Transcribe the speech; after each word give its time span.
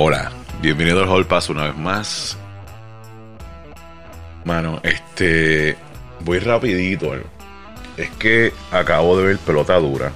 Hola, 0.00 0.30
bienvenido 0.62 1.02
al 1.02 1.08
Hall 1.08 1.26
Pass 1.26 1.48
una 1.48 1.64
vez 1.64 1.76
más. 1.76 2.38
Mano, 4.44 4.80
este. 4.84 5.76
Voy 6.20 6.38
rapidito. 6.38 7.16
Es 7.96 8.08
que 8.10 8.52
acabo 8.70 9.18
de 9.18 9.26
ver 9.26 9.38
pelota 9.38 9.74
dura. 9.74 10.12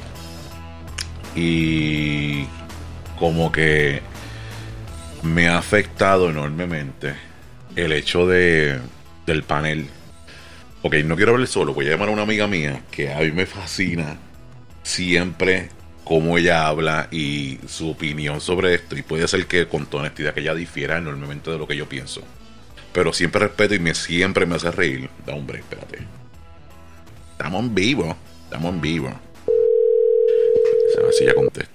Y. 1.34 2.44
Como 3.18 3.50
que. 3.50 4.02
Me 5.24 5.48
ha 5.48 5.58
afectado 5.58 6.30
enormemente 6.30 7.16
el 7.74 7.90
hecho 7.90 8.28
de. 8.28 8.78
Del 9.26 9.42
panel. 9.42 9.88
Ok, 10.82 10.94
no 11.04 11.16
quiero 11.16 11.32
hablar 11.32 11.48
solo. 11.48 11.74
Voy 11.74 11.88
a 11.88 11.90
llamar 11.90 12.08
a 12.08 12.12
una 12.12 12.22
amiga 12.22 12.46
mía 12.46 12.82
que 12.92 13.12
a 13.12 13.18
mí 13.18 13.32
me 13.32 13.46
fascina 13.46 14.16
siempre 14.84 15.70
cómo 16.04 16.38
ella 16.38 16.66
habla 16.66 17.08
y 17.10 17.58
su 17.66 17.90
opinión 17.90 18.40
sobre 18.40 18.74
esto. 18.74 18.96
Y 18.96 19.02
puede 19.02 19.28
ser 19.28 19.46
que 19.46 19.66
con 19.66 19.86
toda 19.86 20.04
honestidad 20.04 20.34
que 20.34 20.40
ella 20.40 20.54
difiera 20.54 20.98
enormemente 20.98 21.50
de 21.50 21.58
lo 21.58 21.66
que 21.66 21.76
yo 21.76 21.88
pienso. 21.88 22.22
Pero 22.92 23.12
siempre 23.12 23.40
respeto 23.40 23.74
y 23.74 23.78
me 23.78 23.94
siempre 23.94 24.46
me 24.46 24.56
hace 24.56 24.70
reír. 24.70 25.08
Da 25.26 25.34
hombre, 25.34 25.60
espérate. 25.60 25.98
Estamos 27.32 27.60
en 27.60 27.74
vivo. 27.74 28.16
Estamos 28.44 28.74
en 28.74 28.80
vivo. 28.80 29.08
A 29.08 31.02
ver 31.02 31.12
si 31.12 31.24
ya 31.24 31.34
contesta. 31.34 31.72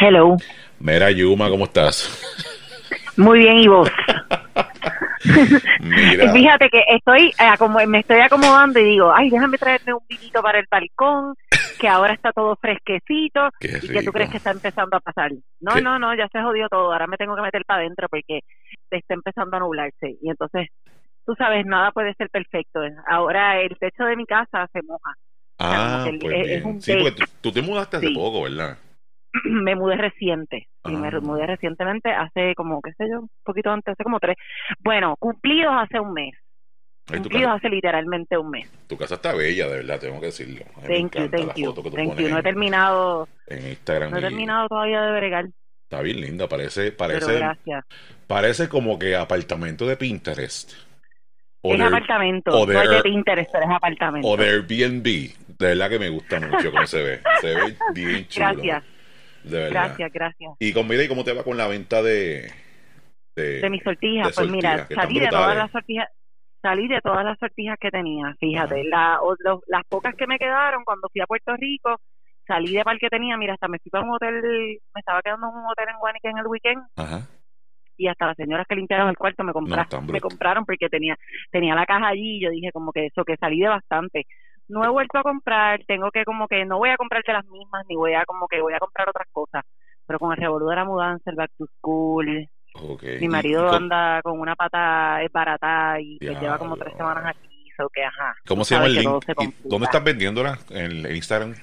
Hello. 0.00 0.36
Mira, 0.78 1.10
Yuma, 1.10 1.48
¿cómo 1.48 1.64
estás? 1.64 2.10
Muy 3.16 3.38
bien, 3.38 3.58
¿y 3.58 3.68
vos? 3.68 3.88
Mira. 5.80 6.32
Fíjate 6.32 6.68
que 6.68 6.82
estoy 6.94 7.28
eh, 7.28 7.58
como 7.58 7.78
me 7.86 8.00
estoy 8.00 8.20
acomodando 8.20 8.78
y 8.78 8.84
digo, 8.84 9.12
ay, 9.14 9.30
déjame 9.30 9.58
traerme 9.58 9.94
un 9.94 10.02
vinito 10.08 10.42
para 10.42 10.58
el 10.58 10.66
balcón, 10.70 11.34
que 11.78 11.88
ahora 11.88 12.14
está 12.14 12.32
todo 12.32 12.56
fresquecito 12.56 13.50
y 13.60 13.88
que 13.88 14.02
tú 14.02 14.12
crees 14.12 14.30
que 14.30 14.38
está 14.38 14.50
empezando 14.50 14.96
a 14.96 15.00
pasar. 15.00 15.32
No, 15.60 15.74
Qué- 15.74 15.82
no, 15.82 15.98
no, 15.98 16.14
ya 16.14 16.28
se 16.32 16.40
jodió 16.42 16.68
todo, 16.68 16.92
ahora 16.92 17.06
me 17.06 17.16
tengo 17.16 17.36
que 17.36 17.42
meter 17.42 17.64
para 17.66 17.80
adentro 17.80 18.08
porque 18.08 18.40
está 18.90 19.14
empezando 19.14 19.56
a 19.56 19.60
nublarse 19.60 20.16
y 20.22 20.30
entonces, 20.30 20.68
tú 21.26 21.34
sabes, 21.36 21.66
nada 21.66 21.90
puede 21.92 22.14
ser 22.14 22.30
perfecto. 22.30 22.80
Ahora 23.08 23.60
el 23.60 23.76
techo 23.78 24.04
de 24.04 24.16
mi 24.16 24.26
casa 24.26 24.68
se 24.72 24.82
moja. 24.82 25.12
Ah, 25.58 26.08
pues 26.20 26.34
es- 26.34 26.40
es 26.40 26.46
bien. 26.48 26.66
un 26.66 26.80
Sí, 26.80 26.96
porque 27.00 27.24
tú, 27.40 27.52
te 27.52 27.62
mudaste 27.62 27.96
hace 27.98 28.08
Sí. 28.08 28.14
poco, 28.14 28.42
¿verdad? 28.42 28.76
me 29.44 29.74
mudé 29.74 29.96
reciente. 29.96 30.68
Sí, 30.84 30.92
me 30.96 31.08
Ah. 31.08 31.20
mudé 31.20 31.46
recientemente, 31.46 32.10
hace 32.10 32.54
como, 32.54 32.80
qué 32.82 32.92
sé 32.92 33.08
yo, 33.10 33.20
un 33.20 33.30
poquito 33.44 33.70
antes, 33.70 33.92
hace 33.92 34.04
como 34.04 34.20
tres. 34.20 34.36
Bueno, 34.80 35.16
cumplidos 35.18 35.74
hace 35.76 35.98
un 36.00 36.12
mes. 36.12 36.34
Cumplidos 37.06 37.52
hace 37.54 37.68
literalmente 37.68 38.36
un 38.36 38.50
mes. 38.50 38.68
tu 38.88 38.96
casa 38.96 39.14
está 39.14 39.32
bella, 39.32 39.68
de 39.68 39.76
verdad, 39.76 40.00
tengo 40.00 40.18
que 40.20 40.26
decirlo. 40.26 40.64
A 40.76 40.80
mí 40.80 40.88
me 40.88 40.94
Thank 41.00 41.14
you, 41.14 41.20
la 41.22 41.30
thank 41.30 41.54
you. 41.56 41.66
foto 41.66 41.82
que 41.84 41.90
tú 41.90 41.96
Thank 41.96 42.08
pones 42.08 42.24
you. 42.24 42.30
No 42.32 42.38
he 42.38 42.42
terminado, 42.42 43.28
en 43.46 43.68
Instagram. 43.68 44.10
no 44.10 44.16
he 44.16 44.20
y 44.20 44.22
terminado 44.24 44.68
todavía 44.68 45.02
de 45.02 45.12
bregar, 45.12 45.46
Está 45.88 46.02
bien 46.02 46.20
linda, 46.20 46.48
parece, 46.48 46.90
parece, 46.90 47.40
parece 48.26 48.68
como 48.68 48.98
que 48.98 49.14
apartamento 49.14 49.86
de 49.86 49.96
Pinterest. 49.96 50.72
O 51.62 51.72
es 51.72 51.78
de, 51.78 51.84
apartamento, 51.84 52.50
o 52.50 52.66
de 52.66 52.74
no 52.74 52.82
es 52.82 52.88
de 52.90 52.96
Air- 52.96 53.02
Pinterest, 53.02 53.50
pero 53.52 53.64
es 53.64 53.70
apartamento. 53.70 54.28
o 54.28 54.36
de 54.36 54.48
Airbnb. 54.50 55.04
De 55.04 55.66
verdad 55.68 55.88
que 55.88 55.98
me 56.00 56.08
gusta 56.08 56.40
mucho 56.40 56.70
cómo 56.72 56.86
se 56.88 57.02
ve. 57.02 57.20
Se 57.40 57.54
ve 57.54 57.76
bien 57.94 58.26
chulo. 58.28 58.46
Gracias, 58.54 58.84
De 59.44 59.58
verdad. 59.58 59.70
gracias, 59.70 60.12
gracias. 60.12 60.52
Y 60.58 60.72
con 60.72 60.86
mira, 60.88 61.04
¿y 61.04 61.08
cómo 61.08 61.22
te 61.24 61.32
va 61.32 61.44
con 61.44 61.56
la 61.56 61.66
venta 61.68 62.02
de. 62.02 62.50
de, 63.36 63.60
De 63.60 63.70
mis 63.70 63.82
sortijas, 63.84 64.32
pues 64.34 64.50
mira, 64.50 64.88
salí 64.92 65.20
de 65.20 65.28
todas 65.28 65.56
las 65.56 65.70
sortijas, 65.70 66.08
salí 66.62 66.88
de 66.88 67.00
todas 67.00 67.24
las 67.24 67.38
sortijas 67.38 67.76
que 67.80 67.90
tenía, 67.90 68.34
fíjate, 68.40 68.84
la, 68.84 69.20
o- 69.22 69.36
lo- 69.38 69.62
las 69.68 69.82
pocas 69.88 70.14
que 70.14 70.26
me 70.26 70.38
quedaron 70.38 70.84
cuando 70.84 71.08
fui 71.12 71.20
a 71.20 71.26
Puerto 71.26 71.54
Rico, 71.56 71.96
salí 72.46 72.72
de 72.72 72.84
par 72.84 72.98
que 72.98 73.08
tenía, 73.08 73.36
mira, 73.36 73.54
hasta 73.54 73.68
me 73.68 73.78
fui 73.78 73.90
para 73.90 74.04
un 74.04 74.14
hotel, 74.14 74.40
me 74.94 74.98
estaba 75.00 75.20
quedando 75.22 75.48
en 75.48 75.54
un 75.54 75.66
hotel 75.70 75.86
en 75.90 75.98
Guanica 75.98 76.30
en 76.30 76.38
el 76.38 76.46
weekend 76.46 76.82
Ajá. 76.96 77.20
y 77.96 78.08
hasta 78.08 78.26
las 78.26 78.36
señoras 78.36 78.66
que 78.68 78.76
limpiaron 78.76 79.08
el 79.08 79.16
cuarto 79.16 79.42
me 79.44 79.52
compraron, 79.52 79.84
están 79.84 80.06
me 80.06 80.20
compraron 80.20 80.64
porque 80.64 80.88
tenía 80.88 81.16
tenía 81.50 81.74
la 81.74 81.86
caja 81.86 82.08
allí 82.08 82.36
y 82.38 82.40
yo 82.42 82.50
dije 82.50 82.70
como 82.72 82.92
que 82.92 83.06
eso 83.06 83.24
que 83.24 83.36
salí 83.36 83.60
de 83.60 83.68
bastante. 83.68 84.26
No 84.68 84.84
he 84.84 84.88
vuelto 84.88 85.18
a 85.18 85.22
comprar, 85.22 85.84
tengo 85.86 86.10
que 86.10 86.24
como 86.24 86.48
que 86.48 86.64
no 86.64 86.78
voy 86.78 86.90
a 86.90 86.96
comprarte 86.96 87.32
las 87.32 87.44
mismas 87.46 87.84
ni 87.88 87.94
voy 87.94 88.14
a 88.14 88.24
como 88.24 88.48
que 88.48 88.60
voy 88.60 88.74
a 88.74 88.78
comprar 88.80 89.08
otras 89.08 89.28
cosas, 89.30 89.62
pero 90.06 90.18
con 90.18 90.32
el 90.32 90.38
revolú 90.38 90.66
de 90.68 90.76
la 90.76 90.84
mudanza, 90.84 91.30
el 91.30 91.36
back 91.36 91.50
to 91.56 91.66
school, 91.78 92.48
Mi 93.20 93.28
marido 93.28 93.70
anda 93.72 94.20
con 94.22 94.38
una 94.40 94.54
pata 94.56 95.22
es 95.22 95.30
barata 95.32 96.00
y 96.00 96.18
que 96.18 96.34
lleva 96.34 96.58
como 96.58 96.76
tres 96.76 96.94
semanas 96.96 97.24
aquí, 97.36 97.68
so 97.76 97.88
que 97.92 98.02
ajá. 98.04 98.36
¿Cómo 98.46 98.64
se 98.64 98.74
llama 98.74 98.86
el 98.86 98.94
link? 98.94 99.24
se 99.24 99.32
¿Y 99.32 99.34
complica. 99.34 99.68
¿Dónde 99.68 99.84
estás 99.86 100.04
vendiéndola? 100.04 100.58
En 100.70 101.06
el 101.06 101.16
Instagram. 101.16 101.54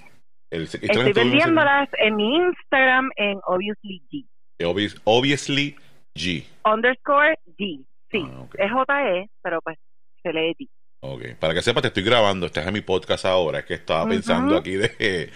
El, 0.52 0.62
Instagram 0.64 1.08
Estoy 1.08 1.14
vendiéndolas 1.24 1.90
en 2.00 2.16
mi 2.16 2.36
Instagram 2.38 3.10
en 3.16 3.40
Obviously 3.46 4.02
G. 4.12 4.26
Obvious- 4.62 5.02
obviously 5.04 5.76
G. 6.16 6.44
Underscore 6.66 7.38
G. 7.58 7.86
Sí, 8.12 8.24
Ah, 8.32 8.42
ok. 8.42 8.56
es 8.60 8.72
J-E, 8.72 9.30
pero 9.42 9.60
pues 9.62 9.78
se 10.22 10.32
lee 10.32 10.54
G. 10.60 10.68
Ok, 11.02 11.22
para 11.40 11.54
que 11.56 11.62
sepas, 11.64 11.82
te 11.82 11.88
estoy 11.88 12.04
grabando, 12.04 12.46
estás 12.46 12.66
en 12.68 12.74
mi 12.74 12.82
podcast 12.82 13.26
ahora, 13.26 13.60
es 13.60 13.66
que 13.66 13.74
estaba 13.74 14.08
pensando 14.08 14.56
aquí 14.56 14.76
de, 14.76 15.32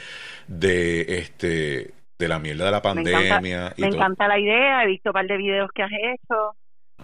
de 0.48 1.18
este 1.18 1.92
de 2.20 2.28
la 2.28 2.40
mierda 2.40 2.66
de 2.66 2.72
la 2.72 2.82
Me 2.82 3.02
encanta- 3.02 3.36
pandemia 3.36 3.74
y 3.78 3.82
Me 3.82 3.88
todo. 3.90 4.00
encanta 4.00 4.28
la 4.28 4.40
idea, 4.40 4.84
he 4.84 4.88
visto 4.88 5.10
un 5.10 5.14
par 5.14 5.28
de 5.28 5.38
videos 5.38 5.70
que 5.74 5.84
has 5.84 5.92
hecho, 5.92 6.54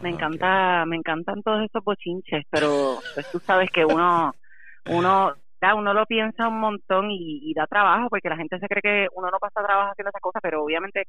me 0.01 0.09
Ah, 0.09 0.12
encanta, 0.13 0.85
me 0.88 0.96
encantan 0.97 1.41
todos 1.44 1.63
esos 1.63 1.84
bochinches, 1.84 2.44
pero 2.50 3.03
pues 3.13 3.25
tú 3.31 3.40
sabes 3.46 3.69
que 3.72 3.85
uno, 3.85 4.34
uno, 4.88 5.35
ya, 5.62 5.75
uno 5.75 5.94
lo 5.94 6.06
piensa 6.06 6.47
un 6.47 6.59
montón 6.59 7.12
y, 7.12 7.40
y 7.50 7.53
da 7.53 7.68
trabajo, 7.68 8.09
porque 8.09 8.29
la 8.29 8.38
gente 8.38 8.57
se 8.59 8.68
cree 8.68 8.81
que 8.81 9.07
uno 9.16 9.29
no 9.31 9.38
pasa 9.40 9.63
trabajo 9.66 9.91
haciendo 9.91 10.09
esas 10.09 10.22
cosas, 10.22 10.41
pero 10.41 10.63
obviamente, 10.63 11.06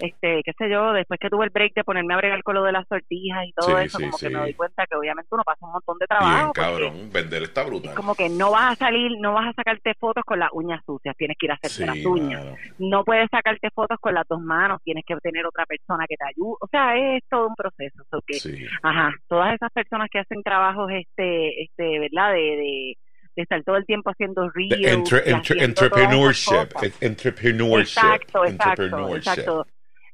este, 0.00 0.42
qué 0.44 0.52
sé 0.58 0.70
yo, 0.70 0.92
después 0.92 1.18
que 1.20 1.28
tuve 1.30 1.44
el 1.44 1.50
break 1.50 1.74
de 1.74 1.84
ponerme 1.84 2.14
a 2.14 2.16
bregar 2.16 2.42
con 2.42 2.54
lo 2.54 2.64
de 2.64 2.72
las 2.72 2.86
sortijas 2.88 3.44
y 3.46 3.52
todo 3.52 3.78
Sí, 3.78 3.84
eso, 3.84 3.98
sí, 3.98 4.04
como 4.04 4.18
sí. 4.18 4.26
que 4.26 4.32
me 4.32 4.38
doy 4.40 4.54
cuenta 4.54 4.86
que 4.86 4.96
obviamente 4.96 5.28
uno 5.32 5.42
pasa 5.44 5.66
un 5.66 5.72
montón 5.72 5.98
de 5.98 6.06
Bien, 6.08 6.18
trabajo. 6.20 6.46
porque 6.54 6.60
cabrón, 6.60 7.10
vender 7.12 7.42
está 7.42 7.64
brutal. 7.64 7.90
Es 7.90 7.96
como 7.96 8.14
que 8.14 8.28
no 8.28 8.50
vas 8.50 8.72
a 8.72 8.76
salir, 8.76 9.12
no 9.20 9.34
vas 9.34 9.48
a 9.48 9.52
sacarte 9.52 9.94
fotos 9.98 10.24
con 10.24 10.38
las 10.38 10.50
uñas 10.52 10.80
sucias, 10.84 11.14
tienes 11.16 11.36
que 11.38 11.46
ir 11.46 11.52
a 11.52 11.54
hacerte 11.54 11.86
las 11.86 12.04
uñas 12.04 12.42
no 12.78 13.04
puedes 13.04 13.28
sacarte 13.30 13.68
fotos 13.70 13.98
con 14.00 14.14
las 14.14 14.26
dos 14.28 14.40
manos, 14.40 14.80
tienes 14.82 15.04
que 15.06 15.14
tener 15.16 15.44
otra 15.46 15.64
persona 15.66 16.04
que 16.08 16.16
te 16.16 16.24
ayude, 16.24 16.56
o 16.60 16.66
sea, 16.68 16.96
es 16.96 17.22
todo 17.28 17.46
un 17.48 17.54
proceso, 17.54 18.02
so 18.10 18.20
que, 18.26 18.38
ajá, 18.82 19.12
todas 19.28 19.54
esas 19.54 19.70
personas 19.72 20.08
que 20.10 20.18
hacen 20.18 20.42
trabajos, 20.42 20.90
este, 20.90 21.62
este, 21.62 21.98
¿verdad? 21.98 22.32
De, 22.32 22.40
de, 22.40 22.94
de 23.36 23.42
estar 23.42 23.62
todo 23.62 23.76
el 23.76 23.86
tiempo 23.86 24.10
haciendo 24.10 24.48
reels, 24.50 24.86
entre- 24.86 25.30
entrepreneurship, 25.62 26.54
entrepreneurship, 27.00 27.98
Exacto, 27.98 28.44
exacto, 28.44 28.82
entrepreneurship. 28.82 29.16
exacto. 29.30 29.66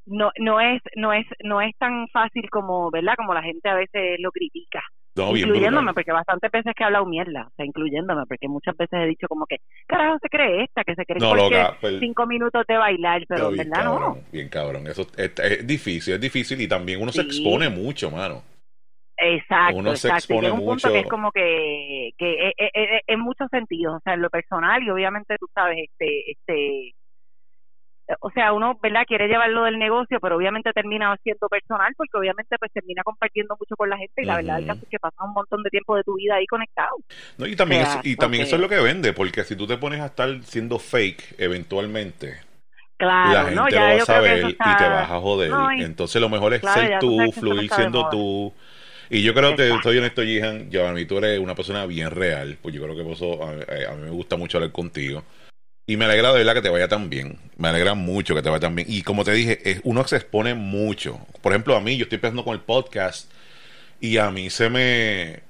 No, 0.07 0.31
no 0.39 0.61
es, 0.61 0.81
no 0.95 1.13
es, 1.13 1.27
no 1.43 1.61
es 1.61 1.77
tan 1.79 2.09
fácil 2.09 2.49
como, 2.51 2.91
¿verdad? 2.91 3.15
Como 3.17 3.35
la 3.35 3.43
gente 3.43 3.69
a 3.69 3.75
veces 3.75 4.19
lo 4.21 4.31
critica. 4.31 4.83
No, 5.17 5.35
incluyéndome, 5.35 5.95
porque 5.95 6.13
bastantes 6.13 6.51
veces 6.51 6.75
que 6.77 6.83
he 6.83 6.87
hablado 6.87 7.07
mierda, 7.07 7.47
o 7.49 7.51
sea, 7.57 7.65
incluyéndome, 7.65 8.27
porque 8.27 8.49
muchas 8.49 8.77
veces 8.77 8.99
he 9.01 9.07
dicho 9.07 9.27
como 9.29 9.47
que, 9.47 9.57
carajo 9.87 10.19
se 10.21 10.29
cree 10.29 10.65
esta, 10.65 10.85
que 10.85 10.95
se 10.95 11.07
cree 11.07 11.21
No, 11.21 11.35
loca, 11.35 11.77
pues- 11.81 11.99
cinco 12.01 12.27
minutos 12.27 12.65
de 12.69 12.77
bailar, 12.77 13.25
pero 13.27 13.51
bien 13.51 13.71
verdad 13.71 13.85
cabrón, 13.85 14.17
no. 14.17 14.23
bien 14.31 14.49
cabrón. 14.51 14.87
Eso 14.87 15.07
es, 15.17 15.33
es 15.39 15.67
difícil, 15.67 16.15
es 16.15 16.21
difícil 16.21 16.61
y 16.61 16.69
también 16.69 17.01
uno 17.01 17.13
se 17.13 17.23
expone 17.23 17.71
mucho, 17.71 18.11
mano. 18.11 18.43
Exacto, 19.19 19.79
Uno 19.79 19.97
se 19.97 20.09
exacto. 20.09 20.35
Y 20.35 20.37
expone 20.37 20.41
llega 20.43 20.53
un 20.53 20.59
punto 20.61 20.89
mucho. 20.89 20.93
que 20.93 20.99
es 21.01 21.09
como 21.09 21.33
que, 21.33 22.11
que 22.19 22.49
eh, 22.49 22.55
eh, 22.59 22.71
eh, 22.75 23.01
en 23.07 23.21
muchos 23.21 23.49
sentidos, 23.51 23.95
o 23.97 24.01
sea, 24.01 24.13
en 24.13 24.21
lo 24.21 24.29
personal 24.29 24.83
y 24.83 24.91
obviamente 24.91 25.37
tú 25.41 25.47
sabes, 25.55 25.79
este, 25.79 26.33
este, 26.33 26.93
o 28.21 28.31
sea, 28.31 28.53
uno, 28.53 28.79
¿verdad? 28.83 29.03
Quiere 29.07 29.29
llevarlo 29.29 29.65
del 29.65 29.79
negocio, 29.79 30.19
pero 30.21 30.37
obviamente 30.37 30.73
termina 30.73 31.17
siendo 31.23 31.49
personal 31.49 31.93
porque 31.97 32.17
obviamente 32.19 32.57
pues 32.59 32.71
termina 32.73 33.03
compartiendo 33.03 33.57
mucho 33.59 33.75
con 33.77 33.91
la 33.91 33.97
gente 33.99 34.23
y 34.23 34.25
la 34.25 34.37
verdad 34.37 34.59
caso 34.67 34.81
es 34.83 34.89
que 34.91 34.99
pasas 34.99 35.19
un 35.25 35.33
montón 35.33 35.63
de 35.63 35.71
tiempo 35.71 35.97
de 35.97 36.05
tu 36.05 36.15
vida 36.15 36.37
ahí 36.37 36.47
conectado. 36.47 36.97
No, 37.39 37.47
y 37.47 37.57
también, 37.57 37.83
O 37.83 37.87
sea, 37.87 37.95
eso, 38.01 38.09
y 38.09 38.17
también 38.17 38.43
eso 38.45 38.57
es 38.57 38.63
lo 38.63 38.69
que 38.69 38.81
vende, 38.81 39.13
porque 39.13 39.45
si 39.45 39.57
tú 39.57 39.67
te 39.67 39.77
pones 39.77 40.01
a 40.01 40.07
estar 40.07 40.29
siendo 40.45 40.79
fake 40.79 41.35
eventualmente, 41.39 42.41
Claro, 42.97 43.31
la 43.31 43.41
gente 43.45 43.55
no, 43.57 43.65
lo 43.65 43.71
ya 43.71 43.81
va 43.83 43.95
a 43.97 44.07
saber 44.07 44.45
y 44.45 44.77
te 44.77 44.89
vas 44.89 45.11
a 45.11 45.21
joder. 45.21 45.51
No, 45.51 45.73
y- 45.73 45.83
Entonces 45.83 46.21
lo 46.21 46.29
mejor 46.29 46.55
es 46.55 46.61
Claro, 46.61 46.81
ser 46.81 46.91
ya 46.91 46.99
tú 46.99 47.31
fluir 47.33 47.71
siendo 47.71 48.09
tú. 48.09 48.55
Y 49.11 49.23
yo 49.23 49.35
creo 49.35 49.55
que, 49.55 49.75
estoy 49.75 49.99
honesto, 49.99 50.23
Jihan, 50.23 50.69
mí 50.93 51.05
tú 51.05 51.19
eres 51.19 51.39
una 51.39 51.55
persona 51.55 51.87
bien 51.87 52.11
real, 52.11 52.59
pues 52.61 52.75
yo 52.75 52.83
creo 52.83 52.97
que 52.97 53.03
por 53.05 53.13
eso 53.13 53.43
a, 53.45 53.51
a- 53.51 53.93
a 53.93 53.95
mí 53.97 54.03
me 54.03 54.11
gusta 54.11 54.37
mucho 54.37 54.59
hablar 54.59 54.73
contigo. 54.73 55.23
Y 55.87 55.97
me 55.97 56.05
alegra 56.07 56.33
de 56.33 56.39
verdad 56.39 56.55
que 56.55 56.63
te 56.63 56.69
vaya 56.69 56.89
tan 56.89 57.09
bien. 57.11 57.39
Me 57.57 57.69
alegra 57.69 57.95
mucho 57.95 58.35
que 58.35 58.43
te 58.43 58.51
vaya 58.51 58.61
tan 58.61 58.75
bien. 58.75 58.89
Y 58.91 59.03
como 59.03 59.25
te 59.25 59.33
dije, 59.33 59.61
es, 59.71 59.81
uno 59.85 60.07
se 60.07 60.17
expone 60.17 60.55
mucho. 60.55 61.21
Por 61.43 61.53
ejemplo, 61.53 61.77
a 61.77 61.81
mí, 61.81 61.97
yo 61.97 62.05
estoy 62.05 62.17
empezando 62.17 62.45
con 62.45 62.55
el 62.55 62.61
podcast 62.61 63.31
y 64.01 64.19
a 64.19 64.31
mí 64.31 64.51
se 64.51 64.71
me, 64.71 65.43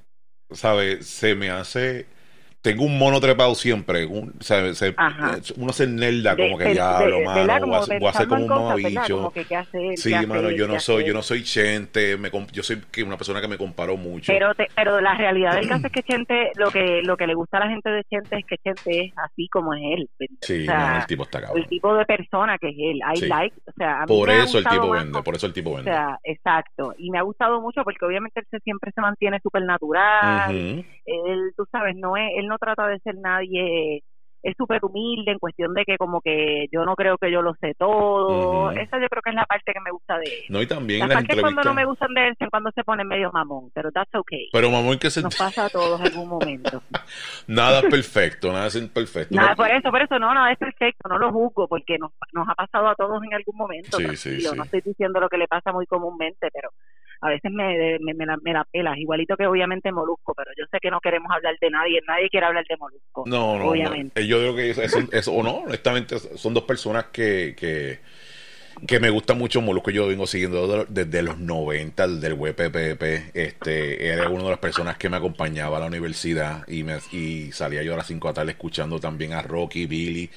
¿sabes? 0.53 1.06
Se 1.06 1.35
me 1.35 1.50
hace 1.50 2.06
tengo 2.71 2.85
un 2.85 2.99
mono 2.99 3.21
trepado 3.21 3.55
siempre. 3.55 4.05
Un, 4.07 4.35
se, 4.41 4.95
Ajá. 4.97 5.37
uno 5.57 5.73
se 5.73 5.87
nerda 5.87 6.37
como 6.37 6.59
que 6.59 6.75
ya 6.75 7.01
lo 7.07 7.21
mano, 7.23 7.67
voy 7.67 7.77
a, 7.77 7.99
voy 7.99 8.07
a 8.07 8.11
hacer 8.11 8.27
como 8.29 8.43
un 8.43 8.49
mamabicho. 8.49 9.33
Sí, 9.97 10.13
mano, 10.27 10.51
yo 10.51 10.67
no 10.67 10.81
soy, 10.81 11.05
yo 11.07 11.15
no 11.15 11.23
soy 11.23 11.43
chente, 11.45 12.17
me, 12.17 12.31
yo 12.53 12.63
soy 12.63 12.83
que 12.91 13.03
una 13.03 13.17
persona 13.17 13.41
que 13.41 13.49
me 13.49 13.57
comparo 13.57 13.97
mucho. 13.97 14.33
Pero 14.33 14.55
te- 14.55 14.69
pero 14.75 15.01
la 15.01 15.15
realidad 15.15 15.55
del 15.55 15.69
caso 15.69 15.87
es 15.87 15.93
que 15.93 16.03
Chente, 16.07 16.51
lo 16.57 16.71
que 16.71 17.03
lo 17.03 17.17
que 17.17 17.27
le 17.27 17.35
gusta 17.35 17.59
a 17.59 17.61
la 17.67 17.69
gente 17.71 17.91
de 17.91 18.03
Chente 18.05 18.37
es 18.39 18.45
que 18.47 18.57
Chente 18.59 19.07
es 19.07 19.13
así 19.17 19.49
como 19.49 19.73
es 19.75 19.81
él. 19.97 20.11
sí, 20.41 20.63
o 20.63 20.65
sea, 20.65 20.79
mano, 20.79 20.99
el 21.01 21.07
tipo 21.07 21.23
está 21.23 21.41
cabrón. 21.41 21.63
el 21.63 21.69
tipo 21.69 21.95
de 21.95 22.05
persona 22.05 22.59
que 22.59 22.69
es 22.69 22.75
él. 22.79 23.01
I 23.15 23.17
Sí. 23.17 23.27
like, 23.29 23.57
o 23.67 23.73
sea, 23.77 23.99
a 23.99 24.01
mí 24.01 24.07
Por 24.09 24.29
me 24.29 24.43
eso 24.43 24.59
el 24.59 24.65
tipo 24.67 24.87
más 24.89 25.05
vende, 25.05 25.23
por 25.23 25.35
eso 25.37 25.47
el 25.47 25.53
tipo 25.53 25.71
O 25.71 25.75
vende. 25.77 25.91
sea, 25.93 26.19
exacto. 26.25 26.95
Y 26.99 27.11
me 27.11 27.19
ha 27.19 27.23
gustado 27.23 27.61
mucho 27.61 27.83
porque 27.85 28.05
obviamente 28.05 28.41
él 28.41 28.47
se, 28.51 28.59
siempre 28.61 28.91
se 28.95 29.01
mantiene 29.01 29.39
súper 29.43 29.63
natural. 29.63 30.55
Ujú. 30.55 30.85
Él, 31.06 31.53
tú 31.56 31.64
sabes, 31.70 31.97
no 31.97 32.17
es, 32.17 32.31
él 32.37 32.47
no 32.47 32.58
trata 32.58 32.87
de 32.88 32.99
ser 33.00 33.14
nadie, 33.17 34.03
es 34.43 34.55
súper 34.56 34.85
humilde 34.85 35.32
en 35.32 35.38
cuestión 35.38 35.75
de 35.75 35.85
que 35.85 35.97
como 35.97 36.20
que 36.20 36.67
yo 36.70 36.85
no 36.85 36.94
creo 36.94 37.17
que 37.19 37.32
yo 37.32 37.43
lo 37.43 37.55
sé 37.61 37.75
todo. 37.79 38.70
Esa 38.73 39.00
yo 39.00 39.08
creo 39.08 39.23
que 39.23 39.31
es 39.31 39.37
la 39.37 39.44
parte 39.47 39.73
que 39.73 39.81
me 39.81 39.91
gusta 39.91 40.19
de 40.19 40.26
él. 40.26 40.44
No, 40.50 40.62
y 40.62 40.67
también 40.69 41.00
Las 41.00 41.08
las 41.08 41.19
partes 41.19 41.41
cuando 41.41 41.64
no 41.64 41.75
me 41.75 41.85
gustan 41.85 42.14
de 42.14 42.29
él 42.29 42.35
son 42.38 42.49
cuando 42.50 42.70
se 42.73 42.85
pone 42.85 43.05
medio 43.05 43.32
mamón, 43.32 43.70
pero 43.75 43.91
that's 43.91 44.14
okay. 44.14 44.49
Pero 44.53 44.70
mamón, 44.70 44.99
que 44.99 45.11
se... 45.11 45.23
Nos 45.23 45.35
pasa 45.38 45.64
a 45.67 45.70
todos 45.70 45.99
en 46.00 46.06
algún 46.06 46.29
momento. 46.29 46.81
nada 47.49 47.81
es 47.81 47.87
perfecto, 47.87 48.53
nada 48.53 48.67
es 48.69 48.76
perfecto. 48.88 49.35
Nada, 49.35 49.50
No- 49.50 49.56
por 49.56 49.70
eso, 49.70 49.91
por 49.91 50.03
eso, 50.03 50.19
no, 50.19 50.32
no, 50.35 50.47
es 50.47 50.58
perfecto, 50.58 51.08
no 51.08 51.19
lo 51.19 51.32
juzgo, 51.32 51.67
porque 51.67 51.99
nos, 51.99 52.12
nos 52.32 52.49
ha 52.49 52.55
pasado 52.55 52.88
a 52.88 52.94
todos 52.94 53.20
en 53.25 53.35
algún 53.35 53.56
momento. 53.56 53.99
Sí, 53.99 54.17
sí, 54.17 54.41
sí. 54.41 54.56
No 54.56 54.62
estoy 54.64 54.81
diciendo 54.85 55.19
lo 55.19 55.29
que 55.29 55.38
le 55.38 55.49
pasa 55.49 55.73
muy 55.73 55.87
comúnmente, 55.87 56.49
pero 56.53 56.70
a 57.21 57.29
veces 57.29 57.51
me, 57.53 57.99
me, 58.01 58.15
me 58.15 58.27
la, 58.27 58.37
me 58.43 58.53
la 58.53 58.65
pelas, 58.65 58.99
igualito 58.99 59.37
que 59.37 59.47
obviamente 59.47 59.91
Molusco, 59.93 60.35
pero 60.35 60.51
yo 60.59 60.65
sé 60.71 60.79
que 60.81 60.91
no 60.91 61.01
queremos 61.01 61.31
hablar 61.33 61.57
de 61.61 61.71
nadie, 61.71 62.01
nadie 62.07 62.29
quiere 62.29 62.47
hablar 62.47 62.65
de 62.69 62.77
Molusco. 62.77 63.25
No, 63.27 63.59
no, 63.59 63.71
obviamente. 63.71 64.21
no. 64.21 64.27
Yo 64.27 64.39
creo 64.39 64.57
que 64.57 64.71
eso, 64.71 64.83
eso- 64.83 65.09
eso- 65.13 65.33
o 65.33 65.43
no, 65.43 65.59
honestamente, 65.59 66.19
son 66.19 66.55
dos 66.55 66.65
personas 66.65 67.07
que, 67.07 67.55
que, 67.59 67.99
que 68.87 69.01
me 69.01 69.11
gusta 69.11 69.35
mucho 69.35 69.61
Molusco. 69.61 69.91
Yo 69.91 70.07
vengo 70.07 70.27
siguiendo 70.27 70.85
desde 70.89 71.23
los 71.23 71.39
90, 71.39 72.07
desde 72.07 72.27
el 72.29 72.35
WPPP. 72.35 73.31
Este, 73.35 74.09
era 74.09 74.29
una 74.29 74.45
de 74.45 74.51
las 74.51 74.59
personas 74.59 74.97
que 74.99 75.09
me 75.09 75.17
acompañaba 75.17 75.79
a 75.79 75.81
la 75.81 75.87
universidad 75.87 76.67
y, 76.69 76.83
me, 76.85 76.99
y 77.13 77.53
salía 77.53 77.83
yo 77.83 77.95
a 77.95 77.97
las 77.97 78.07
5 78.07 78.29
de 78.29 78.33
la 78.33 78.35
tarde 78.35 78.53
escuchando 78.53 79.01
también 79.01 79.33
a 79.33 79.43
Rocky, 79.43 79.87
Billy, 79.87 80.31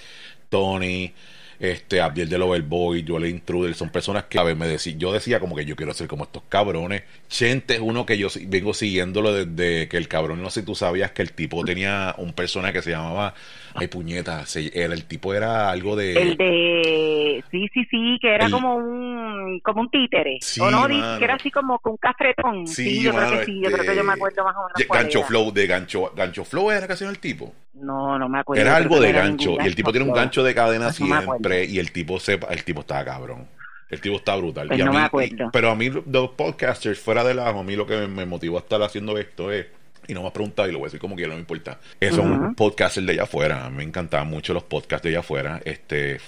Tony. 0.49 1.13
Este, 1.59 1.99
Abdiel 1.99 2.29
del 2.29 2.41
Overboy, 2.41 3.03
Joel 3.05 3.25
Intruder, 3.25 3.73
son 3.75 3.89
personas 3.89 4.23
que 4.25 4.39
a 4.39 4.43
ver, 4.43 4.55
me 4.55 4.65
decía, 4.65 4.93
yo 4.97 5.11
decía 5.11 5.41
como 5.41 5.55
que 5.57 5.65
yo 5.65 5.75
quiero 5.75 5.93
ser 5.93 6.07
como 6.07 6.23
estos 6.23 6.43
cabrones. 6.47 7.03
Chente 7.27 7.73
es 7.75 7.79
uno 7.81 8.05
que 8.05 8.17
yo 8.17 8.29
vengo 8.47 8.73
siguiéndolo 8.73 9.33
desde 9.33 9.89
que 9.89 9.97
el 9.97 10.07
cabrón, 10.07 10.41
no 10.41 10.49
sé 10.49 10.61
si 10.61 10.65
tú 10.65 10.73
sabías 10.75 11.11
que 11.11 11.21
el 11.21 11.33
tipo 11.33 11.65
tenía 11.65 12.15
un 12.17 12.31
personaje 12.31 12.73
que 12.73 12.81
se 12.81 12.91
llamaba, 12.91 13.33
ay 13.75 13.87
puñeta, 13.87 14.45
se- 14.45 14.71
era, 14.73 14.93
el 14.93 15.03
tipo 15.03 15.33
era 15.33 15.69
algo 15.69 15.95
de... 15.97 16.13
El 16.13 16.37
de, 16.37 17.43
sí, 17.51 17.67
sí, 17.73 17.85
sí, 17.91 18.17
que 18.21 18.33
era 18.33 18.45
El- 18.45 18.51
como 18.51 18.75
un, 18.77 19.59
como 19.61 19.81
un 19.81 19.89
títere, 19.91 20.37
Sí, 20.41 20.61
o 20.61 20.71
no, 20.71 20.87
mano. 20.87 21.19
que 21.19 21.25
era 21.25 21.35
así 21.35 21.51
como 21.51 21.77
con 21.79 21.91
un 21.93 21.97
cafretón. 21.97 22.67
Sí, 22.67 22.83
Sí, 22.89 23.03
yo 23.03 23.13
creo 23.13 23.31
que 23.39 23.45
sí, 23.45 23.59
yo 23.61 23.67
este, 23.69 23.79
creo 23.79 23.91
que 23.91 23.97
yo 23.97 24.03
me 24.05 24.13
acuerdo 24.13 24.43
más 24.45 24.55
o 24.55 24.59
menos. 24.61 24.89
Gancho. 24.89 25.23
Flow, 25.23 25.51
de 25.51 25.67
Gancho, 25.67 26.11
Gancho 26.15 26.45
Flow 26.45 26.71
era 26.71 26.87
que 26.87 26.93
hacía 26.93 27.09
el 27.09 27.19
tipo. 27.19 27.53
No, 27.73 28.17
no 28.19 28.27
me 28.27 28.39
acuerdo. 28.39 28.61
Era 28.61 28.75
algo 28.75 28.99
de 28.99 29.11
gancho. 29.13 29.55
Y 29.61 29.65
el 29.65 29.73
tipo 29.75 29.91
tiene 29.91 30.05
un 30.05 30.13
gancho 30.13 30.43
de 30.43 30.53
cadena 30.53 30.87
no 30.87 31.15
Y 31.53 31.79
el 31.79 31.91
tipo 31.91 32.19
sepa, 32.19 32.47
el 32.53 32.63
tipo 32.63 32.81
está 32.81 33.03
cabrón. 33.05 33.47
El 33.89 34.01
tipo 34.01 34.17
está 34.17 34.35
brutal. 34.35 34.67
Pues 34.67 34.79
y 34.79 34.81
a 34.81 34.85
no 34.85 34.91
mí, 34.91 34.97
me 34.97 35.03
acuerdo. 35.03 35.45
y- 35.45 35.49
pero 35.51 35.71
a 35.71 35.75
mí, 35.75 35.89
los 35.89 36.29
podcasters, 36.31 36.99
fuera 36.99 37.23
de 37.23 37.33
la 37.33 37.49
a 37.49 37.63
mí 37.63 37.75
lo 37.75 37.87
que 37.87 37.97
me, 37.97 38.07
me 38.07 38.25
motivó 38.25 38.57
a 38.57 38.61
estar 38.61 38.81
haciendo 38.83 39.17
esto 39.17 39.51
es. 39.51 39.65
Y 40.07 40.13
no 40.13 40.21
me 40.21 40.27
has 40.27 40.33
preguntado, 40.33 40.67
y 40.67 40.71
lo 40.71 40.79
voy 40.79 40.85
a 40.85 40.87
decir 40.87 40.99
como 40.99 41.15
quiera, 41.15 41.29
no 41.29 41.35
me 41.35 41.41
importa. 41.41 41.79
Es 41.99 42.13
un 42.17 42.31
Ujú. 42.31 42.55
podcaster 42.55 43.03
de 43.03 43.11
allá 43.13 43.23
afuera. 43.23 43.69
Me 43.69 43.83
encantaban 43.83 44.27
mucho 44.27 44.53
los 44.55 44.63
podcasts 44.63 45.03
de 45.03 45.09
allá 45.09 45.19
afuera. 45.19 45.61
Este, 45.65 46.19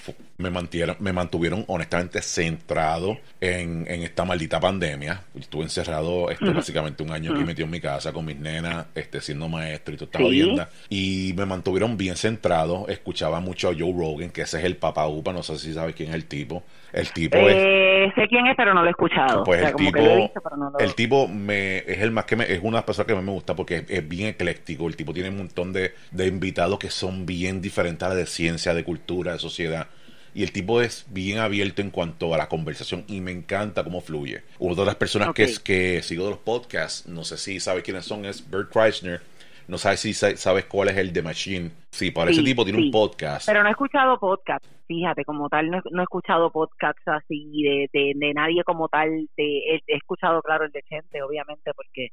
me, 0.42 0.50
mantieron, 0.50 0.96
me 0.98 1.12
mantuvieron 1.12 1.64
honestamente 1.68 2.20
centrado 2.20 3.16
en, 3.40 3.86
en 3.88 4.02
esta 4.02 4.24
maldita 4.24 4.60
pandemia. 4.60 5.22
Estuve 5.38 5.62
encerrado 5.64 6.30
este, 6.30 6.50
básicamente 6.50 7.02
un 7.02 7.12
año 7.12 7.32
aquí 7.32 7.44
metido 7.44 7.64
en 7.66 7.70
mi 7.70 7.80
casa 7.80 8.12
con 8.12 8.24
mis 8.24 8.36
nenas, 8.36 8.86
este, 8.94 9.20
siendo 9.20 9.48
maestro 9.48 9.94
y 9.94 9.96
toda 9.96 10.06
esta 10.06 10.18
Sí. 10.18 10.24
jodienda. 10.24 10.68
Y 10.90 11.32
me 11.36 11.46
mantuvieron 11.46 11.96
bien 11.96 12.16
centrado. 12.16 12.86
Escuchaba 12.88 13.40
mucho 13.40 13.70
a 13.70 13.74
Joe 13.78 13.92
Rogan, 13.92 14.30
que 14.30 14.42
ese 14.42 14.58
es 14.58 14.64
el 14.64 14.76
papá 14.76 15.06
upa. 15.06 15.32
No 15.32 15.42
sé 15.42 15.58
si 15.58 15.72
sabes 15.72 15.94
quién 15.94 16.10
es 16.10 16.14
el 16.16 16.26
tipo. 16.26 16.62
El 16.92 17.10
tipo 17.10 17.38
es. 17.38 17.56
Eh, 17.56 18.12
sé 18.14 18.28
quién 18.28 18.46
es, 18.46 18.54
pero 18.56 18.74
no 18.74 18.82
lo 18.82 18.88
he 18.88 18.90
escuchado. 18.90 19.44
Pues 19.44 19.60
o 19.60 19.62
sea, 19.62 19.70
el 19.70 19.76
tipo, 19.76 19.98
visto, 20.16 20.40
no 20.58 20.70
lo... 20.70 20.78
el 20.78 20.94
tipo 20.94 21.26
me, 21.26 21.78
es 21.78 21.98
el 22.00 22.10
más 22.10 22.26
que 22.26 22.36
me, 22.36 22.44
es 22.52 22.58
una 22.58 22.70
de 22.70 22.76
las 22.76 22.84
personas 22.84 23.06
que 23.06 23.14
más 23.14 23.24
me 23.24 23.32
gusta 23.32 23.56
porque 23.56 23.76
es, 23.78 23.84
es 23.88 24.06
bien 24.08 24.28
ecléctico. 24.28 24.86
El 24.88 24.96
tipo 24.96 25.14
tiene 25.14 25.30
un 25.30 25.38
montón 25.38 25.72
de, 25.72 25.94
de 26.10 26.26
invitados 26.26 26.78
que 26.78 26.90
son 26.90 27.24
bien 27.24 27.62
diferentes 27.62 28.04
a 28.04 28.10
la 28.10 28.14
de 28.14 28.26
ciencia, 28.26 28.74
de 28.74 28.84
cultura, 28.84 29.32
de 29.32 29.38
sociedad. 29.38 29.86
Y 30.34 30.42
el 30.42 30.52
tipo 30.52 30.80
es 30.80 31.04
bien 31.10 31.38
abierto 31.38 31.82
en 31.82 31.90
cuanto 31.90 32.34
a 32.34 32.38
la 32.38 32.48
conversación 32.48 33.04
y 33.06 33.20
me 33.20 33.32
encanta 33.32 33.84
cómo 33.84 34.00
fluye. 34.00 34.42
Una 34.58 34.74
de 34.74 34.84
las 34.86 34.94
personas 34.96 35.34
que, 35.34 35.44
es, 35.44 35.58
que 35.60 36.02
sigo 36.02 36.24
de 36.24 36.30
los 36.30 36.38
podcasts, 36.38 37.06
no 37.06 37.22
sé 37.24 37.36
si 37.36 37.60
sabes 37.60 37.82
quiénes 37.84 38.04
son, 38.06 38.24
es 38.24 38.48
Bert 38.50 38.70
Kreischer. 38.72 39.20
No 39.68 39.78
sabes 39.78 40.00
si 40.00 40.12
sa- 40.12 40.36
sabes 40.36 40.64
cuál 40.64 40.88
es 40.88 40.96
el 40.96 41.12
The 41.12 41.22
Machine. 41.22 41.70
Sí, 41.92 42.10
para 42.10 42.30
ese 42.30 42.40
Sí, 42.40 42.46
tipo 42.46 42.64
tiene 42.64 42.80
un 42.80 42.90
podcast. 42.90 43.46
Pero 43.46 43.62
no 43.62 43.68
he 43.68 43.72
escuchado 43.72 44.18
podcast, 44.18 44.64
fíjate, 44.88 45.24
como 45.24 45.48
tal, 45.48 45.70
no 45.70 45.78
he, 45.78 45.82
no 45.90 46.00
he 46.00 46.04
escuchado 46.04 46.50
podcasts 46.50 47.06
así 47.06 47.62
de, 47.62 47.88
de, 47.92 48.12
de 48.16 48.34
nadie 48.34 48.64
como 48.64 48.88
tal. 48.88 49.28
De, 49.36 49.58
he, 49.58 49.82
he 49.86 49.96
escuchado, 49.96 50.42
claro, 50.42 50.64
el 50.64 50.72
de 50.72 50.82
Chente, 50.82 51.22
obviamente, 51.22 51.70
porque, 51.76 52.08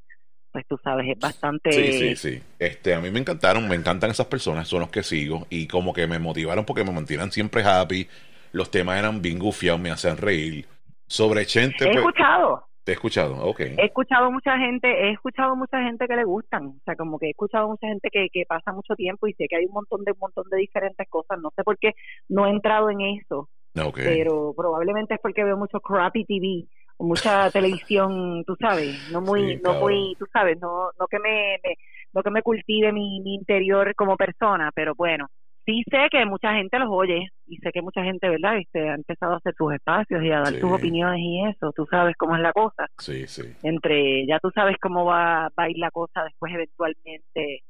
pues 0.51 0.65
tú 0.67 0.77
sabes, 0.83 1.07
es 1.09 1.19
bastante... 1.19 1.71
Sí, 1.71 1.93
sí, 1.93 2.15
sí. 2.15 2.43
Este, 2.57 2.93
a 2.93 2.99
mí 2.99 3.09
me 3.11 3.19
encantaron, 3.19 3.67
me 3.67 3.75
encantan 3.75 4.09
esas 4.11 4.27
personas, 4.27 4.67
son 4.67 4.81
los 4.81 4.89
que 4.89 5.03
sigo 5.03 5.45
y 5.49 5.67
como 5.67 5.93
que 5.93 6.07
me 6.07 6.19
motivaron 6.19 6.65
porque 6.65 6.83
me 6.83 6.91
mantienen 6.91 7.31
siempre 7.31 7.63
happy. 7.63 8.07
Los 8.51 8.71
temas 8.71 8.97
eran 8.97 9.21
bien 9.21 9.39
gufiados, 9.39 9.79
me 9.79 9.91
hacen 9.91 10.17
reír. 10.17 10.65
Sobre 11.07 11.45
Chente, 11.45 11.85
He 11.85 11.87
pues, 11.87 11.97
escuchado, 11.97 12.65
te 12.83 12.91
he 12.91 12.95
escuchado, 12.95 13.35
ok. 13.43 13.59
he 13.61 13.85
escuchado 13.85 14.31
mucha 14.31 14.57
gente, 14.57 14.87
he 14.87 15.11
escuchado 15.11 15.55
mucha 15.55 15.81
gente 15.83 16.07
que 16.07 16.15
le 16.15 16.23
gustan, 16.23 16.67
o 16.67 16.79
sea, 16.85 16.95
como 16.95 17.17
que 17.19 17.27
he 17.27 17.29
escuchado 17.31 17.67
mucha 17.67 17.87
gente 17.87 18.09
que, 18.11 18.29
que 18.31 18.45
pasa 18.47 18.71
mucho 18.71 18.95
tiempo 18.95 19.27
y 19.27 19.33
sé 19.33 19.47
que 19.47 19.55
hay 19.57 19.65
un 19.65 19.73
montón 19.73 20.03
de 20.03 20.11
un 20.11 20.19
montón 20.19 20.45
de 20.51 20.57
diferentes 20.57 21.07
cosas, 21.09 21.39
no 21.41 21.51
sé 21.55 21.63
por 21.63 21.77
qué 21.79 21.93
no 22.27 22.47
he 22.47 22.49
entrado 22.51 22.89
en 22.89 23.01
eso, 23.01 23.49
Ok. 23.79 23.99
pero 24.03 24.53
probablemente 24.55 25.15
es 25.15 25.19
porque 25.21 25.43
veo 25.43 25.57
mucho 25.57 25.79
crappy 25.79 26.25
TV 26.25 26.65
mucha 26.99 27.49
televisión, 27.51 28.43
tú 28.45 28.55
sabes, 28.59 29.01
no 29.09 29.21
muy, 29.21 29.55
Sí, 29.55 29.61
no 29.63 29.73
muy, 29.75 30.15
tú 30.19 30.25
sabes, 30.31 30.57
no, 30.59 30.89
no 30.99 31.07
que 31.07 31.19
me, 31.19 31.57
me- 31.63 31.75
no 32.13 32.21
que 32.23 32.29
me 32.31 32.41
cultive 32.41 32.91
mi, 32.91 33.21
mi 33.21 33.35
interior 33.35 33.93
como 33.95 34.17
persona, 34.17 34.71
pero 34.75 34.93
bueno, 34.95 35.27
sí 35.65 35.83
sé 35.91 36.07
que 36.11 36.25
mucha 36.25 36.53
gente 36.53 36.79
los 36.79 36.89
oye 36.91 37.27
y 37.47 37.57
sé 37.57 37.71
que 37.71 37.81
mucha 37.81 38.03
gente, 38.03 38.27
¿verdad? 38.27 38.57
Este, 38.57 38.89
ha 38.89 38.95
empezado 38.95 39.33
a 39.33 39.37
hacer 39.37 39.53
sus 39.57 39.73
espacios 39.73 40.23
y 40.23 40.31
a 40.31 40.39
dar 40.39 40.53
Sí. 40.53 40.59
sus 40.59 40.71
opiniones 40.71 41.19
y 41.21 41.45
eso, 41.47 41.71
tú 41.75 41.85
sabes 41.89 42.15
cómo 42.17 42.35
es 42.35 42.41
la 42.41 42.51
cosa 42.53 42.87
Sí, 42.97 43.27
sí. 43.27 43.43
entre 43.63 44.25
ya 44.27 44.39
tú 44.39 44.49
sabes 44.55 44.77
cómo 44.81 45.05
va, 45.05 45.49
va 45.57 45.63
a 45.65 45.69
ir 45.69 45.77
la 45.77 45.91
cosa 45.91 46.23
después 46.23 46.51
eventualmente 46.53 47.61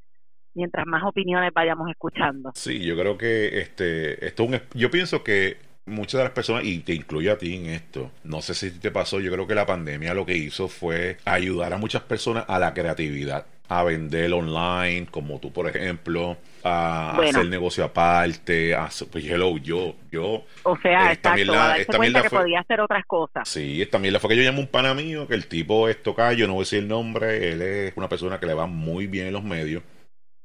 mientras 0.56 0.86
más 0.88 1.04
opiniones 1.04 1.51
vayamos 1.54 1.89
escuchando 1.89 2.51
Sí, 2.56 2.84
yo 2.86 2.96
creo 2.98 3.18
que 3.18 3.60
este, 3.60 4.25
esto 4.25 4.44
es 4.44 4.50
un, 4.50 4.62
yo 4.80 4.89
pienso 4.89 5.24
que 5.24 5.58
muchas 5.89 6.19
de 6.19 6.24
las 6.25 6.34
personas, 6.34 6.63
y 6.65 6.79
te 6.79 6.93
incluyo 6.93 7.34
a 7.34 7.38
ti 7.38 7.55
en 7.55 7.65
esto, 7.67 8.12
no 8.24 8.41
sé 8.41 8.53
si 8.53 8.72
te 8.72 8.91
pasó, 8.91 9.19
yo 9.19 9.31
creo 9.31 9.48
que 9.48 9.55
la 9.55 9.65
pandemia 9.65 10.13
lo 10.13 10.25
que 10.25 10.38
hizo 10.38 10.67
fue 10.67 11.17
ayudar 11.25 11.74
a 11.74 11.77
muchas 11.77 12.03
personas 12.03 12.46
a 12.48 12.60
la 12.60 12.74
creatividad, 12.74 13.46
a 13.67 13.84
vender 13.84 14.34
online, 14.34 15.08
como 15.12 15.39
tú 15.39 15.51
por 15.53 15.67
ejemplo, 15.67 16.38
a 16.63 17.13
Bueno. 17.15 17.39
hacer 17.39 17.50
negocio 17.50 17.84
aparte, 17.84 18.74
a, 18.74 18.86
hacer- 18.86 19.08
pues 19.10 19.24
hello, 19.25 19.58
yo, 19.58 19.96
yo, 20.12 20.43
o 20.63 20.77
sea 20.77 21.12
Esta 21.12 21.29
exacto 21.29 21.36
mierda- 21.36 21.63
a 21.63 21.67
darse 21.69 21.81
esta 21.84 21.98
cuenta 21.98 22.12
mierda 22.19 22.22
que 22.24 22.29
fue- 22.29 22.39
podía 22.39 22.60
hacer 22.62 22.81
otras 22.81 23.05
cosas 23.05 23.48
Sí, 23.48 23.86
también 23.91 24.13
la 24.13 24.19
fue 24.19 24.29
que 24.31 24.36
yo 24.38 24.43
llamé 24.43 24.58
a 24.58 24.62
un 24.62 24.67
pana 24.67 24.93
mío, 24.93 25.27
que 25.27 25.36
el 25.36 25.48
tipo 25.48 25.88
es 25.88 26.01
tocayo, 26.01 26.48
no 26.48 26.53
voy 26.53 26.62
a 26.62 26.63
decir 26.65 26.79
el 26.79 26.88
nombre, 26.88 27.51
él 27.51 27.62
es 27.62 27.93
una 27.96 28.10
persona 28.10 28.39
que 28.39 28.46
le 28.48 28.53
va 28.53 28.65
muy 28.65 29.08
bien 29.08 29.27
en 29.27 29.34
los 29.34 29.43
medios. 29.43 29.84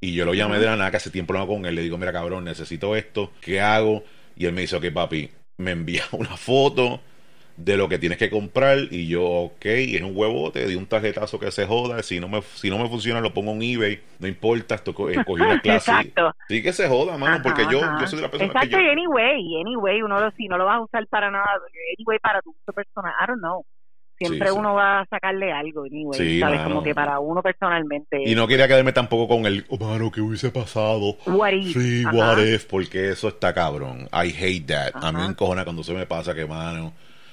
Y 0.01 0.13
yo 0.13 0.27
lo 0.27 0.35
llamé 0.35 0.59
de 0.59 0.67
la 0.67 0.77
nada, 0.77 0.91
que 0.91 0.99
hace 0.99 1.11
tiempo 1.11 1.33
no 1.33 1.47
con 1.47 1.65
él, 1.65 1.75
le 1.75 1.81
digo, 1.83 1.97
mira 1.97 2.13
cabrón, 2.13 2.45
necesito 2.45 2.95
esto, 2.95 3.33
¿qué 3.41 3.63
hago? 3.63 4.05
Y 4.37 4.47
él 4.47 4.53
me 4.53 4.63
dice, 4.63 4.77
ok 4.77 4.87
papi, 4.93 5.31
me 5.59 5.73
envía 5.73 6.05
una 6.13 6.37
foto 6.37 7.01
de 7.57 7.77
lo 7.77 7.89
que 7.89 7.99
tienes 7.99 8.19
que 8.19 8.31
comprar 8.31 8.79
y 8.91 9.07
yo, 9.09 9.23
ok, 9.25 9.65
es 9.67 10.03
un 10.03 10.17
huevote, 10.17 10.67
di 10.67 10.75
un 10.75 10.87
tarjetazo 10.87 11.39
que 11.39 11.51
se 11.53 11.67
joda, 11.67 12.03
si 12.03 12.19
no 12.21 12.29
me, 12.29 12.43
si 12.43 12.69
no 12.71 12.79
me 12.79 12.89
funciona 12.89 13.21
lo 13.21 13.33
pongo 13.35 13.53
en 13.53 13.63
eBay, 13.63 14.01
no 14.19 14.27
importa, 14.29 14.75
esto, 14.77 14.95
co- 14.95 15.11
escogí 15.11 15.43
una 15.45 15.59
clase. 15.61 16.15
exacto 16.17 16.33
Sí 16.49 16.63
que 16.63 16.73
se 16.73 16.89
joda, 16.89 17.17
mano, 17.19 17.41
Ajá, 17.43 17.43
porque 17.43 17.67
yo, 17.69 17.93
ajá. 17.93 17.95
yo 17.95 18.07
soy 18.07 18.19
de 18.19 18.23
la 18.25 18.31
persona 18.31 18.55
exacto 18.55 18.57
que 18.57 18.69
yo... 18.69 18.85
y 18.85 18.89
anyway 18.91 19.61
anyway 19.61 20.03
uno 20.03 20.21
lo, 20.21 20.31
si 20.33 20.47
no 20.49 20.59
lo 20.59 20.67
vas 20.67 20.77
a 20.77 20.83
usar 20.83 21.07
para 21.09 21.31
nada 21.31 21.47
anyway 21.99 22.19
para 22.19 22.43
tu 22.43 22.51
uso 22.51 22.73
personal 22.75 23.13
I 23.21 23.27
don't 23.27 23.41
know 23.41 23.65
siempre 24.19 24.49
Sí, 24.49 24.55
sí. 24.55 24.59
uno 24.59 24.75
va 24.75 25.01
a 25.01 25.07
sacarle 25.07 25.53
algo 25.53 25.85
anyway 25.85 26.19
Sí, 26.19 26.41
sabes 26.41 26.59
mano. 26.61 26.71
como 26.71 26.83
que 26.83 26.95
para 26.95 27.19
uno 27.19 27.43
personalmente 27.43 28.19
Y 28.25 28.35
no 28.35 28.47
quería 28.47 28.69
quedarme 28.69 28.93
tampoco 28.93 29.29
con 29.29 29.47
el, 29.47 29.65
oh, 29.69 29.79
mano, 29.79 30.11
¿qué 30.11 30.21
hubiese 30.21 30.51
pasado? 30.51 31.17
what 31.27 31.53
if, 31.53 31.73
Sí, 31.77 32.05
ajá. 32.07 32.17
what 32.17 32.39
if, 32.39 32.65
porque 32.67 33.11
eso 33.11 33.29
está 33.29 33.53
cabrón. 33.55 34.09
I 34.13 34.31
hate 34.39 34.67
that. 34.67 34.93
A 34.95 35.13
mí 35.13 35.19
me 35.21 35.27
encojona 35.27 35.65
cuando 35.65 35.83
se 35.83 35.93
me 35.95 36.07
pasa 36.07 36.35
que, 36.35 36.47
mano, 36.47 36.93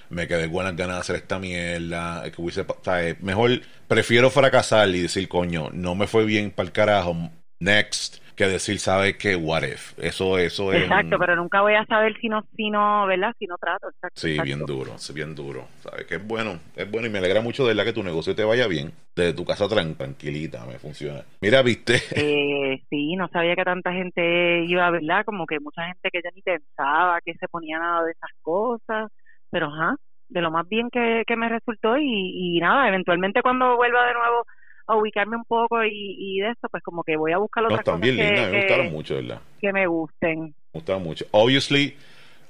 me 0.09 0.27
quedé 0.27 0.51
con 0.51 0.63
las 0.65 0.75
ganas 0.75 0.95
de 0.97 0.99
hacer 1.01 1.15
esta 1.17 1.39
mierda. 1.39 2.23
Que 2.31 2.41
hubiese, 2.41 2.65
¿sabes? 2.81 3.21
Mejor 3.21 3.61
prefiero 3.87 4.29
fracasar 4.29 4.89
y 4.89 5.01
decir, 5.01 5.27
coño, 5.29 5.69
no 5.71 5.95
me 5.95 6.07
fue 6.07 6.25
bien 6.25 6.51
para 6.51 6.67
el 6.67 6.71
carajo. 6.73 7.15
next 7.59 8.20
que 8.33 8.47
decir, 8.47 8.79
¿sabes 8.79 9.17
qué? 9.17 9.35
What 9.35 9.63
if? 9.63 9.97
Eso, 9.99 10.37
eso 10.37 10.73
es. 10.73 10.83
Exacto, 10.83 11.17
pero 11.19 11.35
nunca 11.35 11.61
voy 11.61 11.75
a 11.75 11.85
saber 11.85 12.15
si 12.19 12.29
no, 12.29 12.43
si 12.55 12.69
no, 12.69 13.05
¿verdad? 13.07 13.33
Si 13.37 13.45
no 13.45 13.57
trato. 13.57 13.89
sí, 14.15 14.39
bien 14.41 14.65
duro, 14.65 14.97
sí, 14.97 15.13
bien 15.13 15.35
duro. 15.35 15.67
¿Sabes 15.81 16.05
que 16.05 16.15
es 16.15 16.27
bueno? 16.27 16.59
Es 16.75 16.89
bueno 16.89 17.07
y 17.07 17.09
me 17.09 17.19
alegra 17.19 17.41
mucho 17.41 17.63
de 17.63 17.69
verdad 17.69 17.85
que 17.85 17.93
tu 17.93 18.03
negocio 18.03 18.35
te 18.35 18.43
vaya 18.43 18.67
bien. 18.67 18.91
Desde 19.15 19.33
tu 19.33 19.45
casa 19.45 19.67
tranquilita, 19.67 20.65
me 20.65 20.79
funciona. 20.79 21.23
Mira, 21.41 21.61
viste. 21.61 21.95
Eh, 22.15 22.81
sí, 22.89 23.15
no 23.15 23.27
sabía 23.27 23.55
que 23.55 23.63
tanta 23.63 23.91
gente 23.91 24.63
iba, 24.65 24.89
¿verdad? 24.89 25.25
Como 25.25 25.45
que 25.45 25.59
mucha 25.59 25.85
gente 25.85 26.09
que 26.11 26.21
ya 26.23 26.29
ni 26.33 26.41
pensaba 26.41 27.19
que 27.21 27.33
se 27.35 27.47
ponía 27.47 27.79
nada 27.79 28.05
de 28.05 28.11
esas 28.11 28.31
cosas. 28.41 29.11
Pero, 29.49 29.67
ajá, 29.67 29.95
de 30.29 30.41
lo 30.41 30.49
más 30.49 30.67
bien 30.67 30.89
que, 30.89 31.23
que 31.27 31.35
me 31.35 31.49
resultó 31.49 31.97
y, 31.97 32.57
y 32.57 32.59
nada, 32.59 32.87
eventualmente 32.87 33.41
cuando 33.41 33.75
vuelva 33.75 34.05
de 34.07 34.13
nuevo 34.13 34.45
a 34.87 34.95
ubicarme 34.95 35.37
un 35.37 35.45
poco 35.45 35.83
y, 35.83 36.39
de 36.39 36.49
esto, 36.49 36.67
pues 36.69 36.83
como 36.83 37.03
que 37.03 37.17
voy 37.17 37.31
a 37.31 37.37
buscar 37.37 37.65
otras 37.65 37.79
no, 37.79 37.93
cosas 37.93 38.01
que, 38.01 38.13
me 38.13 38.59
gustaron 38.59 38.91
mucho, 38.91 39.15
¿verdad? 39.15 39.41
Que 39.59 39.73
me 39.73 39.87
gusten. 39.87 40.39
Me 40.41 40.53
gustaron 40.73 41.03
mucho. 41.03 41.25
Obviously, 41.31 41.95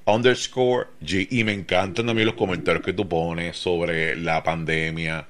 underscore 0.05 0.88
G, 1.01 1.27
y 1.29 1.43
me 1.43 1.53
encantan 1.53 2.05
también 2.05 2.27
los 2.27 2.35
comentarios 2.35 2.83
que 2.83 2.93
tú 2.93 3.07
pones 3.07 3.57
sobre 3.57 4.15
la 4.15 4.43
pandemia, 4.43 5.25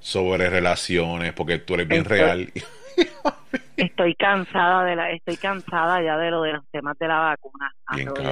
sobre 0.00 0.48
relaciones, 0.50 1.32
porque 1.32 1.58
tú 1.58 1.74
eres 1.74 1.88
bien 1.88 2.04
real. 2.04 2.52
estoy 3.76 4.14
cansada 4.14 4.84
de 4.84 4.96
la, 4.96 5.10
estoy 5.10 5.36
cansada 5.36 6.02
ya 6.02 6.16
de 6.16 6.30
lo 6.30 6.42
de 6.42 6.52
los 6.52 6.66
temas 6.70 6.98
de 6.98 7.08
la 7.08 7.18
vacuna. 7.18 7.72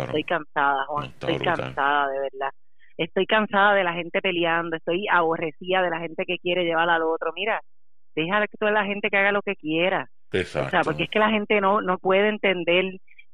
estoy 0.05 0.25
cansada, 0.25 0.85
Juan, 0.87 1.07
estoy 1.07 1.39
cansada 1.39 2.09
de 2.09 2.19
verdad. 2.21 2.51
Estoy 2.97 3.27
cansada 3.27 3.75
de 3.75 3.85
la 3.85 3.95
gente 3.95 4.21
peleando, 4.21 4.77
estoy 4.77 5.07
aborrecida 5.11 5.81
de 5.81 5.91
la 5.91 6.01
gente 6.01 6.27
que 6.27 6.39
quiere 6.39 6.65
llevar 6.65 6.91
al 6.91 7.03
otro. 7.03 7.33
Mira, 7.35 7.63
deja 8.15 8.47
que 8.47 8.57
toda 8.59 8.73
la 8.73 8.85
gente 8.85 9.09
que 9.11 9.17
haga 9.17 9.33
lo 9.33 9.43
que 9.43 9.57
quiera. 9.57 10.09
Exacto. 10.33 10.69
O 10.69 10.71
sea, 10.71 10.81
porque 10.83 11.05
es 11.05 11.11
que 11.11 11.19
la 11.19 11.31
gente 11.31 11.61
no, 11.61 11.81
no 11.81 11.99
puede 11.99 12.29
entender. 12.29 12.85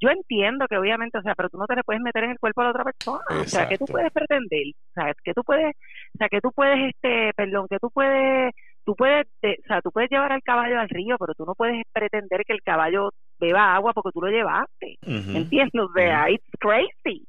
Yo 0.00 0.10
entiendo 0.10 0.66
que 0.68 0.76
obviamente, 0.76 1.18
o 1.18 1.22
sea, 1.22 1.34
pero 1.34 1.48
tú 1.48 1.58
no 1.58 1.66
te 1.66 1.74
le 1.74 1.82
puedes 1.82 2.02
meter 2.02 2.24
en 2.24 2.32
el 2.32 2.38
cuerpo 2.38 2.60
a 2.60 2.64
la 2.64 2.70
otra 2.70 2.84
persona. 2.84 3.24
O 3.30 3.44
sea, 3.44 3.66
que 3.68 3.78
tú 3.78 3.86
puedes 3.86 4.12
pretender, 4.12 4.66
o 4.90 4.92
sea, 4.92 5.14
que 5.24 5.32
tú 5.32 5.42
puedes, 5.42 5.74
o 5.74 6.18
sea, 6.18 6.28
que 6.28 6.40
tú 6.40 6.52
puedes, 6.52 6.90
este, 6.94 7.32
perdón, 7.34 7.66
que 7.68 7.78
tú 7.78 7.90
puedes, 7.90 8.52
tú 8.84 8.94
puedes, 8.94 9.26
o 9.42 9.66
sea, 9.66 9.80
tú 9.80 9.90
puedes 9.90 10.10
llevar 10.10 10.32
al 10.32 10.42
caballo 10.42 10.78
al 10.78 10.88
río, 10.90 11.16
pero 11.18 11.32
tú 11.34 11.46
no 11.46 11.54
puedes 11.54 11.82
pretender 11.92 12.42
que 12.44 12.52
el 12.52 12.62
caballo 12.62 13.10
beba 13.40 13.74
agua 13.74 13.94
porque 13.94 14.10
tú 14.12 14.20
lo 14.20 14.30
llevaste. 14.30 14.98
¿Entiendes? 15.02 15.82
O 15.82 15.92
sea, 15.94 16.30
it's 16.30 16.44
crazy. 16.58 17.26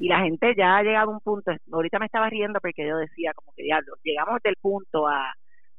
Y 0.00 0.08
la 0.08 0.20
gente 0.20 0.54
ya 0.56 0.78
ha 0.78 0.82
llegado 0.82 1.10
a 1.10 1.14
un 1.14 1.20
punto, 1.20 1.52
ahorita 1.70 2.00
me 2.00 2.06
estaba 2.06 2.28
riendo 2.28 2.58
porque 2.60 2.86
yo 2.86 2.96
decía 2.96 3.32
como 3.34 3.52
que 3.54 3.62
diablo, 3.62 3.94
llegamos 4.02 4.42
del 4.42 4.56
punto 4.60 5.06
a, 5.06 5.32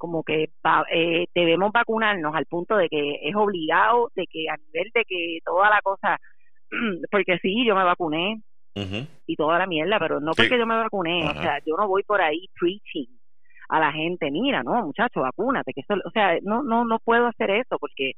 como 0.03 0.22
que 0.22 0.50
eh, 0.91 1.27
debemos 1.33 1.72
vacunarnos 1.72 2.36
al 2.36 2.45
punto 2.45 2.75
de 2.75 2.89
que 2.89 3.22
es 3.24 3.33
obligado, 3.38 4.12
de 4.15 4.27
que 4.27 4.50
a 4.50 4.57
nivel 4.57 4.91
de 4.93 5.05
que 5.05 5.38
toda 5.45 5.69
la 5.69 5.79
cosa, 5.81 6.17
porque 7.10 7.38
sí, 7.41 7.65
yo 7.65 7.74
me 7.74 7.86
vacuné 7.86 8.41
y 9.25 9.36
toda 9.38 9.57
la 9.57 9.65
mierda, 9.65 10.00
pero 10.00 10.19
no 10.19 10.31
porque 10.36 10.60
yo 10.60 10.65
me 10.65 10.75
vacuné, 10.75 11.25
o 11.25 11.33
sea, 11.41 11.60
yo 11.65 11.77
no 11.77 11.88
voy 11.88 12.03
por 12.03 12.19
ahí 12.19 12.50
preaching 12.60 13.15
a 13.69 13.79
la 13.79 13.93
gente, 13.93 14.29
mira, 14.29 14.62
no, 14.62 14.74
muchacho, 14.86 15.22
vacúnate, 15.22 15.72
que 15.72 15.79
eso, 15.79 15.93
o 16.03 16.12
sea, 16.12 16.38
no, 16.41 16.63
no, 16.63 16.83
no 16.83 17.00
puedo 17.00 17.27
hacer 17.27 17.51
eso 17.51 17.77
porque 17.79 18.15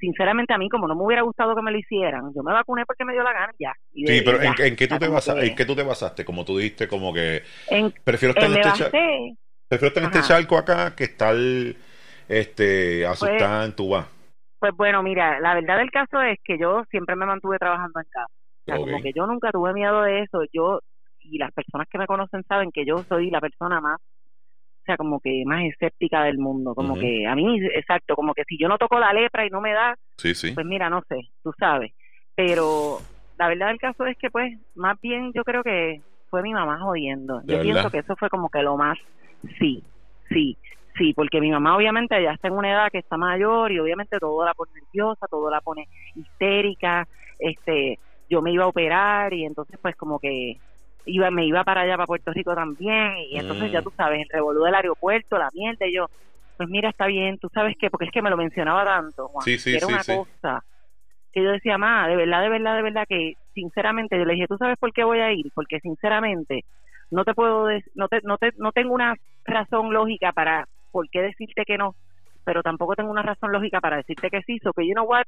sinceramente 0.00 0.52
a 0.52 0.58
mí 0.58 0.68
como 0.68 0.88
no 0.88 0.96
me 0.96 1.04
hubiera 1.04 1.22
gustado 1.22 1.54
que 1.54 1.62
me 1.62 1.70
lo 1.70 1.78
hicieran, 1.78 2.32
yo 2.34 2.42
me 2.42 2.52
vacuné 2.52 2.84
porque 2.84 3.04
me 3.04 3.12
dio 3.12 3.22
la 3.22 3.32
gana 3.32 3.52
ya. 3.60 3.72
sí, 3.94 4.22
pero 4.24 4.42
¿en, 4.42 4.74
qué 4.74 4.88
tú 4.88 4.98
te 4.98 5.06
basaste? 5.06 5.46
¿en 5.46 5.54
qué 5.54 5.64
tú 5.64 5.76
te 5.76 5.84
basaste? 5.84 6.24
Como 6.24 6.44
tú 6.44 6.58
dijiste, 6.58 6.88
como 6.88 7.14
que 7.14 7.42
en, 7.70 7.94
prefiero 8.02 8.34
estar 8.34 8.50
en, 8.50 8.58
este 8.58 9.36
Prefiero 9.68 9.92
tener 9.92 10.10
este 10.10 10.26
charco 10.26 10.56
acá 10.56 10.96
que 10.96 11.04
estar 11.04 11.34
este, 12.28 13.06
asustada 13.06 13.58
pues, 13.58 13.68
en 13.68 13.76
tu 13.76 13.96
Pues 14.58 14.72
bueno, 14.74 15.02
mira, 15.02 15.40
la 15.40 15.54
verdad 15.54 15.78
del 15.78 15.90
caso 15.90 16.22
es 16.22 16.38
que 16.42 16.58
yo 16.58 16.84
siempre 16.90 17.16
me 17.16 17.26
mantuve 17.26 17.58
trabajando 17.58 18.00
en 18.00 18.06
casa. 18.10 18.32
O 18.32 18.64
sea, 18.64 18.76
como 18.76 19.00
que 19.02 19.12
yo 19.14 19.26
nunca 19.26 19.50
tuve 19.50 19.72
miedo 19.72 20.02
de 20.02 20.22
eso. 20.22 20.40
Yo, 20.52 20.80
y 21.20 21.38
las 21.38 21.52
personas 21.52 21.86
que 21.90 21.98
me 21.98 22.06
conocen 22.06 22.42
saben 22.44 22.70
que 22.72 22.84
yo 22.86 23.02
soy 23.08 23.30
la 23.30 23.40
persona 23.40 23.80
más, 23.80 23.98
o 23.98 24.84
sea, 24.86 24.96
como 24.96 25.20
que 25.20 25.42
más 25.44 25.64
escéptica 25.64 26.22
del 26.24 26.38
mundo. 26.38 26.74
Como 26.74 26.98
que 26.98 27.26
a 27.26 27.34
mí, 27.34 27.60
exacto, 27.74 28.14
como 28.16 28.32
que 28.32 28.44
si 28.48 28.58
yo 28.58 28.68
no 28.68 28.78
toco 28.78 28.98
la 28.98 29.12
lepra 29.12 29.46
y 29.46 29.50
no 29.50 29.60
me 29.60 29.72
da, 29.72 29.96
sí, 30.16 30.34
sí. 30.34 30.52
pues 30.52 30.64
mira, 30.66 30.88
no 30.88 31.02
sé, 31.08 31.28
tú 31.42 31.52
sabes. 31.58 31.92
Pero 32.34 33.00
la 33.38 33.48
verdad 33.48 33.68
del 33.68 33.78
caso 33.78 34.06
es 34.06 34.16
que, 34.16 34.30
pues, 34.30 34.58
más 34.74 34.98
bien 35.02 35.32
yo 35.34 35.44
creo 35.44 35.62
que 35.62 36.00
fue 36.30 36.42
mi 36.42 36.54
mamá 36.54 36.78
jodiendo. 36.80 37.42
Yo 37.44 37.60
pienso 37.60 37.90
que 37.90 37.98
eso 37.98 38.16
fue 38.16 38.30
como 38.30 38.48
que 38.48 38.62
lo 38.62 38.76
más 38.76 38.98
Sí, 39.58 39.82
sí, 40.28 40.56
sí, 40.96 41.12
porque 41.14 41.40
mi 41.40 41.50
mamá 41.50 41.76
obviamente 41.76 42.20
ya 42.22 42.32
está 42.32 42.48
en 42.48 42.54
una 42.54 42.70
edad 42.70 42.90
que 42.90 42.98
está 42.98 43.16
mayor 43.16 43.72
y 43.72 43.78
obviamente 43.78 44.18
todo 44.18 44.44
la 44.44 44.54
pone 44.54 44.72
nerviosa, 44.74 45.26
todo 45.28 45.50
la 45.50 45.60
pone 45.60 45.88
histérica, 46.14 47.06
este, 47.38 47.98
yo 48.28 48.42
me 48.42 48.52
iba 48.52 48.64
a 48.64 48.68
operar 48.68 49.32
y 49.32 49.44
entonces 49.44 49.78
pues 49.80 49.96
como 49.96 50.18
que 50.18 50.56
iba 51.06 51.30
me 51.30 51.46
iba 51.46 51.64
para 51.64 51.82
allá 51.82 51.96
para 51.96 52.06
Puerto 52.06 52.32
Rico 52.32 52.54
también 52.54 53.16
y 53.30 53.38
entonces 53.38 53.70
ya 53.70 53.80
mm. 53.80 53.84
tú 53.84 53.92
sabes, 53.96 54.20
el 54.20 54.28
revolú 54.28 54.64
del 54.64 54.74
aeropuerto, 54.74 55.38
la 55.38 55.48
mierda 55.54 55.86
y 55.86 55.94
yo, 55.94 56.06
pues 56.56 56.68
mira, 56.68 56.90
está 56.90 57.06
bien, 57.06 57.38
tú 57.38 57.48
sabes 57.54 57.76
que 57.78 57.90
porque 57.90 58.06
es 58.06 58.12
que 58.12 58.22
me 58.22 58.30
lo 58.30 58.36
mencionaba 58.36 58.84
tanto, 58.84 59.28
Juan, 59.28 59.46
era 59.66 59.86
una 59.86 60.04
cosa 60.04 60.64
que 61.32 61.42
yo 61.42 61.50
decía, 61.50 61.78
más, 61.78 62.08
de 62.08 62.16
verdad, 62.16 62.40
de 62.42 62.48
verdad, 62.48 62.76
de 62.76 62.82
verdad 62.82 63.04
que 63.08 63.34
sinceramente 63.54 64.18
yo 64.18 64.24
le 64.24 64.34
dije, 64.34 64.46
¿tú 64.46 64.56
sabes 64.56 64.76
por 64.78 64.92
qué 64.92 65.04
voy 65.04 65.20
a 65.20 65.32
ir? 65.32 65.50
Porque 65.54 65.78
sinceramente 65.80 66.64
no 67.10 67.24
te 67.24 67.34
puedo 67.34 67.68
no 67.94 68.08
te, 68.08 68.20
no 68.22 68.38
te, 68.38 68.50
no 68.56 68.72
tengo 68.72 68.94
una 68.94 69.14
razón 69.44 69.92
lógica 69.92 70.32
para 70.32 70.66
por 70.90 71.08
qué 71.10 71.22
decirte 71.22 71.64
que 71.64 71.78
no 71.78 71.94
pero 72.48 72.62
tampoco 72.62 72.94
tengo 72.94 73.10
una 73.10 73.20
razón 73.20 73.52
lógica 73.52 73.78
para 73.78 73.98
decirte 73.98 74.30
que 74.30 74.40
sí. 74.40 74.58
So 74.62 74.72
que 74.72 74.86
you 74.86 74.94
know 74.94 75.04
what 75.04 75.24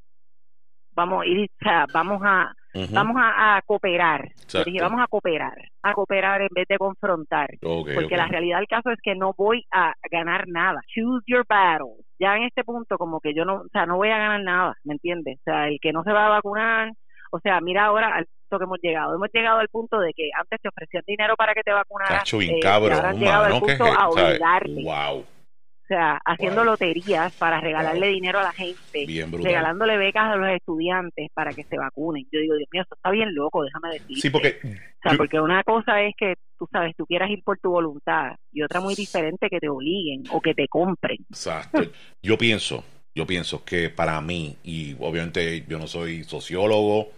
vamos 0.93 1.23
a 1.23 1.27
ir 1.27 1.51
vamos 1.93 2.23
a 2.25 2.51
vamos 2.93 3.17
a, 3.19 3.61
cooperar. 3.67 4.31
Dije, 4.65 4.81
vamos 4.81 5.03
a 5.03 5.07
cooperar 5.07 5.59
a 5.83 5.93
cooperar 5.93 6.41
en 6.41 6.49
vez 6.51 6.67
de 6.67 6.79
confrontar. 6.79 7.51
Porque 7.61 8.17
la 8.17 8.27
realidad 8.27 8.57
del 8.57 8.69
caso 8.69 8.91
es 8.91 8.99
que 9.03 9.15
no 9.15 9.35
voy 9.37 9.67
a 9.71 9.93
ganar 10.11 10.49
nada. 10.49 10.81
Choose 10.87 11.23
your 11.27 11.45
battle. 11.47 12.03
Ya 12.19 12.37
en 12.37 12.45
este 12.45 12.65
punto 12.65 12.97
como 12.97 13.21
que 13.21 13.35
yo 13.35 13.45
no 13.45 13.57
o 13.57 13.69
sea 13.71 13.85
no 13.85 13.97
voy 13.97 14.09
a 14.09 14.17
ganar 14.17 14.43
nada 14.43 14.75
me 14.85 14.95
entiendes 14.95 15.39
o 15.41 15.43
sea 15.45 15.69
el 15.69 15.79
que 15.79 15.93
no 15.93 16.03
se 16.05 16.13
va 16.13 16.27
a 16.27 16.31
vacunar 16.31 16.91
o 17.31 17.41
sea 17.41 17.61
mira 17.61 17.87
ahora 17.87 18.25
que 18.59 18.65
hemos 18.65 18.79
llegado. 18.83 19.15
Hemos 19.15 19.29
llegado 19.33 19.59
al 19.59 19.69
punto 19.69 20.01
de 20.01 20.13
que 20.13 20.31
antes 20.37 20.61
te 20.61 20.69
ofrecían 20.69 21.05
dinero 21.07 21.37
para 21.37 21.55
que 21.55 21.63
te 21.63 21.73
vacunaras. 21.73 22.33
Eh, 22.33 22.59
y 22.63 22.67
ahora 22.67 23.11
han 23.11 23.19
llegado 23.19 23.45
al 23.45 23.61
punto 23.61 23.85
a 23.85 24.09
obligarte. 24.09 24.83
Wow. 24.83 25.19
O 25.21 25.93
sea, 25.93 26.21
haciendo 26.25 26.63
loterías 26.65 27.33
para 27.33 27.61
regalarle 27.61 28.07
dinero 28.07 28.39
a 28.39 28.45
la 28.45 28.53
gente, 28.53 29.07
regalándole 29.33 29.97
becas 29.97 30.33
a 30.33 30.37
los 30.37 30.49
estudiantes 30.51 31.31
para 31.35 31.53
que 31.53 31.65
se 31.65 31.77
vacunen. 31.77 32.29
Yo 32.31 32.39
digo, 32.39 32.55
Dios 32.55 32.69
mío, 32.73 32.83
eso 32.83 32.95
está 32.95 33.11
bien 33.11 33.35
loco, 33.35 33.65
déjame 33.65 33.95
decir. 33.95 34.21
Sí, 34.21 34.31
porque... 34.31 34.61
O 34.63 35.09
sea, 35.09 35.17
porque 35.17 35.41
una 35.41 35.65
cosa 35.65 36.01
es 36.03 36.15
que, 36.17 36.35
tú 36.57 36.69
sabes, 36.71 36.95
tú 36.95 37.07
quieras 37.07 37.29
ir 37.31 37.43
por 37.43 37.59
tu 37.59 37.71
voluntad 37.71 38.37
y 38.53 38.63
otra 38.63 38.81
muy 38.81 38.95
diferente 38.95 39.49
que 39.49 39.59
te 39.59 39.69
obliguen 39.69 40.23
o 40.31 40.41
que 40.41 40.55
te 40.55 40.69
compren. 40.69 41.17
Exacto. 41.29 41.81
Yo 42.23 42.39
pienso, 42.39 42.85
yo 43.13 43.27
pienso 43.27 43.65
que 43.65 43.91
para 43.91 44.21
mí, 44.21 44.59
y 44.63 44.95
obviamente 45.01 45.65
yo 45.67 45.79
no 45.81 45.89
soy 45.89 46.23
sociólogo, 46.23 47.09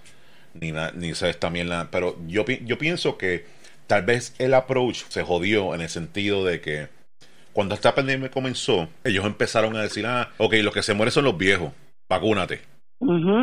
ni, 0.54 0.72
ni 0.94 1.14
sabes 1.14 1.38
también 1.38 1.68
la... 1.68 1.90
Pero 1.90 2.18
yo, 2.26 2.44
yo 2.44 2.78
pienso 2.78 3.18
que 3.18 3.44
tal 3.86 4.02
vez 4.02 4.34
el 4.38 4.54
approach 4.54 5.04
se 5.08 5.22
jodió 5.22 5.74
en 5.74 5.80
el 5.80 5.88
sentido 5.88 6.44
de 6.44 6.60
que 6.60 6.88
cuando 7.52 7.74
esta 7.74 7.94
pandemia 7.94 8.30
comenzó, 8.30 8.88
ellos 9.04 9.24
empezaron 9.26 9.76
a 9.76 9.82
decir, 9.82 10.06
ah, 10.06 10.30
ok, 10.38 10.54
los 10.62 10.72
que 10.72 10.82
se 10.82 10.94
mueren 10.94 11.12
son 11.12 11.24
los 11.24 11.36
viejos, 11.36 11.72
vacúnate. 12.08 12.72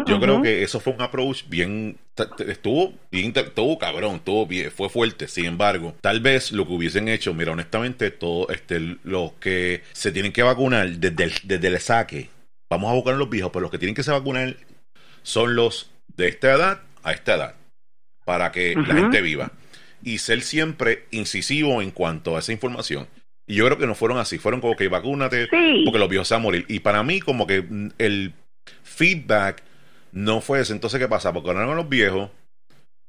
Yo 0.06 0.20
creo 0.22 0.42
que 0.42 0.64
eso 0.64 0.80
fue 0.80 0.94
un 0.94 1.02
approach 1.02 1.44
bien, 1.50 1.98
estuvo 2.48 2.94
bien, 3.12 3.34
estuvo 3.36 3.78
cabrón, 3.78 4.16
estuvo 4.16 4.48
bien, 4.48 4.72
fue 4.72 4.88
fuerte. 4.88 5.28
Sin 5.28 5.46
embargo, 5.46 5.96
tal 6.00 6.22
vez 6.22 6.54
lo 6.54 6.66
que 6.66 6.74
hubiesen 6.74 7.10
hecho, 7.10 7.34
mira, 7.34 7.52
honestamente, 7.52 8.10
todo, 8.10 8.48
este, 8.50 8.80
los 9.04 9.34
que 9.34 9.84
se 9.92 10.14
tienen 10.14 10.32
que 10.32 10.44
vacunar 10.44 10.90
desde 10.90 11.26
el, 11.26 11.34
desde 11.44 11.68
el 11.68 11.80
saque, 11.80 12.30
vamos 12.70 12.90
a 12.90 12.94
buscar 12.94 13.16
a 13.16 13.18
los 13.18 13.30
viejos, 13.30 13.52
pero 13.52 13.64
los 13.64 13.72
que 13.72 13.80
tienen 13.80 13.96
que 13.96 14.04
se 14.04 14.12
vacunar 14.12 14.56
son 15.24 15.56
los 15.56 15.92
de 16.16 16.30
esta 16.30 16.54
edad 16.54 16.82
a 17.04 17.12
esta 17.12 17.36
edad 17.36 17.56
para 18.26 18.52
que 18.52 18.76
la 18.76 18.96
gente 18.96 19.22
viva 19.22 19.52
y 20.04 20.20
ser 20.20 20.42
siempre 20.42 21.06
incisivo 21.12 21.82
en 21.82 21.92
cuanto 21.92 22.36
a 22.36 22.40
esa 22.40 22.52
información. 22.52 23.08
Y 23.48 23.56
yo 23.56 23.66
creo 23.66 23.78
que 23.78 23.88
no 23.88 23.96
fueron 23.96 24.20
así, 24.20 24.38
fueron 24.38 24.62
como 24.62 24.76
que 24.76 24.88
vacúnate 24.88 25.48
porque 25.48 26.00
los 26.00 26.10
viejos 26.10 26.28
se 26.28 26.36
van 26.36 26.42
a 26.42 26.44
morir. 26.44 26.66
Y 26.68 26.80
para 26.82 27.02
mí 27.04 27.20
como 27.20 27.48
que 27.48 27.66
el 27.98 28.34
feedback 28.84 29.64
no 30.12 30.42
fue 30.42 30.62
ese. 30.62 30.74
Entonces, 30.74 31.00
¿qué 31.00 31.08
pasa? 31.08 31.34
Porque 31.34 31.50
a 31.50 31.54
los 31.54 31.90
viejos, 31.90 32.30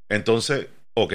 entonces, 0.08 0.68
ok, 0.94 1.14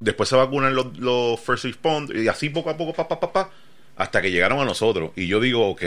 después 0.00 0.28
se 0.28 0.36
vacunan 0.36 0.74
los, 0.74 0.98
los 0.98 1.40
first 1.40 1.64
responders 1.64 2.20
y 2.20 2.28
así 2.28 2.50
poco 2.50 2.70
a 2.70 2.76
poco, 2.76 2.92
pa, 2.92 3.08
pa, 3.08 3.20
pa, 3.20 3.32
pa, 3.32 3.50
hasta 3.96 4.20
que 4.20 4.30
llegaron 4.30 4.58
a 4.58 4.64
nosotros. 4.64 5.12
Y 5.16 5.28
yo 5.28 5.40
digo, 5.40 5.68
ok, 5.68 5.82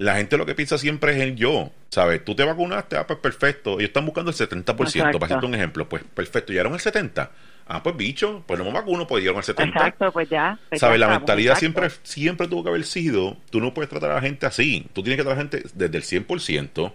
la 0.00 0.16
gente 0.16 0.38
lo 0.38 0.46
que 0.46 0.54
piensa 0.54 0.78
siempre 0.78 1.12
es 1.12 1.18
el 1.18 1.36
yo, 1.36 1.70
¿sabes? 1.90 2.24
Tú 2.24 2.34
te 2.34 2.42
vacunaste, 2.42 2.96
ah, 2.96 3.06
pues 3.06 3.18
perfecto. 3.18 3.72
Ellos 3.72 3.90
están 3.90 4.06
buscando 4.06 4.30
el 4.30 4.36
70%, 4.36 5.12
para 5.12 5.26
hacerte 5.26 5.44
un 5.44 5.54
ejemplo. 5.54 5.86
Pues 5.90 6.02
perfecto, 6.02 6.52
llegaron 6.52 6.72
al 6.72 6.80
70%. 6.80 7.28
Ah, 7.66 7.82
pues 7.82 7.96
bicho, 7.98 8.42
pues 8.46 8.58
no 8.58 8.64
me 8.64 8.72
vacuno, 8.72 9.06
pues 9.06 9.22
llegaron 9.22 9.42
al 9.46 9.54
70%. 9.54 9.68
Exacto, 9.68 10.10
pues 10.10 10.30
ya. 10.30 10.58
Pues 10.70 10.80
¿Sabes? 10.80 10.98
la 10.98 11.08
mentalidad 11.08 11.54
siempre, 11.56 11.90
siempre 12.02 12.48
tuvo 12.48 12.62
que 12.62 12.70
haber 12.70 12.84
sido, 12.84 13.36
tú 13.50 13.60
no 13.60 13.74
puedes 13.74 13.90
tratar 13.90 14.12
a 14.12 14.14
la 14.14 14.20
gente 14.22 14.46
así. 14.46 14.86
Tú 14.94 15.02
tienes 15.02 15.18
que 15.18 15.22
tratar 15.22 15.38
a 15.38 15.44
la 15.44 15.50
gente 15.50 15.68
desde 15.74 15.98
el 15.98 16.26
100%. 16.26 16.94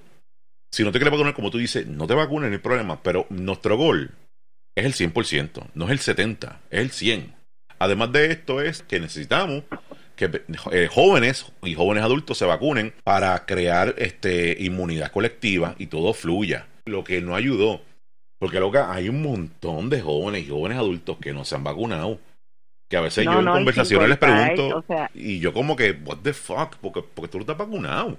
si 0.71 0.83
no 0.83 0.91
te 0.91 0.97
quieres 0.97 1.11
vacunar, 1.11 1.35
como 1.35 1.51
tú 1.51 1.59
dices, 1.59 1.85
no 1.85 2.07
te 2.07 2.15
vacunes, 2.15 2.49
no 2.49 2.55
hay 2.55 2.61
problema. 2.61 3.03
Pero 3.03 3.27
nuestro 3.29 3.77
gol 3.77 4.15
es 4.73 4.83
el 4.83 5.13
100%, 5.13 5.67
no 5.75 5.85
es 5.85 5.91
el 5.91 6.15
70%, 6.15 6.57
es 6.71 6.79
el 6.79 6.91
100%. 6.91 7.35
Además 7.77 8.11
de 8.13 8.31
esto 8.31 8.61
es 8.61 8.81
que 8.81 8.99
necesitamos 8.99 9.63
que 10.15 10.43
eh, 10.71 10.87
jóvenes 10.91 11.51
y 11.63 11.73
jóvenes 11.73 12.03
adultos 12.03 12.37
se 12.37 12.45
vacunen 12.45 12.93
para 13.03 13.45
crear 13.45 13.95
este 13.97 14.55
inmunidad 14.63 15.11
colectiva 15.11 15.75
y 15.77 15.87
todo 15.87 16.13
fluya. 16.13 16.67
Lo 16.85 17.03
que 17.03 17.21
no 17.21 17.35
ayudó, 17.35 17.81
porque 18.39 18.59
loca, 18.59 18.93
hay 18.93 19.09
un 19.09 19.21
montón 19.21 19.89
de 19.89 20.01
jóvenes 20.01 20.43
y 20.43 20.49
jóvenes 20.49 20.77
adultos 20.77 21.17
que 21.17 21.33
no 21.33 21.43
se 21.43 21.55
han 21.55 21.63
vacunado. 21.63 22.19
Que 22.87 22.97
a 22.97 23.01
veces 23.01 23.25
yo 23.25 23.39
en 23.39 23.45
conversaciones 23.45 24.09
les 24.09 24.17
pregunto 24.17 24.83
y 25.15 25.39
yo 25.39 25.53
como 25.53 25.75
que, 25.75 25.91
what 26.05 26.19
the 26.21 26.33
fuck, 26.33 26.75
porque, 26.79 27.01
porque 27.01 27.31
tú 27.31 27.37
no 27.37 27.41
estás 27.41 27.57
vacunado. 27.57 28.17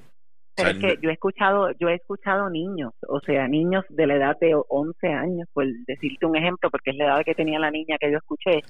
Pero 0.56 0.70
es 0.70 0.78
que 0.78 0.98
yo 1.02 1.10
he 1.10 1.12
escuchado, 1.12 1.70
yo 1.78 1.88
he 1.88 1.94
escuchado 1.94 2.48
niños, 2.48 2.94
o 3.06 3.20
sea, 3.20 3.46
niños 3.46 3.84
de 3.90 4.06
la 4.06 4.14
edad 4.16 4.38
de 4.40 4.54
11 4.68 5.06
años, 5.08 5.48
por 5.52 5.66
decirte 5.86 6.24
un 6.24 6.34
ejemplo, 6.34 6.70
porque 6.70 6.90
es 6.90 6.96
la 6.96 7.04
edad 7.04 7.24
que 7.24 7.34
tenía 7.34 7.58
la 7.58 7.70
niña 7.70 7.98
que 8.00 8.10
yo 8.10 8.16
escuché, 8.16 8.62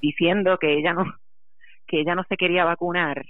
diciendo 0.00 0.56
que 0.58 0.78
ella 0.78 0.92
no, 0.92 1.04
que 1.86 2.00
ella 2.00 2.14
no 2.14 2.24
se 2.28 2.36
quería 2.36 2.64
vacunar 2.64 3.24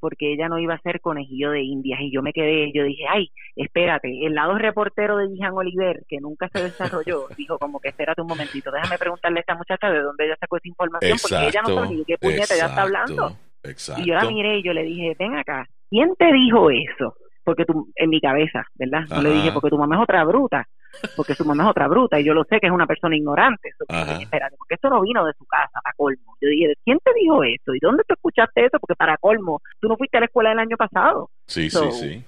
porque 0.00 0.32
ella 0.32 0.48
no 0.48 0.58
iba 0.58 0.74
a 0.74 0.80
ser 0.80 1.00
conejillo 1.00 1.50
de 1.50 1.62
indias 1.62 2.00
y 2.00 2.10
yo 2.10 2.22
me 2.22 2.32
quedé, 2.32 2.72
yo 2.72 2.84
dije, 2.84 3.04
ay, 3.08 3.30
espérate, 3.54 4.08
el 4.26 4.34
lado 4.34 4.56
reportero 4.56 5.18
de 5.18 5.28
Jean 5.36 5.52
Oliver, 5.52 6.04
que 6.08 6.18
nunca 6.20 6.48
se 6.48 6.62
desarrolló, 6.62 7.28
dijo 7.36 7.58
como 7.58 7.78
que 7.78 7.90
espérate 7.90 8.22
un 8.22 8.28
momentito, 8.28 8.70
déjame 8.70 8.98
preguntarle 8.98 9.38
a 9.38 9.42
esta 9.42 9.54
muchacha 9.54 9.90
de 9.90 10.00
dónde 10.00 10.24
ella 10.24 10.36
sacó 10.40 10.56
esa 10.56 10.68
información, 10.68 11.18
porque 11.20 11.46
ella 11.46 11.62
no 11.62 11.74
sabe 11.74 11.94
ni 11.94 12.04
qué 12.04 12.16
puñeta 12.18 12.54
ella 12.54 12.66
está 12.66 12.82
hablando. 12.82 13.36
Y 13.98 14.06
yo 14.06 14.14
la 14.14 14.24
miré 14.24 14.58
y 14.58 14.62
yo 14.62 14.72
le 14.72 14.84
dije, 14.84 15.14
ven 15.18 15.36
acá, 15.36 15.66
¿quién 15.90 16.14
te 16.16 16.32
dijo 16.32 16.70
eso? 16.70 17.14
Porque 17.44 17.66
tú, 17.66 17.88
en 17.94 18.08
mi 18.08 18.20
cabeza, 18.20 18.64
¿verdad? 18.74 19.02
No 19.10 19.20
le 19.20 19.30
dije, 19.32 19.52
porque 19.52 19.68
tu 19.68 19.78
mamá 19.78 19.96
es 19.96 20.02
otra 20.02 20.24
bruta 20.24 20.66
porque 21.16 21.34
su 21.34 21.44
mamá 21.44 21.64
es 21.64 21.70
otra 21.70 21.88
bruta 21.88 22.20
y 22.20 22.24
yo 22.24 22.34
lo 22.34 22.44
sé 22.44 22.58
que 22.60 22.66
es 22.66 22.72
una 22.72 22.86
persona 22.86 23.16
ignorante. 23.16 23.70
espérate, 23.78 24.56
porque 24.56 24.74
esto 24.74 24.90
no 24.90 25.00
vino 25.00 25.24
de 25.24 25.32
su 25.34 25.44
casa, 25.46 25.80
para 25.82 25.94
colmo. 25.96 26.36
Yo 26.40 26.48
dije, 26.48 26.74
¿quién 26.84 26.98
te 27.02 27.12
dijo 27.14 27.42
eso? 27.44 27.74
¿Y 27.74 27.78
dónde 27.80 28.04
tú 28.06 28.14
escuchaste 28.14 28.66
eso? 28.66 28.78
Porque 28.78 28.96
para 28.96 29.16
colmo, 29.18 29.60
tú 29.80 29.88
no 29.88 29.96
fuiste 29.96 30.16
a 30.16 30.20
la 30.20 30.26
escuela 30.26 30.52
el 30.52 30.58
año 30.58 30.76
pasado. 30.76 31.30
Sí, 31.46 31.70
sí, 31.70 31.92
sí. 31.92 32.24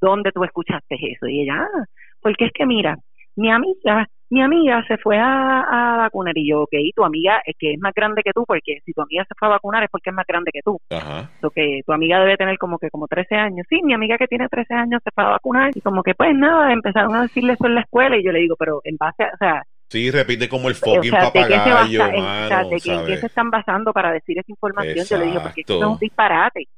¿Dónde 0.00 0.32
tú 0.32 0.44
escuchaste 0.44 0.96
eso? 1.00 1.26
Y 1.26 1.42
ella, 1.42 1.62
ah, 1.62 1.84
porque 2.20 2.46
es 2.46 2.52
que 2.52 2.66
mira, 2.66 2.96
mi 3.36 3.50
amiga 3.50 4.08
mi 4.32 4.40
amiga 4.40 4.82
se 4.88 4.96
fue 4.96 5.18
a, 5.18 5.96
vacunar 5.98 6.36
y 6.38 6.48
yo, 6.48 6.62
ok, 6.62 6.72
tu 6.96 7.04
amiga 7.04 7.42
es 7.44 7.54
que 7.58 7.74
es 7.74 7.78
más 7.78 7.92
grande 7.92 8.22
que 8.22 8.32
tú, 8.32 8.44
porque 8.46 8.78
si 8.82 8.94
tu 8.94 9.02
amiga 9.02 9.26
se 9.28 9.34
fue 9.38 9.46
a 9.46 9.52
vacunar 9.52 9.84
es 9.84 9.90
porque 9.90 10.08
es 10.08 10.16
más 10.16 10.26
grande 10.26 10.50
que 10.50 10.62
tú. 10.64 10.80
Ajá. 10.88 11.30
que 11.54 11.82
tu 11.84 11.92
amiga 11.92 12.18
debe 12.18 12.38
tener 12.38 12.56
como 12.56 12.78
que 12.78 12.88
como 12.88 13.06
13 13.06 13.34
años. 13.34 13.66
Sí, 13.68 13.82
mi 13.82 13.92
amiga 13.92 14.16
que 14.16 14.26
tiene 14.26 14.48
13 14.48 14.72
años 14.72 15.02
se 15.04 15.10
fue 15.14 15.22
a 15.22 15.28
vacunar 15.28 15.70
y 15.74 15.82
como 15.82 16.02
que 16.02 16.14
pues 16.14 16.34
nada, 16.34 16.72
empezaron 16.72 17.14
a 17.14 17.22
decirle 17.22 17.52
eso 17.52 17.66
en 17.66 17.74
la 17.74 17.82
escuela 17.82 18.16
y 18.16 18.24
yo 18.24 18.32
le 18.32 18.38
digo, 18.38 18.56
pero 18.58 18.80
en 18.84 18.96
base 18.96 19.22
a, 19.22 19.30
o 19.34 19.36
sea... 19.36 19.62
Sí, 19.90 20.10
repite 20.10 20.48
como 20.48 20.70
el 20.70 20.76
fucking 20.76 21.10
papagayo, 21.10 22.04
¿de 22.06 22.70
qué 22.70 22.80
se, 22.80 23.04
qué 23.06 23.16
se 23.18 23.26
están 23.26 23.50
basando 23.50 23.92
para 23.92 24.12
decir 24.12 24.38
esa 24.38 24.50
información? 24.50 25.04
Yo 25.04 25.18
le 25.18 25.26
digo, 25.26 25.42
porque 25.42 25.60
eso 25.60 25.78
es 25.78 25.84
un 25.84 25.98
disparate. 25.98 26.68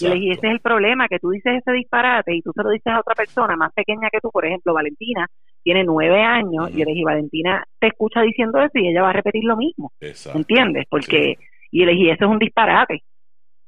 Y 0.00 0.08
le 0.08 0.14
dije, 0.16 0.32
ese 0.32 0.46
es 0.48 0.52
el 0.54 0.60
problema, 0.60 1.06
que 1.06 1.20
tú 1.20 1.30
dices 1.30 1.58
ese 1.58 1.72
disparate 1.72 2.34
y 2.34 2.42
tú 2.42 2.50
se 2.52 2.62
lo 2.64 2.70
dices 2.70 2.92
a 2.92 2.98
otra 2.98 3.14
persona 3.14 3.54
más 3.54 3.72
pequeña 3.72 4.08
que 4.10 4.18
tú, 4.20 4.30
por 4.30 4.44
ejemplo, 4.44 4.74
Valentina, 4.74 5.28
tiene 5.62 5.84
nueve 5.84 6.22
años, 6.22 6.70
y 6.70 6.78
yo 6.78 6.84
le 6.84 6.92
dije, 6.92 7.04
Valentina 7.04 7.64
te 7.78 7.88
escucha 7.88 8.22
diciendo 8.22 8.58
eso 8.58 8.72
y 8.74 8.88
ella 8.88 9.02
va 9.02 9.10
a 9.10 9.14
repetir 9.14 9.44
lo 9.44 9.56
mismo. 9.56 9.92
¿Entiendes? 10.34 10.86
Porque, 10.88 11.36
y 11.70 11.84
le 11.84 11.92
dije, 11.92 12.12
eso 12.12 12.24
es 12.24 12.30
un 12.30 12.38
disparate. 12.38 13.02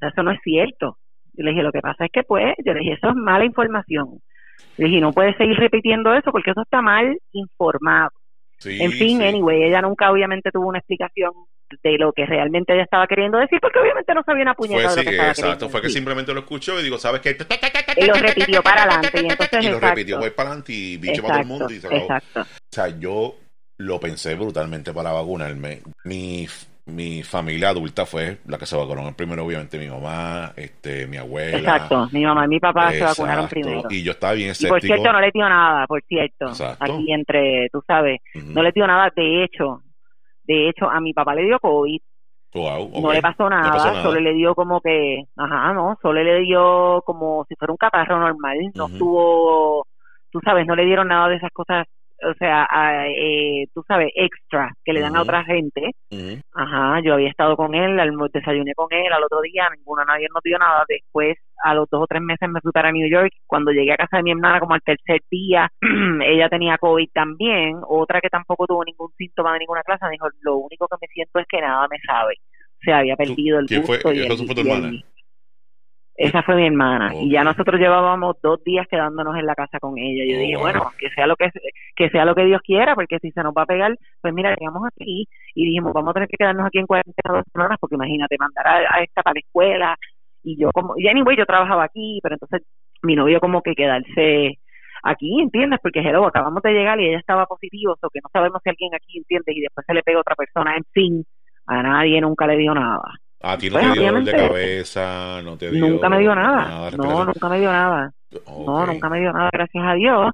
eso 0.01 0.23
no 0.23 0.31
es 0.31 0.41
cierto. 0.43 0.97
Yo 1.35 1.45
le 1.45 1.51
dije, 1.51 1.63
lo 1.63 1.73
que 1.73 1.81
pasa 1.81 2.05
es 2.05 2.11
que 2.13 2.23
pues, 2.23 2.55
yo 2.65 2.73
le 2.73 2.81
dije, 2.81 2.95
eso 2.95 3.11
es 3.11 3.17
mala 3.17 3.45
información. 3.45 4.21
Le 4.77 4.87
dije, 4.87 5.01
no 5.01 5.13
puedes 5.13 5.37
seguir 5.37 5.57
repitiendo 5.57 6.15
eso 6.15 6.31
porque 6.33 6.51
eso 6.51 6.63
está 6.63 6.83
mal 6.83 7.19
informado. 7.33 8.11
En 8.65 8.93
fin, 8.93 9.23
anyway, 9.23 9.65
ella 9.65 9.81
nunca 9.81 10.11
obviamente 10.11 10.51
tuvo 10.51 10.69
una 10.69 10.79
explicación 10.79 11.33
de 11.83 11.99
lo 11.99 12.13
que 12.13 12.27
realmente 12.27 12.75
ella 12.75 12.83
estaba 12.83 13.07
queriendo 13.07 13.39
decir, 13.39 13.59
porque 13.61 13.79
obviamente 13.79 14.13
no 14.13 14.23
sabía 14.25 14.43
una 14.43 14.55
puñeta 14.55 14.91
de 14.91 14.97
lo 14.97 15.03
que 15.03 15.11
estaba 15.11 15.31
Exacto, 15.31 15.69
fue 15.69 15.83
que 15.83 15.89
simplemente 15.89 16.35
lo 16.35 16.41
escuchó 16.41 16.79
y 16.81 16.83
digo, 16.83 16.99
¿sabes 16.99 17.21
qué? 17.21 17.37
Y 17.97 18.07
lo 18.07 18.15
repitió 18.15 18.63
para 18.63 18.83
adelante. 18.83 19.11
Y, 19.15 19.27
entonces, 19.27 19.65
y 19.65 19.69
lo 19.69 19.81
repitió 19.81 20.19
voy 20.19 20.31
para 20.31 20.49
adelante 20.51 20.73
y 20.73 20.97
bicho 20.97 21.23
para 21.23 21.35
todo 21.35 21.43
el 21.43 21.49
mundo. 21.49 21.71
Y 21.71 21.81
se 21.81 21.89
Exacto. 21.89 22.41
O 22.41 22.47
sea, 22.71 22.89
yo 22.99 23.37
lo 23.79 24.01
pensé 24.01 24.35
brutalmente 24.35 24.93
para 24.93 25.13
vacunarme. 25.13 25.81
Mi 26.05 26.47
mi 26.91 27.23
familia 27.23 27.71
adulta 27.71 28.07
fue 28.07 28.39
la 28.47 28.59
que 28.59 28.67
se 28.67 28.77
vacunó 28.77 29.11
primero, 29.17 29.45
obviamente 29.45 29.79
mi 29.79 29.89
mamá, 29.89 30.53
este, 30.57 31.07
mi 31.07 31.17
abuela. 31.17 31.59
Exacto, 31.59 32.09
mi 32.13 32.25
mamá 32.25 32.45
y 32.45 32.49
mi 32.49 32.61
papá 32.61 32.93
se 32.93 33.03
vacunaron 33.03 33.49
primero. 33.49 33.83
Y 33.91 34.03
yo 34.03 34.13
estaba 34.13 34.33
bien 34.35 34.51
escéptico. 34.51 34.77
Y 34.77 34.81
por 34.81 34.87
cierto, 34.87 35.13
no 35.13 35.21
le 35.21 35.31
dio 35.33 35.49
nada, 35.49 35.87
por 35.87 36.03
cierto. 36.05 36.47
Aquí 36.79 37.13
entre, 37.13 37.69
tú 37.73 37.83
sabes, 37.87 38.21
no 38.35 38.63
le 38.63 38.73
dio 38.73 38.87
nada. 38.87 39.11
De 39.15 39.45
hecho, 39.45 39.83
de 40.45 40.69
hecho, 40.69 40.91
a 40.91 41.01
mi 41.01 41.13
papá 41.13 41.35
le 41.35 41.45
dio 41.45 41.59
COVID. 41.59 42.01
No 42.53 43.13
le 43.13 43.23
pasó, 43.23 43.49
nada, 43.49 44.03
solo 44.03 44.19
le 44.19 44.35
dio 44.35 44.55
como 44.57 44.81
que, 44.81 45.25
ajá, 45.37 45.73
no, 45.73 45.97
solo 46.03 46.23
le 46.23 46.41
dio 46.41 47.01
como 47.07 47.45
si 47.49 47.55
fuera 47.55 47.73
un 47.73 47.77
catarro 47.77 48.19
normal, 48.19 48.59
no 48.75 48.89
tuvo, 48.89 49.87
tú 50.33 50.41
sabes, 50.45 50.67
no 50.67 50.75
le 50.75 50.85
dieron 50.85 51.07
nada 51.09 51.29
de 51.29 51.37
esas 51.37 51.53
cosas 51.53 51.87
o 52.23 52.35
sea, 52.35 52.69
eh, 53.09 53.67
tú 53.75 53.83
sabes, 53.87 54.11
extra 54.15 54.73
que 54.85 54.93
le 54.93 55.01
dan 55.01 55.17
a 55.17 55.23
otra 55.23 55.45
gente. 55.45 55.93
Ajá, 56.53 57.01
yo 57.03 57.15
había 57.15 57.29
estado 57.29 57.57
con 57.57 57.75
él, 57.75 57.99
al, 57.99 58.11
desayuné 58.33 58.75
con 58.75 58.89
él 58.93 59.13
al 59.13 59.25
otro 59.25 59.41
día, 59.41 59.69
ninguno, 59.77 60.05
nadie 60.05 60.29
nos 60.33 60.43
dio 60.43 60.59
nada. 60.59 60.85
Después, 60.89 61.37
a 61.63 61.75
los 61.75 61.89
dos 61.91 62.03
o 62.03 62.07
tres 62.07 62.23
meses 62.23 62.49
me 62.49 62.61
fui 62.61 62.73
para 62.73 62.93
New 62.93 63.09
York. 63.09 63.33
Cuando 63.47 63.73
llegué 63.73 63.93
a 63.93 63.97
casa 63.97 64.19
de 64.19 64.23
mi 64.23 64.33
hermana, 64.33 64.61
como 64.61 64.75
al 64.75 64.83
tercer 64.83 65.21
día, 65.31 65.69
ella 66.27 66.49
tenía 66.49 66.79
COVID 66.79 67.09
también. 67.13 67.81
Otra 67.89 68.21
que 68.21 68.29
tampoco 68.29 68.67
tuvo 68.67 68.85
ningún 68.85 69.11
síntoma 69.17 69.53
de 69.55 69.61
ninguna 69.61 69.83
clase, 69.83 70.07
dijo, 70.11 70.29
lo 70.43 70.57
único 70.57 70.87
que 70.89 70.97
me 71.01 71.09
siento 71.09 71.39
es 71.39 71.47
que 71.49 71.61
nada 71.61 71.87
me 71.91 71.99
sabe. 72.07 72.35
O 72.81 72.83
sea, 72.83 72.99
había 72.99 73.17
perdido 73.17 73.59
el 73.59 73.67
gusto. 73.67 74.13
y 74.13 74.21
el, 74.21 75.05
esa 76.21 76.43
fue 76.43 76.55
mi 76.55 76.67
hermana. 76.67 77.15
Y 77.15 77.31
ya 77.31 77.43
nosotros 77.43 77.81
llevábamos 77.81 78.37
dos 78.43 78.63
días 78.63 78.87
quedándonos 78.91 79.37
en 79.39 79.47
la 79.47 79.55
casa 79.55 79.79
con 79.81 79.97
ella. 79.97 80.23
Yo 80.31 80.39
dije, 80.39 80.57
bueno, 80.59 80.91
que 80.99 81.09
sea 81.11 81.27
lo 81.27 81.35
que 81.35 81.49
que 81.97 82.11
sea 82.11 82.27
lo 82.27 82.35
que 82.35 82.45
Dios 82.45 82.61
quiera, 82.63 82.95
porque 82.95 83.19
si 83.21 83.31
se 83.31 83.43
nos 83.43 83.55
va 83.55 83.63
a 83.63 83.67
pegar, 83.67 83.97
pues 84.21 84.35
mira, 84.35 84.55
llegamos 84.55 84.83
aquí 84.87 85.27
y 85.55 85.65
dijimos, 85.65 85.95
vamos 85.95 86.11
a 86.11 86.15
tener 86.15 86.29
que 86.29 86.37
quedarnos 86.37 86.67
aquí 86.67 86.79
en 86.79 86.87
cuarentena 86.87 87.37
dos 87.37 87.45
semanas, 87.51 87.79
porque 87.81 87.95
imagínate, 87.95 88.37
mandar 88.39 88.67
a, 88.67 89.03
esta 89.03 89.23
para 89.23 89.33
la 89.33 89.41
escuela. 89.41 89.97
Y 90.43 90.61
yo 90.61 90.71
como, 90.73 90.93
y 90.99 91.09
anyway, 91.09 91.39
yo 91.39 91.47
trabajaba 91.47 91.85
aquí, 91.85 92.21
pero 92.23 92.35
entonces 92.35 92.69
mi 93.03 93.17
novio 93.17 93.41
como 93.41 93.63
que 93.63 93.75
quedarse 93.75 94.59
aquí, 95.03 95.41
¿entiendes? 95.41 95.81
Porque 95.83 96.01
hello, 96.01 96.27
acabamos 96.27 96.63
de 96.63 96.73
llegar 96.73 97.01
y 97.01 97.09
ella 97.09 97.19
estaba 97.19 97.47
positivo, 97.47 97.97
o 97.99 98.11
que 98.11 98.21
no 98.23 98.29
sabemos 98.31 98.61
si 98.63 98.69
alguien 98.69 98.95
aquí, 98.95 99.17
¿entiendes? 99.17 99.57
Y 99.57 99.61
después 99.63 99.87
se 99.87 99.95
le 99.95 100.03
pega 100.03 100.19
a 100.19 100.21
otra 100.21 100.37
persona, 100.37 100.77
en 100.77 100.85
fin, 100.93 101.25
a 101.67 101.83
nadie 101.83 102.21
nunca 102.21 102.47
le 102.47 102.59
dio 102.59 102.75
nada. 102.75 103.20
A 103.43 103.57
ti 103.57 103.71
no 103.71 103.79
te 103.79 103.93
dio 103.93 104.07
dolor 104.07 104.25
de 104.25 104.33
cabeza, 104.33 105.41
no 105.43 105.57
te 105.57 105.71
dio... 105.71 105.89
Nunca 105.89 106.09
me 106.11 106.19
dio 106.19 106.35
nada, 106.35 106.91
no, 106.91 107.25
nunca 107.25 107.49
me 107.49 107.59
dio 107.59 107.73
nada. 107.73 108.13
No, 108.47 108.87
nunca 108.87 109.09
me 109.09 109.21
dio 109.21 109.33
nada, 109.33 109.49
gracias 109.53 109.85
a 109.87 109.95
Dios. 109.95 110.33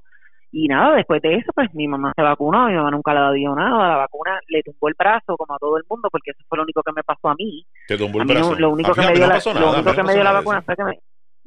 Y 0.51 0.67
nada, 0.67 0.95
después 0.95 1.21
de 1.21 1.35
eso, 1.35 1.51
pues 1.53 1.73
mi 1.73 1.87
mamá 1.87 2.13
se 2.15 2.21
vacunó, 2.21 2.67
mi 2.67 2.75
mamá 2.75 2.91
nunca 2.91 3.13
le 3.13 3.37
dio 3.37 3.55
nada, 3.55 3.89
la 3.89 3.95
vacuna 3.97 4.39
le 4.47 4.61
tumbó 4.63 4.89
el 4.89 4.95
brazo 4.97 5.37
como 5.37 5.55
a 5.55 5.57
todo 5.57 5.77
el 5.77 5.83
mundo, 5.89 6.09
porque 6.11 6.31
eso 6.31 6.43
fue 6.47 6.57
lo 6.57 6.63
único 6.63 6.81
que 6.83 6.91
me 6.93 7.03
pasó 7.03 7.29
a 7.29 7.35
mí. 7.35 7.65
¿Te 7.87 7.97
tumbó 7.97 8.21
el 8.21 8.27
brazo? 8.27 8.55
lo 8.55 8.71
único 8.71 8.93
que 8.93 9.01
me 9.01 9.13
dio, 9.13 9.27
la, 9.27 9.39
lo 9.53 9.71
único 9.73 9.93
que 9.93 10.03
me 10.03 10.13
dio 10.13 10.23
la 10.23 10.31
vacuna 10.33 10.61
fue 10.61 10.75
que 10.75 10.83
me... 10.83 10.99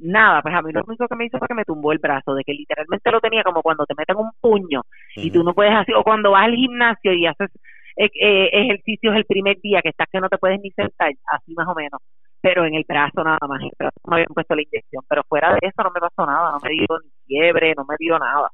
Nada, 0.03 0.41
pues 0.41 0.55
a 0.55 0.63
mí 0.63 0.73
lo 0.73 0.83
único 0.87 1.07
que 1.07 1.15
me 1.15 1.27
hizo 1.27 1.39
fue 1.39 1.49
que 1.49 1.55
me 1.55 1.65
tumbó 1.65 1.93
el 1.93 1.99
brazo, 1.99 2.35
de 2.35 2.43
que 2.43 2.53
literalmente 2.55 3.11
lo 3.11 3.21
tenía 3.21 3.43
como 3.43 3.61
cuando 3.61 3.85
te 3.85 3.95
meten 3.97 4.17
un 4.17 4.31
puño 4.41 4.83
y 5.15 5.31
tú 5.31 5.43
no 5.43 5.53
puedes 5.53 5.75
hacer, 5.75 5.95
o 5.95 6.03
cuando 6.03 6.31
vas 6.31 6.45
al 6.45 6.55
gimnasio 6.55 7.13
y 7.13 7.27
haces 7.27 7.51
ejercicios 7.97 9.17
el 9.17 9.25
primer 9.25 9.61
día 9.61 9.83
que 9.83 9.91
estás 9.91 10.09
que 10.11 10.21
no 10.21 10.29
te 10.29 10.39
puedes 10.39 10.61
ni 10.61 10.71
sentar, 10.71 11.13
así 11.33 11.55
más 11.55 11.69
o 11.69 11.75
menos 11.75 12.01
pero 12.41 12.65
en 12.65 12.75
el 12.75 12.85
brazo 12.89 13.23
nada 13.23 13.39
más, 13.49 13.61
en 13.61 13.67
el 13.67 13.73
brazo 13.79 13.97
me 14.09 14.17
habían 14.17 14.35
puesto 14.35 14.55
la 14.55 14.63
inyección, 14.63 15.05
pero 15.09 15.23
fuera 15.29 15.53
de 15.53 15.59
eso 15.63 15.83
no 15.83 15.91
me 15.95 16.01
pasó 16.01 16.27
nada, 16.27 16.53
no 16.53 16.59
me 16.63 16.71
dio 16.71 16.87
ni 17.05 17.11
fiebre, 17.27 17.75
no 17.77 17.85
me 17.85 17.95
dio 17.99 18.19
nada. 18.19 18.51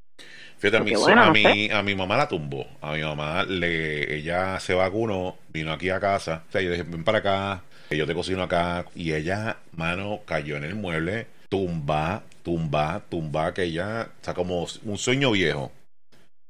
Fíjate, 0.58 0.78
a, 0.78 0.80
mi, 0.80 0.92
a, 0.92 1.30
mi, 1.30 1.70
a 1.70 1.82
mi 1.82 1.94
mamá 1.94 2.16
la 2.16 2.28
tumbó, 2.28 2.66
a 2.80 2.92
mi 2.92 3.02
mamá 3.02 3.44
le, 3.44 4.16
ella 4.16 4.58
se 4.58 4.74
vacunó, 4.74 5.36
vino 5.48 5.72
aquí 5.72 5.90
a 5.90 6.00
casa, 6.00 6.44
o 6.48 6.52
sea, 6.52 6.60
yo 6.60 6.70
dije, 6.70 6.82
ven 6.82 7.04
para 7.04 7.18
acá, 7.18 7.62
yo 7.90 8.06
te 8.06 8.14
cocino 8.14 8.42
acá, 8.42 8.84
y 8.94 9.12
ella, 9.12 9.58
mano, 9.72 10.20
cayó 10.26 10.56
en 10.56 10.64
el 10.64 10.74
mueble, 10.74 11.26
tumba, 11.48 12.22
tumba, 12.42 13.02
tumba, 13.08 13.54
que 13.54 13.64
ella, 13.64 14.08
está 14.16 14.34
como 14.34 14.66
un 14.84 14.98
sueño 14.98 15.30
viejo. 15.30 15.70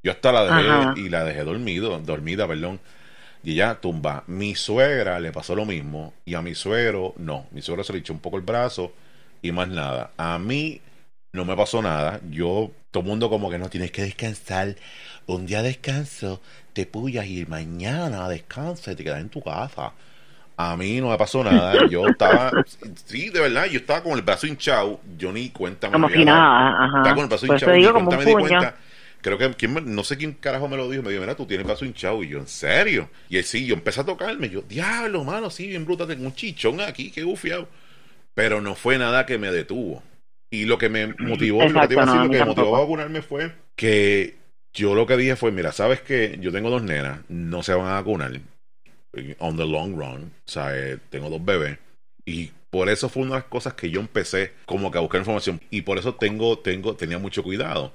Yo 0.06 0.12
hasta 0.12 0.30
la 0.30 0.44
dejé 0.44 1.00
y 1.00 1.08
la 1.08 1.24
dejé 1.24 1.42
dormido, 1.42 1.98
dormida, 1.98 2.46
perdón 2.46 2.78
y 3.42 3.54
ya 3.54 3.76
tumba. 3.76 4.24
Mi 4.26 4.54
suegra 4.54 5.20
le 5.20 5.32
pasó 5.32 5.54
lo 5.54 5.64
mismo 5.64 6.14
y 6.24 6.34
a 6.34 6.42
mi 6.42 6.54
suegro 6.54 7.14
no. 7.16 7.46
Mi 7.50 7.60
suegro 7.60 7.82
se 7.84 7.92
le 7.92 8.00
echó 8.00 8.12
un 8.12 8.20
poco 8.20 8.36
el 8.36 8.42
brazo 8.42 8.92
y 9.42 9.50
más 9.52 9.68
nada. 9.68 10.10
A 10.16 10.38
mí 10.38 10.80
no 11.32 11.44
me 11.44 11.56
pasó 11.56 11.82
nada. 11.82 12.20
Yo, 12.30 12.70
todo 12.90 13.02
el 13.02 13.08
mundo 13.08 13.30
como 13.30 13.50
que 13.50 13.58
no 13.58 13.68
tienes 13.68 13.90
que 13.90 14.02
descansar. 14.02 14.76
Un 15.26 15.46
día 15.46 15.62
descanso, 15.62 16.40
te 16.72 16.86
puyas 16.86 17.26
y 17.26 17.46
mañana 17.46 18.28
descansa 18.28 18.92
y 18.92 18.94
te 18.96 19.02
quedas 19.02 19.20
en 19.20 19.28
tu 19.28 19.42
casa. 19.42 19.92
A 20.56 20.76
mí 20.76 21.00
no 21.00 21.10
me 21.10 21.18
pasó 21.18 21.44
nada. 21.44 21.86
Yo 21.90 22.06
estaba, 22.06 22.50
sí, 23.04 23.30
de 23.30 23.40
verdad, 23.40 23.66
yo 23.66 23.78
estaba 23.78 24.02
con 24.02 24.12
el 24.12 24.22
brazo 24.22 24.46
hinchado. 24.46 25.00
Yo 25.18 25.32
ni 25.32 25.50
cuenta 25.50 25.88
me 25.88 25.92
Como 25.92 26.08
si 26.08 26.24
nada, 26.24 26.84
ajá. 26.84 26.96
Estaba 26.98 27.14
con 27.14 27.24
el 27.24 27.28
brazo 27.28 27.46
Por 27.46 27.56
hinchado. 27.56 27.72
digo, 27.72 27.88
ni 27.88 27.94
como 27.94 28.06
cuenta 28.06 28.24
me 28.24 28.30
di 28.30 28.48
cuenta. 28.48 28.76
Creo 29.26 29.38
que, 29.38 29.50
¿quién 29.54 29.92
no 29.92 30.04
sé 30.04 30.16
quién 30.16 30.34
carajo 30.34 30.68
me 30.68 30.76
lo 30.76 30.88
dijo. 30.88 31.02
Me 31.02 31.10
dijo, 31.10 31.20
mira, 31.20 31.34
tú 31.34 31.46
tienes 31.46 31.66
brazo 31.66 31.84
hinchado. 31.84 32.22
Y 32.22 32.28
yo, 32.28 32.38
¿en 32.38 32.46
serio? 32.46 33.10
Y 33.28 33.38
él, 33.38 33.42
sí, 33.42 33.66
yo 33.66 33.74
empecé 33.74 34.02
a 34.02 34.04
tocarme. 34.04 34.48
Yo, 34.48 34.62
diablo, 34.62 35.24
mano, 35.24 35.50
sí, 35.50 35.66
bien 35.66 35.84
bruta. 35.84 36.06
Tengo 36.06 36.26
un 36.26 36.32
chichón 36.32 36.80
aquí, 36.80 37.10
qué 37.10 37.24
gufiado. 37.24 37.68
Pero 38.34 38.60
no 38.60 38.76
fue 38.76 38.98
nada 38.98 39.26
que 39.26 39.36
me 39.36 39.50
detuvo. 39.50 40.04
Y 40.48 40.64
lo 40.66 40.78
que 40.78 40.88
me 40.88 41.08
motivó, 41.18 41.68
lo 41.68 41.88
que 41.88 41.96
no, 41.96 42.22
lo 42.22 42.28
me 42.28 42.44
motivó 42.44 42.76
a 42.76 42.80
vacunarme 42.82 43.20
fue 43.20 43.50
que 43.74 44.36
yo 44.72 44.94
lo 44.94 45.06
que 45.06 45.16
dije 45.16 45.34
fue, 45.34 45.50
mira, 45.50 45.72
sabes 45.72 46.02
que 46.02 46.38
yo 46.40 46.52
tengo 46.52 46.70
dos 46.70 46.84
nenas, 46.84 47.18
no 47.28 47.64
se 47.64 47.74
van 47.74 47.88
a 47.88 47.94
vacunar 47.94 48.30
on 49.38 49.56
the 49.56 49.66
long 49.66 49.96
run, 49.96 50.30
o 50.46 50.48
sea, 50.48 50.76
eh, 50.76 50.98
tengo 51.10 51.30
dos 51.30 51.44
bebés 51.44 51.78
y 52.24 52.52
por 52.70 52.88
eso 52.88 53.08
fue 53.08 53.22
una 53.22 53.32
de 53.32 53.40
las 53.40 53.48
cosas 53.48 53.74
que 53.74 53.90
yo 53.90 53.98
empecé 53.98 54.52
como 54.66 54.92
que 54.92 54.98
a 54.98 55.00
buscar 55.00 55.20
información 55.20 55.60
y 55.70 55.82
por 55.82 55.98
eso 55.98 56.14
tengo 56.14 56.58
tengo 56.58 56.94
tenía 56.94 57.18
mucho 57.18 57.42
cuidado. 57.42 57.92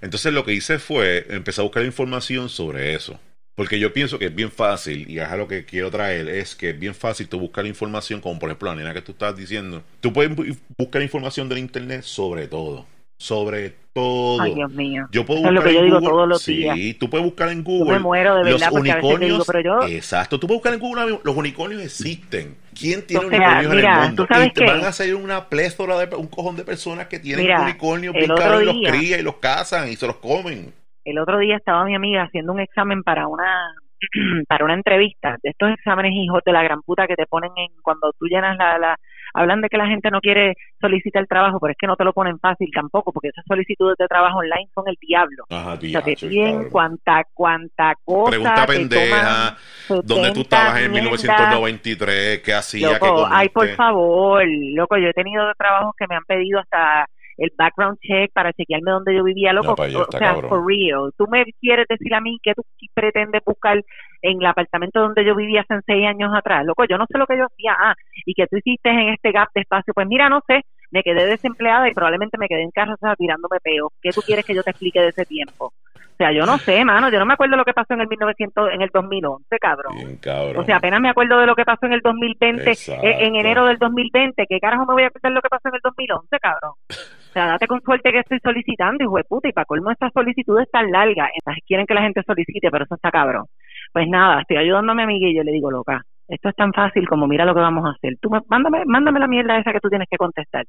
Entonces 0.00 0.32
lo 0.32 0.44
que 0.44 0.54
hice 0.54 0.78
fue 0.78 1.26
empezar 1.30 1.62
a 1.62 1.64
buscar 1.64 1.84
información 1.84 2.48
sobre 2.48 2.94
eso. 2.94 3.18
Porque 3.54 3.78
yo 3.78 3.92
pienso 3.92 4.18
que 4.18 4.26
es 4.26 4.34
bien 4.34 4.50
fácil, 4.50 5.10
y 5.10 5.18
es 5.18 5.30
lo 5.32 5.46
que 5.46 5.64
quiero 5.66 5.90
traer, 5.90 6.28
es 6.28 6.54
que 6.54 6.70
es 6.70 6.78
bien 6.78 6.94
fácil 6.94 7.28
tú 7.28 7.38
buscar 7.38 7.66
información, 7.66 8.20
como 8.20 8.38
por 8.38 8.48
ejemplo 8.48 8.70
la 8.70 8.76
nena 8.76 8.94
que 8.94 9.02
tú 9.02 9.12
estás 9.12 9.36
diciendo. 9.36 9.82
Tú 10.00 10.12
puedes 10.12 10.32
bu- 10.34 10.56
buscar 10.78 11.02
información 11.02 11.48
del 11.48 11.58
internet 11.58 12.02
sobre 12.02 12.46
todo. 12.48 12.86
Sobre 13.22 13.74
todo. 13.92 14.40
Ay, 14.40 14.54
Dios 14.54 14.72
mío. 14.72 15.06
Yo 15.12 15.26
puedo 15.26 15.40
Eso 15.40 15.48
es 15.48 15.54
lo 15.54 15.60
buscar 15.60 15.72
que 15.72 15.78
yo 15.78 15.84
digo 15.84 15.96
Google- 15.98 16.10
todos 16.10 16.28
los 16.28 16.42
sí, 16.42 16.56
días. 16.56 16.78
tú 16.98 17.10
puedes 17.10 17.24
buscar 17.26 17.50
en 17.50 17.58
Yo 17.58 17.64
Google. 17.64 17.92
me 17.92 17.98
muero 17.98 18.34
de 18.36 18.44
verdad 18.44 18.52
los 18.52 18.60
te 18.82 18.82
digo, 18.82 18.96
unicornios. 19.08 19.46
pero 19.46 19.60
yo... 19.60 19.88
Exacto. 19.88 20.40
Tú 20.40 20.46
puedes 20.46 20.58
buscar 20.62 20.72
en 20.72 20.80
Google. 20.80 21.18
Los 21.22 21.36
unicornios 21.36 21.82
existen. 21.82 22.56
¿Quién 22.78 23.06
tiene 23.06 23.26
O 23.26 23.28
sea, 23.28 23.38
unicornios 23.38 23.74
mira, 23.74 23.92
en 23.92 23.98
el 24.00 24.06
mundo? 24.06 24.22
¿tú 24.26 24.32
sabes 24.32 24.48
y 24.48 24.50
te 24.52 24.64
van 24.64 24.84
a 24.84 24.92
salir 24.92 25.14
una 25.16 25.48
pléthora 25.50 25.98
de 25.98 26.16
un 26.16 26.28
cojón 26.28 26.56
de 26.56 26.64
personas 26.64 27.08
que 27.08 27.18
tienen 27.18 27.44
Mira, 27.44 27.60
unicornios 27.60 28.14
picados 28.14 28.62
y 28.62 28.64
los 28.64 28.76
crían 28.90 29.20
y 29.20 29.22
los 29.22 29.34
cazan 29.36 29.90
y 29.90 29.96
se 29.96 30.06
los 30.06 30.16
comen. 30.16 30.72
el 31.04 31.18
otro 31.18 31.38
día 31.38 31.56
estaba 31.56 31.84
mi 31.84 31.94
amiga 31.94 32.22
haciendo 32.22 32.52
un 32.54 32.60
examen 32.60 33.02
para 33.02 33.26
una 33.26 33.74
para 34.48 34.64
una 34.64 34.72
entrevista 34.72 35.36
de 35.42 35.50
estos 35.50 35.70
exámenes 35.72 36.12
hijos 36.14 36.40
de 36.46 36.52
la 36.52 36.62
gran 36.62 36.80
puta 36.80 37.06
que 37.06 37.16
te 37.16 37.26
ponen 37.26 37.50
en 37.56 37.68
cuando 37.82 38.12
tú 38.18 38.24
llenas 38.26 38.56
la, 38.56 38.78
la 38.78 38.96
hablan 39.34 39.60
de 39.60 39.68
que 39.68 39.76
la 39.78 39.86
gente 39.86 40.10
no 40.10 40.20
quiere 40.20 40.54
solicitar 40.80 41.26
trabajo 41.26 41.58
pero 41.60 41.72
es 41.72 41.78
que 41.78 41.86
no 41.86 41.96
te 41.96 42.04
lo 42.04 42.12
ponen 42.12 42.38
fácil 42.38 42.68
tampoco 42.74 43.12
porque 43.12 43.28
esas 43.28 43.44
solicitudes 43.46 43.96
de 43.98 44.06
trabajo 44.06 44.38
online 44.38 44.68
son 44.74 44.84
el 44.88 44.96
diablo 45.00 45.44
Ajá, 45.50 45.74
o 45.74 45.80
sea 45.80 46.02
te 46.02 46.16
piden 46.16 46.52
cabrón. 46.52 46.70
cuanta 46.70 47.24
cuanta 47.34 47.94
cosa 48.04 48.30
Pregunta 48.30 48.66
pendeja. 48.66 49.56
¿Dónde 49.88 50.30
tú 50.32 50.40
70 50.40 50.40
estabas 50.40 50.80
en 50.82 50.92
mierdas. 50.92 51.22
1993? 51.24 52.42
¿Qué 52.42 52.54
hacía? 52.54 52.98
¿Qué 52.98 53.06
Loco, 53.06 53.28
ay, 53.30 53.48
por 53.48 53.68
favor, 53.74 54.42
loco, 54.46 54.96
yo 54.96 55.08
he 55.08 55.12
tenido 55.12 55.44
trabajos 55.58 55.94
que 55.98 56.06
me 56.08 56.16
han 56.16 56.24
pedido 56.24 56.60
hasta 56.60 57.08
el 57.40 57.50
background 57.56 57.98
check 58.00 58.30
para 58.32 58.52
chequearme 58.52 58.90
dónde 58.90 59.16
yo 59.16 59.24
vivía, 59.24 59.52
loco. 59.52 59.74
Allá 59.82 59.98
o 59.98 60.10
sea, 60.10 60.34
cabrón. 60.34 60.50
for 60.50 60.64
real. 60.66 61.10
Tú 61.16 61.26
me 61.26 61.44
quieres 61.60 61.86
decir 61.88 62.14
a 62.14 62.20
mí 62.20 62.38
que 62.42 62.54
tú 62.54 62.62
pretendes 62.94 63.42
buscar 63.44 63.82
en 64.22 64.40
el 64.40 64.46
apartamento 64.46 65.00
donde 65.00 65.24
yo 65.24 65.34
vivía 65.34 65.62
hace 65.62 65.80
seis 65.86 66.06
años 66.06 66.30
atrás, 66.34 66.64
loco, 66.66 66.84
yo 66.84 66.98
no 66.98 67.06
sé 67.10 67.16
lo 67.16 67.26
que 67.26 67.38
yo 67.38 67.46
hacía, 67.46 67.74
ah, 67.78 67.94
y 68.26 68.34
que 68.34 68.46
tú 68.46 68.58
hiciste 68.58 68.90
en 68.90 69.08
este 69.08 69.32
gap 69.32 69.48
de 69.54 69.62
espacio, 69.62 69.94
pues 69.94 70.06
mira, 70.06 70.28
no 70.28 70.42
sé, 70.46 70.60
me 70.90 71.02
quedé 71.02 71.24
desempleada 71.24 71.88
y 71.88 71.94
probablemente 71.94 72.36
me 72.36 72.46
quedé 72.46 72.62
en 72.62 72.70
casa 72.70 72.92
o 72.92 72.96
sea, 72.98 73.16
tirándome 73.16 73.58
peo. 73.62 73.90
¿Qué 74.02 74.10
tú 74.10 74.20
quieres 74.20 74.44
que 74.44 74.54
yo 74.54 74.62
te 74.62 74.70
explique 74.70 75.00
de 75.00 75.08
ese 75.08 75.24
tiempo? 75.24 75.72
O 75.94 76.22
sea, 76.22 76.32
yo 76.32 76.44
no 76.44 76.58
sé, 76.58 76.84
mano, 76.84 77.08
yo 77.10 77.18
no 77.18 77.24
me 77.24 77.32
acuerdo 77.32 77.56
lo 77.56 77.64
que 77.64 77.72
pasó 77.72 77.94
en 77.94 78.02
el 78.02 78.08
1900, 78.08 78.72
en 78.74 78.82
el 78.82 78.90
2011, 78.92 79.58
cabrón. 79.58 79.94
Bien, 79.96 80.16
cabrón. 80.18 80.58
O 80.58 80.66
sea, 80.66 80.76
apenas 80.76 81.00
me 81.00 81.08
acuerdo 81.08 81.38
de 81.38 81.46
lo 81.46 81.54
que 81.54 81.64
pasó 81.64 81.86
en 81.86 81.94
el 81.94 82.02
2020, 82.02 82.70
Exacto. 82.70 83.06
eh, 83.06 83.24
en 83.24 83.36
enero 83.36 83.64
del 83.64 83.78
2020. 83.78 84.44
¿Qué 84.46 84.60
carajo 84.60 84.84
me 84.84 84.92
voy 84.92 85.04
a 85.04 85.06
acordar 85.06 85.32
lo 85.32 85.40
que 85.40 85.48
pasó 85.48 85.68
en 85.68 85.76
el 85.76 85.80
2011, 85.82 86.38
cabrón? 86.38 86.72
O 87.30 87.32
sea, 87.32 87.46
date 87.46 87.68
con 87.68 87.80
suerte 87.80 88.10
que 88.10 88.18
estoy 88.18 88.40
solicitando, 88.42 89.04
hijo 89.04 89.16
de 89.16 89.22
puta, 89.22 89.48
y 89.48 89.52
para 89.52 89.64
colmo 89.64 89.92
estas 89.92 90.12
solicitudes 90.12 90.68
tan 90.68 90.90
largas. 90.90 91.30
Entonces 91.32 91.62
quieren 91.64 91.86
que 91.86 91.94
la 91.94 92.02
gente 92.02 92.22
solicite, 92.26 92.70
pero 92.72 92.84
eso 92.84 92.96
está 92.96 93.12
cabrón. 93.12 93.44
Pues 93.92 94.08
nada, 94.08 94.40
estoy 94.40 94.56
ayudando 94.56 94.90
a 94.90 94.94
mi 94.96 95.02
amiga 95.02 95.28
y 95.28 95.36
yo 95.36 95.44
le 95.44 95.52
digo, 95.52 95.70
loca, 95.70 96.02
esto 96.26 96.48
es 96.48 96.56
tan 96.56 96.72
fácil 96.72 97.08
como 97.08 97.28
mira 97.28 97.44
lo 97.44 97.54
que 97.54 97.60
vamos 97.60 97.86
a 97.86 97.90
hacer. 97.90 98.16
Tú 98.20 98.30
me, 98.30 98.40
mándame, 98.48 98.84
mándame 98.84 99.20
la 99.20 99.28
mierda 99.28 99.58
esa 99.58 99.72
que 99.72 99.78
tú 99.78 99.88
tienes 99.88 100.08
que 100.10 100.16
contestar. 100.16 100.64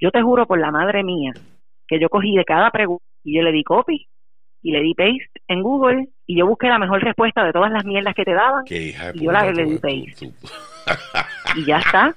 Yo 0.00 0.10
te 0.10 0.22
juro 0.22 0.46
por 0.46 0.58
la 0.58 0.70
madre 0.70 1.04
mía 1.04 1.32
que 1.86 2.00
yo 2.00 2.08
cogí 2.08 2.34
de 2.34 2.44
cada 2.44 2.70
pregunta 2.70 3.04
y 3.22 3.36
yo 3.36 3.42
le 3.42 3.52
di 3.52 3.62
copy 3.62 4.06
y 4.62 4.72
le 4.72 4.80
di 4.80 4.94
paste 4.94 5.30
en 5.48 5.62
Google 5.62 6.08
y 6.26 6.38
yo 6.38 6.46
busqué 6.46 6.68
la 6.68 6.78
mejor 6.78 7.02
respuesta 7.02 7.44
de 7.44 7.52
todas 7.52 7.70
las 7.70 7.84
mierdas 7.84 8.14
que 8.14 8.24
te 8.24 8.32
daban 8.32 8.64
y 8.70 9.22
yo 9.22 9.32
la 9.32 9.52
le 9.52 9.64
di 9.64 9.78
paste. 9.78 10.32
y 11.56 11.64
ya 11.66 11.78
está. 11.78 12.14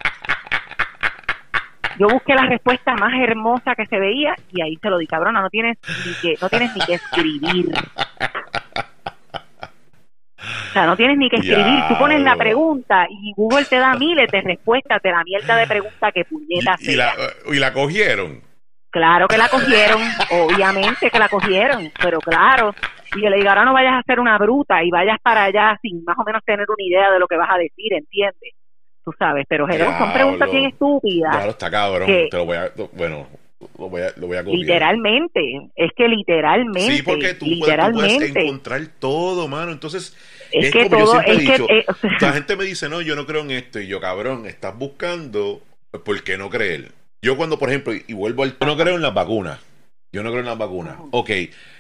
Yo 2.00 2.08
busqué 2.08 2.34
la 2.34 2.46
respuesta 2.46 2.96
más 2.96 3.14
hermosa 3.22 3.76
que 3.76 3.86
se 3.86 4.00
veía 4.00 4.34
y 4.54 4.62
ahí 4.62 4.78
se 4.82 4.90
lo 4.90 4.98
di, 4.98 5.06
cabrona, 5.06 5.42
no 5.42 5.50
tienes 5.50 5.78
ni 6.06 6.14
que, 6.22 6.38
no 6.42 6.48
tienes 6.48 6.74
ni 6.74 6.82
que 6.86 6.94
escribir. 6.94 7.74
O 10.38 10.72
sea, 10.72 10.86
no 10.86 10.96
tienes 10.96 11.18
ni 11.18 11.30
que 11.30 11.36
escribir. 11.36 11.84
Tú 11.90 11.98
pones 11.98 12.22
la 12.22 12.38
pregunta 12.38 13.06
y 13.10 13.34
Google 13.36 13.66
te 13.66 13.78
da 13.78 13.96
miles 13.96 14.32
de 14.32 14.40
respuestas 14.42 15.02
de 15.02 15.12
la 15.12 15.24
mierda 15.26 15.58
de 15.58 15.68
pregunta 15.68 16.12
que 16.14 16.24
puñeta 16.24 16.76
y, 16.80 16.92
y 16.92 16.96
la, 16.96 17.14
y 17.52 17.56
la 17.56 17.74
cogieron. 17.74 18.42
Claro 18.92 19.28
que 19.28 19.38
la 19.38 19.50
cogieron, 19.50 20.02
obviamente 20.32 21.12
que 21.12 21.20
la 21.20 21.28
cogieron, 21.28 21.92
pero 22.02 22.20
claro. 22.20 22.74
Y 23.16 23.22
yo 23.22 23.30
le 23.30 23.38
digo, 23.38 23.50
ahora 23.50 23.66
no 23.66 23.74
vayas 23.74 23.94
a 23.94 24.04
ser 24.04 24.20
una 24.20 24.38
bruta 24.38 24.84
y 24.84 24.90
vayas 24.90 25.18
para 25.22 25.44
allá 25.44 25.78
sin 25.82 26.04
más 26.06 26.18
o 26.18 26.24
menos 26.24 26.44
tener 26.46 26.66
una 26.68 26.84
idea 26.84 27.12
de 27.12 27.20
lo 27.20 27.28
que 27.28 27.36
vas 27.36 27.50
a 27.52 27.58
decir, 27.58 27.94
¿entiendes? 27.94 28.54
Tú 29.10 29.15
sabes, 29.17 29.45
pero 29.50 29.65
son 29.67 30.13
preguntas 30.13 30.52
bien 30.52 30.65
estúpidas. 30.65 31.32
Claro, 31.36 31.52
está 31.52 31.72
cabrón. 31.72 32.08
que- 32.08 32.28
Te 32.30 32.38
lo 32.38 32.45
voy 32.45 32.58
a. 32.58 32.72
Bueno, 32.93 33.28
lo 33.78 33.89
voy 33.89 34.02
a, 34.04 34.13
lo 34.15 34.28
voy 34.28 34.38
a 34.38 34.43
copiar. 34.43 34.60
Literalmente, 34.60 35.41
es 35.76 35.91
que 35.95 36.08
literalmente, 36.08 36.95
Sí, 36.98 37.02
porque 37.02 37.34
tú 37.34 37.45
puedes, 37.60 37.78
tú 37.80 37.91
puedes 37.91 38.12
literalmente, 38.13 38.41
encontrar 38.43 38.82
todo, 39.00 39.48
mano. 39.48 39.72
Entonces, 39.72 40.15
es, 40.52 40.65
es 40.67 40.72
que 40.72 40.84
como 40.84 41.00
yo 41.00 41.06
todo, 41.06 41.13
siempre 41.22 41.34
es 41.34 41.39
he 41.39 41.45
que, 41.45 41.52
dicho, 41.52 41.69
eh, 41.69 41.86
o 41.88 41.93
sea, 41.95 42.30
la 42.30 42.34
gente 42.34 42.56
me 42.56 42.63
dice, 42.65 42.88
no, 42.89 43.02
yo 43.02 43.15
no 43.15 43.26
creo 43.26 43.41
en 43.41 43.52
esto. 43.52 43.80
Y 43.80 43.88
yo, 43.88 44.00
cabrón, 44.00 44.45
estás 44.45 44.78
buscando, 44.78 45.62
pues, 45.91 46.04
¿por 46.04 46.24
qué 46.24 46.38
no 46.38 46.50
creer? 46.50 46.91
Yo 47.22 47.36
cuando, 47.36 47.60
por 47.60 47.69
ejemplo, 47.69 47.93
y 47.93 48.13
vuelvo 48.13 48.43
al... 48.43 48.56
Yo 48.60 48.65
no 48.65 48.78
creo 48.78 48.95
en 48.95 49.02
las 49.02 49.13
vacunas. 49.13 49.60
Yo 50.12 50.24
no 50.24 50.30
creo 50.30 50.39
en 50.39 50.45
las 50.48 50.58
vacunas. 50.58 50.95
Ok, 51.12 51.30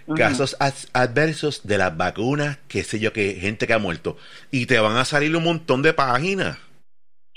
Ujú. 0.05 0.17
casos 0.17 0.55
as- 0.59 0.87
adversos 0.93 1.65
de 1.65 1.77
las 1.77 1.95
vacunas, 1.95 2.57
qué 2.67 2.83
sé 2.83 2.99
yo, 2.99 3.13
que 3.13 3.35
gente 3.35 3.65
que 3.67 3.73
ha 3.73 3.79
muerto. 3.79 4.17
Y 4.51 4.65
te 4.65 4.79
van 4.79 4.97
a 4.97 5.05
salir 5.05 5.35
un 5.35 5.43
montón 5.45 5.81
de 5.81 5.93
páginas. 5.93 6.57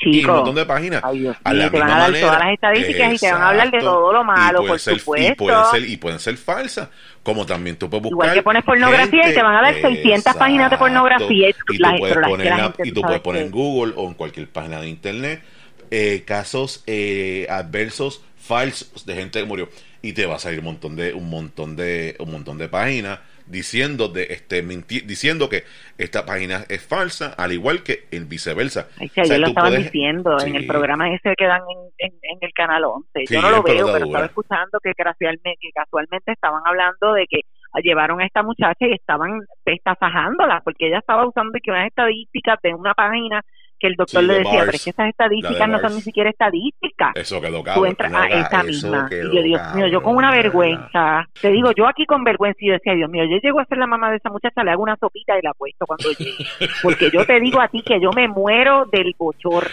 Y 0.04 0.08
un 0.08 0.14
chico, 0.14 0.32
montón 0.34 0.54
de 0.54 0.66
páginas. 0.66 1.00
ay 1.04 1.18
Dios 1.20 1.36
a 1.44 1.52
la 1.52 1.70
te 1.70 1.78
van 1.78 1.90
a 1.90 1.92
dar 1.98 2.00
manera. 2.10 2.26
todas 2.26 2.38
las 2.44 2.52
estadísticas 2.54 3.12
y 3.14 3.18
te 3.18 3.32
van 3.32 3.42
a 3.42 3.48
hablar 3.48 3.70
de 3.70 3.76
Exacto. 3.78 3.96
todo 3.98 4.12
lo 4.12 4.24
malo, 4.24 4.64
y 4.64 4.66
por 4.68 4.78
ser, 4.80 4.98
supuesto. 4.98 5.32
Y 5.32 5.36
pueden 5.36 5.64
ser, 5.70 5.88
y 5.88 5.96
pueden 5.96 6.18
ser 6.18 6.36
falsas. 6.36 6.88
Como 7.22 7.46
también 7.46 7.76
tú 7.76 7.88
puedes 7.88 8.02
buscar. 8.02 8.14
Igual 8.26 8.34
que 8.34 8.42
pones 8.42 8.64
pornografía 8.64 9.20
y 9.20 9.22
gente- 9.24 9.34
te 9.36 9.42
van 9.42 9.54
a 9.56 9.62
dar 9.62 9.74
600 9.80 10.34
páginas 10.34 10.70
de 10.70 10.78
pornografía 10.78 11.48
y, 11.50 11.54
Y 11.74 11.78
la- 11.78 11.92
tú 11.92 11.98
puedes 11.98 12.16
poner, 12.18 12.46
la 12.46 12.56
gente, 12.64 12.82
y 12.84 12.88
tú 12.90 12.94
tú 13.00 13.02
puedes 13.06 13.20
poner 13.20 13.42
en 13.42 13.50
Google 13.50 13.92
o 13.96 14.08
en 14.08 14.14
cualquier 14.14 14.48
página 14.48 14.80
de 14.80 14.88
internet 14.88 15.42
eh, 15.90 16.24
casos 16.26 16.82
eh, 16.86 17.46
adversos 17.50 18.22
falsos 18.40 19.06
de 19.06 19.14
gente 19.14 19.38
que 19.40 19.46
murió 19.46 19.68
y 20.00 20.14
te 20.14 20.26
va 20.26 20.34
a 20.36 20.38
salir 20.38 20.58
un 20.60 20.64
montón 20.64 20.96
de 20.96 21.12
un 21.12 21.30
montón 21.30 21.76
de 21.76 22.16
un 22.18 22.32
montón 22.32 22.58
de 22.58 22.68
páginas 22.68 23.20
diciendo 23.46 24.08
de 24.08 24.24
este 24.30 24.62
diciendo 24.62 25.48
que 25.48 25.64
esta 25.98 26.24
página 26.26 26.64
es 26.68 26.86
falsa 26.86 27.34
al 27.36 27.52
igual 27.52 27.82
que 27.82 28.04
el 28.10 28.24
viceversa. 28.26 28.88
Ay, 28.98 29.08
que 29.08 29.22
O 29.22 29.24
sea, 29.24 29.38
lo 29.38 29.52
puedes- 29.54 29.84
diciendo 29.84 30.36
en 30.40 30.56
el 30.56 30.66
programa 30.66 31.12
ese 31.12 31.34
que 31.36 31.46
dan 31.46 31.60
en, 31.98 32.10
en, 32.10 32.18
en 32.22 32.38
el 32.40 32.52
canal 32.52 32.84
11. 32.84 33.08
Sí, 33.26 33.34
Yo 33.34 33.42
no 33.42 33.50
lo 33.50 33.62
veo, 33.62 33.86
pero 33.92 34.06
estaba 34.06 34.26
escuchando 34.26 34.78
que 34.82 34.92
casualmente, 34.94 35.54
que 35.60 35.70
casualmente 35.74 36.32
estaban 36.32 36.62
hablando 36.64 37.12
de 37.14 37.26
que 37.28 37.40
llevaron 37.82 38.20
a 38.20 38.26
esta 38.26 38.42
muchacha 38.42 38.86
y 38.86 38.92
estaban 38.92 39.40
estafajándola 39.64 40.60
porque 40.62 40.88
ella 40.88 40.98
estaba 40.98 41.26
usando 41.26 41.52
que 41.62 41.70
unas 41.70 41.86
estadísticas 41.86 42.58
de 42.62 42.74
una 42.74 42.94
página 42.94 43.42
que 43.82 43.88
el 43.88 43.96
doctor 43.96 44.20
Sí, 44.22 44.26
le 44.28 44.32
de 44.34 44.38
decía, 44.38 44.60
pero 44.60 44.70
es 44.72 44.84
que 44.84 44.92
de 44.92 45.08
estadísticas 45.08 45.68
no 45.68 45.78
son 45.80 45.94
ni 45.96 46.00
siquiera 46.02 46.30
estadísticas. 46.30 47.10
eso 47.16 47.40
quedó 47.40 47.58
Tú 47.58 47.64
cabrón 47.64 47.88
entras 47.88 48.12
Loca, 48.12 48.24
a 48.24 48.28
esa 48.28 48.60
eso 48.60 48.64
misma. 48.68 49.08
Y 49.10 49.36
yo, 49.36 49.42
Dios 49.42 49.74
mío, 49.74 49.86
yo 49.88 50.02
con 50.02 50.16
una 50.16 50.30
vergüenza. 50.30 51.28
Te 51.40 51.50
digo, 51.50 51.72
yo 51.72 51.86
aquí 51.88 52.06
con 52.06 52.22
vergüenza 52.24 52.58
y 52.60 52.68
yo 52.68 52.72
decía, 52.74 52.94
Dios 52.94 53.10
mío, 53.10 53.24
yo 53.24 53.38
llego 53.42 53.58
a 53.60 53.64
ser 53.66 53.78
la 53.78 53.86
mamá 53.88 54.10
de 54.10 54.18
esa 54.18 54.30
muchacha, 54.30 54.62
le 54.62 54.70
hago 54.70 54.82
una 54.84 54.96
sopita 54.96 55.36
y 55.38 55.42
la 55.42 55.52
puesto 55.54 55.84
cuando 55.84 56.08
llegue. 56.12 56.46
Porque 56.82 57.10
yo 57.12 57.26
te 57.26 57.40
digo 57.40 57.60
a 57.60 57.68
ti 57.68 57.82
que 57.82 58.00
yo 58.00 58.10
me 58.12 58.28
muero 58.28 58.86
del 58.90 59.12
bochor. 59.18 59.66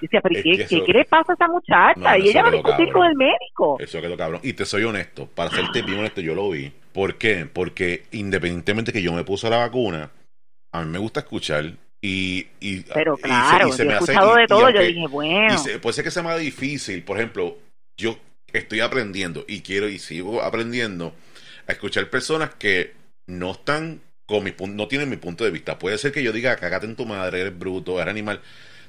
Dice, 0.00 0.20
pero 0.20 0.34
Es 0.36 0.42
¿qué, 0.42 0.50
qué, 0.56 0.62
eso- 0.76 0.84
qué 0.84 0.92
le 0.92 1.04
pasa 1.04 1.32
a 1.32 1.34
esa 1.34 1.46
muchacha? 1.46 1.92
No, 1.96 2.16
y 2.16 2.28
ella 2.30 2.42
va 2.42 2.48
a 2.48 2.52
discutir 2.52 2.86
cabrón. 2.86 2.92
con 2.92 3.06
el 3.06 3.16
médico. 3.16 3.76
Eso 3.78 4.00
quedó 4.00 4.16
cabrón. 4.16 4.40
Y 4.42 4.54
te 4.54 4.64
soy 4.64 4.82
honesto, 4.82 5.26
para 5.26 5.50
serte 5.50 5.82
bien 5.82 5.98
honesto, 6.00 6.20
yo 6.20 6.34
lo 6.34 6.50
vi. 6.50 6.72
¿Por 6.92 7.16
qué? 7.18 7.46
Porque 7.52 8.04
independientemente 8.10 8.92
que 8.92 9.02
yo 9.02 9.12
me 9.12 9.22
puse 9.24 9.48
la 9.48 9.58
vacuna, 9.58 10.10
a 10.72 10.82
mí 10.82 10.90
me 10.90 10.98
gusta 10.98 11.20
escuchar 11.20 11.64
y... 12.02 12.48
y 12.60 12.84
Pero 12.92 13.16
y 13.16 13.42
se- 13.44 13.56
claro, 13.56 13.68
y 13.68 13.72
se 13.72 13.84
yo 13.84 13.86
me 13.86 13.92
he 13.92 13.96
escuchado 13.96 14.34
de 14.34 14.46
todo, 14.48 14.70
yo 14.70 14.82
dije, 14.82 15.06
bueno, 15.08 15.58
se- 15.58 15.78
puede 15.78 15.94
ser 15.94 16.04
que 16.04 16.10
sea 16.10 16.22
más 16.22 16.38
difícil. 16.40 17.02
Por 17.04 17.16
ejemplo, 17.18 17.58
yo 17.96 18.18
estoy 18.52 18.80
aprendiendo 18.80 19.44
y 19.48 19.62
quiero 19.62 19.88
y 19.88 19.98
sigo 19.98 20.42
aprendiendo 20.42 21.14
a 21.66 21.72
escuchar 21.72 22.10
personas 22.10 22.54
que 22.56 22.92
no 23.26 23.52
están 23.52 24.00
con 24.26 24.44
mi 24.44 24.54
no 24.68 24.88
tienen 24.88 25.10
mi 25.10 25.16
punto 25.16 25.44
de 25.44 25.50
vista. 25.50 25.78
Puede 25.78 25.98
ser 25.98 26.12
que 26.12 26.22
yo 26.22 26.32
diga, 26.32 26.56
cagate 26.56 26.86
en 26.86 26.96
tu 26.96 27.06
madre, 27.06 27.40
eres 27.40 27.58
bruto, 27.58 28.00
eres 28.00 28.10
animal. 28.10 28.40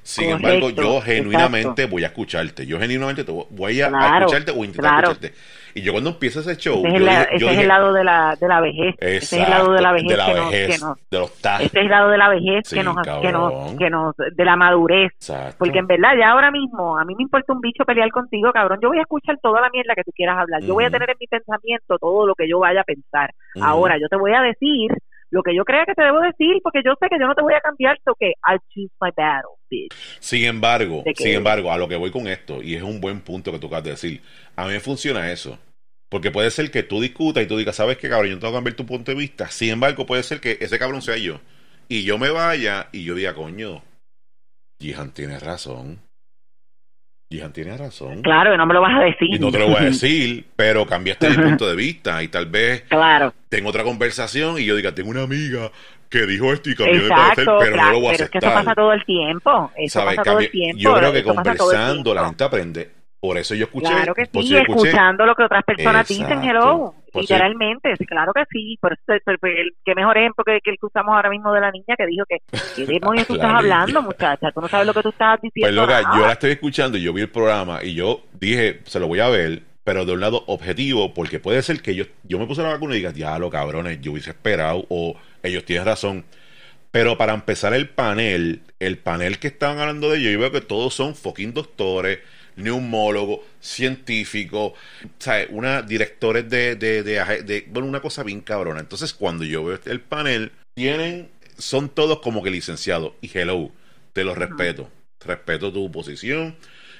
Sin 0.04 0.30
embargo, 0.30 0.70
yo 0.70 1.00
genuinamente 1.00 1.68
exacto. 1.82 1.90
voy 1.90 2.04
a 2.04 2.08
escucharte. 2.08 2.66
Yo 2.66 2.78
genuinamente 2.78 3.24
te 3.24 3.32
voy- 3.32 3.80
a, 3.80 3.86
a 3.86 3.88
Claro, 3.90 4.18
escucharte 4.26 4.50
o 4.52 4.56
intentar 4.64 4.92
claro. 4.92 5.10
escucharte. 5.12 5.36
Y 5.76 5.82
yo 5.82 5.90
cuando 5.90 6.10
empiezo 6.10 6.38
ese 6.38 6.56
show, 6.56 6.78
Ese 6.86 6.88
es, 6.88 6.92
yo 6.92 6.98
el, 6.98 7.04
la- 7.06 7.12
dije- 7.12 7.30
yo 7.32 7.36
ese 7.36 7.44
es 7.46 7.50
dije, 7.50 7.62
el 7.62 7.68
lado 7.68 7.92
de 7.92 8.04
la, 8.04 8.36
de 8.40 8.46
la 8.48 8.60
vejez. 8.60 8.94
Ese 9.00 9.16
es 9.16 9.32
el 9.32 9.50
lado 9.50 9.72
de 9.72 9.82
la 9.82 9.92
vejez, 9.92 10.08
de 10.08 10.16
la 10.16 10.26
que, 10.26 10.34
nos, 10.34 10.50
vejez, 10.50 10.68
que 10.68 10.78
nos- 10.86 11.10
de 11.10 11.18
los 11.18 11.30
ese 11.32 11.64
es 11.64 11.74
el 11.74 11.88
lado 11.88 12.10
de 12.10 12.18
la 12.18 12.28
vejez 12.28 12.68
Sí, 12.68 12.76
que 12.76 12.84
nos, 12.84 12.96
que 13.02 13.32
nos, 13.32 13.74
que 13.76 13.90
nos, 13.90 14.14
de 14.16 14.44
la 14.44 14.54
madurez. 14.56 15.10
Exacto. 15.14 15.56
Porque 15.58 15.78
en 15.80 15.86
verdad, 15.88 16.10
ya 16.16 16.30
ahora 16.30 16.52
mismo, 16.52 16.96
a 16.96 17.04
mí 17.04 17.14
me 17.16 17.24
importa 17.24 17.52
un 17.52 17.60
bicho 17.60 17.84
pelear 17.84 18.08
contigo, 18.10 18.52
cabrón. 18.52 18.78
Yo 18.82 18.88
voy 18.88 18.98
a 18.98 19.02
escuchar 19.02 19.36
toda 19.42 19.60
la 19.62 19.70
mierda 19.70 19.94
que 19.96 20.04
tú 20.04 20.12
quieras 20.14 20.38
hablar. 20.38 20.62
Yo 20.62 20.74
voy 20.74 20.84
a 20.84 20.90
tener 20.90 21.10
en 21.10 21.16
mi 21.18 21.26
pensamiento 21.26 21.98
todo 21.98 22.24
lo 22.26 22.34
que 22.36 22.48
yo 22.48 22.60
vaya 22.60 22.82
a 22.82 22.84
pensar. 22.84 23.32
Ahora, 23.60 23.96
yo 23.98 24.06
te 24.08 24.16
voy 24.16 24.32
a 24.32 24.42
decir 24.42 24.92
lo 25.34 25.42
que 25.42 25.52
yo 25.52 25.64
crea 25.64 25.84
que 25.84 25.94
te 25.94 26.02
debo 26.04 26.20
decir, 26.20 26.60
porque 26.62 26.80
yo 26.84 26.92
sé 27.00 27.08
que 27.10 27.18
yo 27.18 27.26
no 27.26 27.34
te 27.34 27.42
voy 27.42 27.54
a 27.54 27.60
cambiar, 27.60 27.98
so 28.04 28.14
que 28.14 28.28
I 28.46 28.56
choose 28.72 28.94
my 29.00 29.10
battle, 29.16 29.50
bitch. 29.68 29.92
Sin 30.20 30.44
embargo, 30.44 31.02
sin 31.16 31.34
embargo, 31.34 31.72
a 31.72 31.76
lo 31.76 31.88
que 31.88 31.96
voy 31.96 32.12
con 32.12 32.28
esto, 32.28 32.62
y 32.62 32.76
es 32.76 32.82
un 32.84 33.00
buen 33.00 33.20
punto 33.20 33.50
que 33.50 33.58
tú 33.58 33.66
acabas 33.66 33.82
de 33.82 33.90
decir, 33.90 34.22
a 34.54 34.68
mí 34.68 34.78
funciona 34.78 35.32
eso. 35.32 35.58
Porque 36.08 36.30
puede 36.30 36.52
ser 36.52 36.70
que 36.70 36.84
tú 36.84 37.00
discutas 37.00 37.42
y 37.42 37.48
tú 37.48 37.56
digas, 37.56 37.74
¿sabes 37.74 37.98
qué, 37.98 38.08
cabrón? 38.08 38.28
Yo 38.28 38.34
no 38.36 38.40
tengo 38.40 38.52
que 38.52 38.56
cambiar 38.58 38.76
tu 38.76 38.86
punto 38.86 39.10
de 39.10 39.18
vista. 39.18 39.48
Sin 39.48 39.70
embargo, 39.70 40.06
puede 40.06 40.22
ser 40.22 40.40
que 40.40 40.56
ese 40.60 40.78
cabrón 40.78 41.02
sea 41.02 41.16
yo. 41.16 41.40
Y 41.88 42.04
yo 42.04 42.16
me 42.16 42.30
vaya 42.30 42.88
y 42.92 43.02
yo 43.02 43.16
diga, 43.16 43.34
coño, 43.34 43.82
Jihan 44.80 45.12
tiene 45.12 45.40
razón. 45.40 46.03
Jihan 47.34 47.52
tiene 47.52 47.76
razón. 47.76 48.22
Claro, 48.22 48.50
que 48.52 48.56
no 48.58 48.66
me 48.66 48.74
lo 48.74 48.80
vas 48.80 48.98
a 49.00 49.04
decir. 49.04 49.28
Y 49.34 49.38
no 49.38 49.50
te 49.50 49.58
lo 49.58 49.66
voy 49.68 49.76
a 49.76 49.84
decir, 49.84 50.44
pero 50.56 50.86
cambiaste 50.86 51.30
mi 51.30 51.36
punto 51.36 51.68
de 51.68 51.76
vista 51.76 52.22
y 52.22 52.28
tal 52.28 52.46
vez 52.46 52.82
Claro, 52.88 53.32
tengo 53.48 53.68
otra 53.70 53.82
conversación 53.84 54.58
y 54.58 54.64
yo 54.64 54.76
diga, 54.76 54.94
tengo 54.94 55.10
una 55.10 55.22
amiga 55.22 55.70
que 56.08 56.26
dijo 56.26 56.52
esto 56.52 56.70
y 56.70 56.74
cambió 56.76 57.02
de 57.02 57.08
parecer, 57.08 57.44
pero 57.44 57.58
claro, 57.58 57.76
no 57.76 57.90
lo 57.92 58.00
voy 58.00 58.08
a 58.08 58.10
pero 58.12 58.24
es 58.24 58.30
que 58.30 58.38
eso 58.38 58.46
aceptar. 58.46 58.64
pasa 58.64 58.74
todo 58.74 58.92
el 58.92 59.04
tiempo. 59.04 59.72
Eso 59.76 59.98
¿Sabes? 59.98 60.16
pasa 60.16 60.30
todo 60.30 60.40
el 60.40 60.50
tiempo. 60.50 60.78
yo 60.80 60.94
creo 60.94 61.12
que 61.12 61.22
conversando 61.24 62.14
la 62.14 62.26
gente 62.26 62.44
aprende. 62.44 62.90
Por 63.26 63.38
eso 63.38 63.54
yo 63.54 63.64
escuché. 63.64 63.86
Claro 63.88 64.14
que 64.14 64.26
sí, 64.26 64.30
escuché- 64.54 64.60
escuchando 64.60 65.24
lo 65.24 65.34
que 65.34 65.44
otras 65.44 65.64
personas 65.64 66.06
dicen, 66.06 66.42
hello, 66.44 66.94
Por 67.10 67.22
literalmente, 67.22 67.96
sí, 67.96 68.04
claro 68.04 68.34
que 68.34 68.42
sí, 68.50 68.76
por 68.78 68.92
eso, 68.92 69.02
qué 69.82 69.94
mejor 69.94 70.18
ejemplo 70.18 70.44
que, 70.44 70.58
que 70.62 70.72
el 70.72 70.76
que 70.78 70.84
usamos 70.84 71.14
ahora 71.16 71.30
mismo 71.30 71.50
de 71.54 71.60
la 71.62 71.70
niña 71.70 71.94
que 71.96 72.04
dijo 72.04 72.26
que, 72.28 72.36
¿qué 72.76 72.84
demonios 72.84 73.26
tú 73.26 73.36
estás 73.36 73.50
hablando, 73.54 74.02
muchacha? 74.02 74.50
Tú 74.52 74.60
no 74.60 74.68
sabes 74.68 74.86
lo 74.86 74.92
que 74.92 75.00
tú 75.00 75.08
estás 75.08 75.40
Pues 75.40 75.52
diciendo. 75.54 75.80
loca, 75.80 76.02
nada. 76.02 76.18
yo 76.18 76.26
la 76.26 76.32
estoy 76.34 76.50
escuchando 76.50 76.98
y 76.98 77.02
yo 77.02 77.14
vi 77.14 77.22
el 77.22 77.30
programa 77.30 77.82
y 77.82 77.94
yo 77.94 78.20
dije, 78.38 78.80
se 78.84 79.00
lo 79.00 79.06
voy 79.08 79.20
a 79.20 79.28
ver, 79.30 79.62
pero 79.84 80.04
de 80.04 80.12
un 80.12 80.20
lado 80.20 80.44
objetivo, 80.46 81.14
porque 81.14 81.40
puede 81.40 81.62
ser 81.62 81.80
que 81.80 81.94
yo, 81.94 82.04
yo 82.24 82.38
me 82.38 82.46
puse 82.46 82.62
la 82.62 82.72
vacuna 82.74 82.92
y 82.92 82.98
diga, 82.98 83.12
ya 83.12 83.38
lo 83.38 83.48
cabrones, 83.48 84.02
yo 84.02 84.12
hubiese 84.12 84.30
esperado, 84.32 84.84
o 84.90 85.16
ellos 85.42 85.64
tienen 85.64 85.86
razón. 85.86 86.26
Pero 86.90 87.16
para 87.16 87.32
empezar 87.32 87.72
el 87.72 87.88
panel, 87.88 88.60
el 88.80 88.98
panel 88.98 89.38
que 89.38 89.48
estaban 89.48 89.78
hablando 89.78 90.10
de 90.10 90.18
ellos, 90.18 90.32
yo 90.34 90.38
veo 90.40 90.52
que 90.52 90.60
todos 90.60 90.92
son 90.92 91.14
fucking 91.14 91.54
doctores, 91.54 92.18
neumólogos, 92.56 93.40
científicos, 93.60 94.72
¿sabes? 95.18 95.48
Una, 95.50 95.82
directores 95.82 96.48
de, 96.48 96.76
de, 96.76 97.02
de, 97.02 97.42
de- 97.42 97.66
bueno, 97.68 97.88
una 97.88 98.00
cosa 98.00 98.22
bien 98.22 98.40
cabrona. 98.40 98.80
Entonces, 98.80 99.12
cuando 99.12 99.44
yo 99.44 99.64
veo 99.64 99.78
el 99.84 100.00
panel, 100.00 100.52
tienen, 100.74 101.30
son 101.58 101.88
todos 101.88 102.20
como 102.20 102.42
que 102.42 102.50
licenciados. 102.50 103.12
Y 103.20 103.30
hello, 103.36 103.70
te 104.12 104.24
lo 104.24 104.34
respeto. 104.34 104.90
Respeto 105.24 105.72
tu 105.72 105.90
posición. 105.90 106.56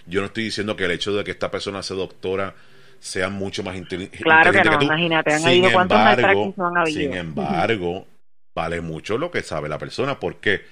Yo 0.07 0.21
no 0.21 0.27
estoy 0.27 0.45
diciendo 0.45 0.77
que 0.77 0.85
el 0.85 0.91
hecho 0.91 1.15
de 1.15 1.25
que 1.25 1.31
esta 1.31 1.51
persona 1.51 1.83
sea 1.83 1.97
doctora 1.97 2.55
sea 3.01 3.29
mucho 3.29 3.63
más 3.63 3.75
inteli- 3.77 4.05
inteligente 4.05 4.23
Claro 4.23 4.53
que 4.53 4.65
no, 4.65 4.79
tú. 4.79 4.85
imagínate, 4.87 5.33
han 5.33 5.41
Sin 5.41 5.65
embargo, 5.65 6.55
han 6.59 6.77
habido. 6.79 7.01
sin 7.01 7.13
embargo, 7.15 8.07
vale 8.55 8.81
mucho 8.81 9.19
lo 9.19 9.31
que 9.31 9.43
sabe 9.43 9.69
la 9.69 9.79
persona. 9.79 10.19
¿Por 10.19 10.37
qué? 10.37 10.63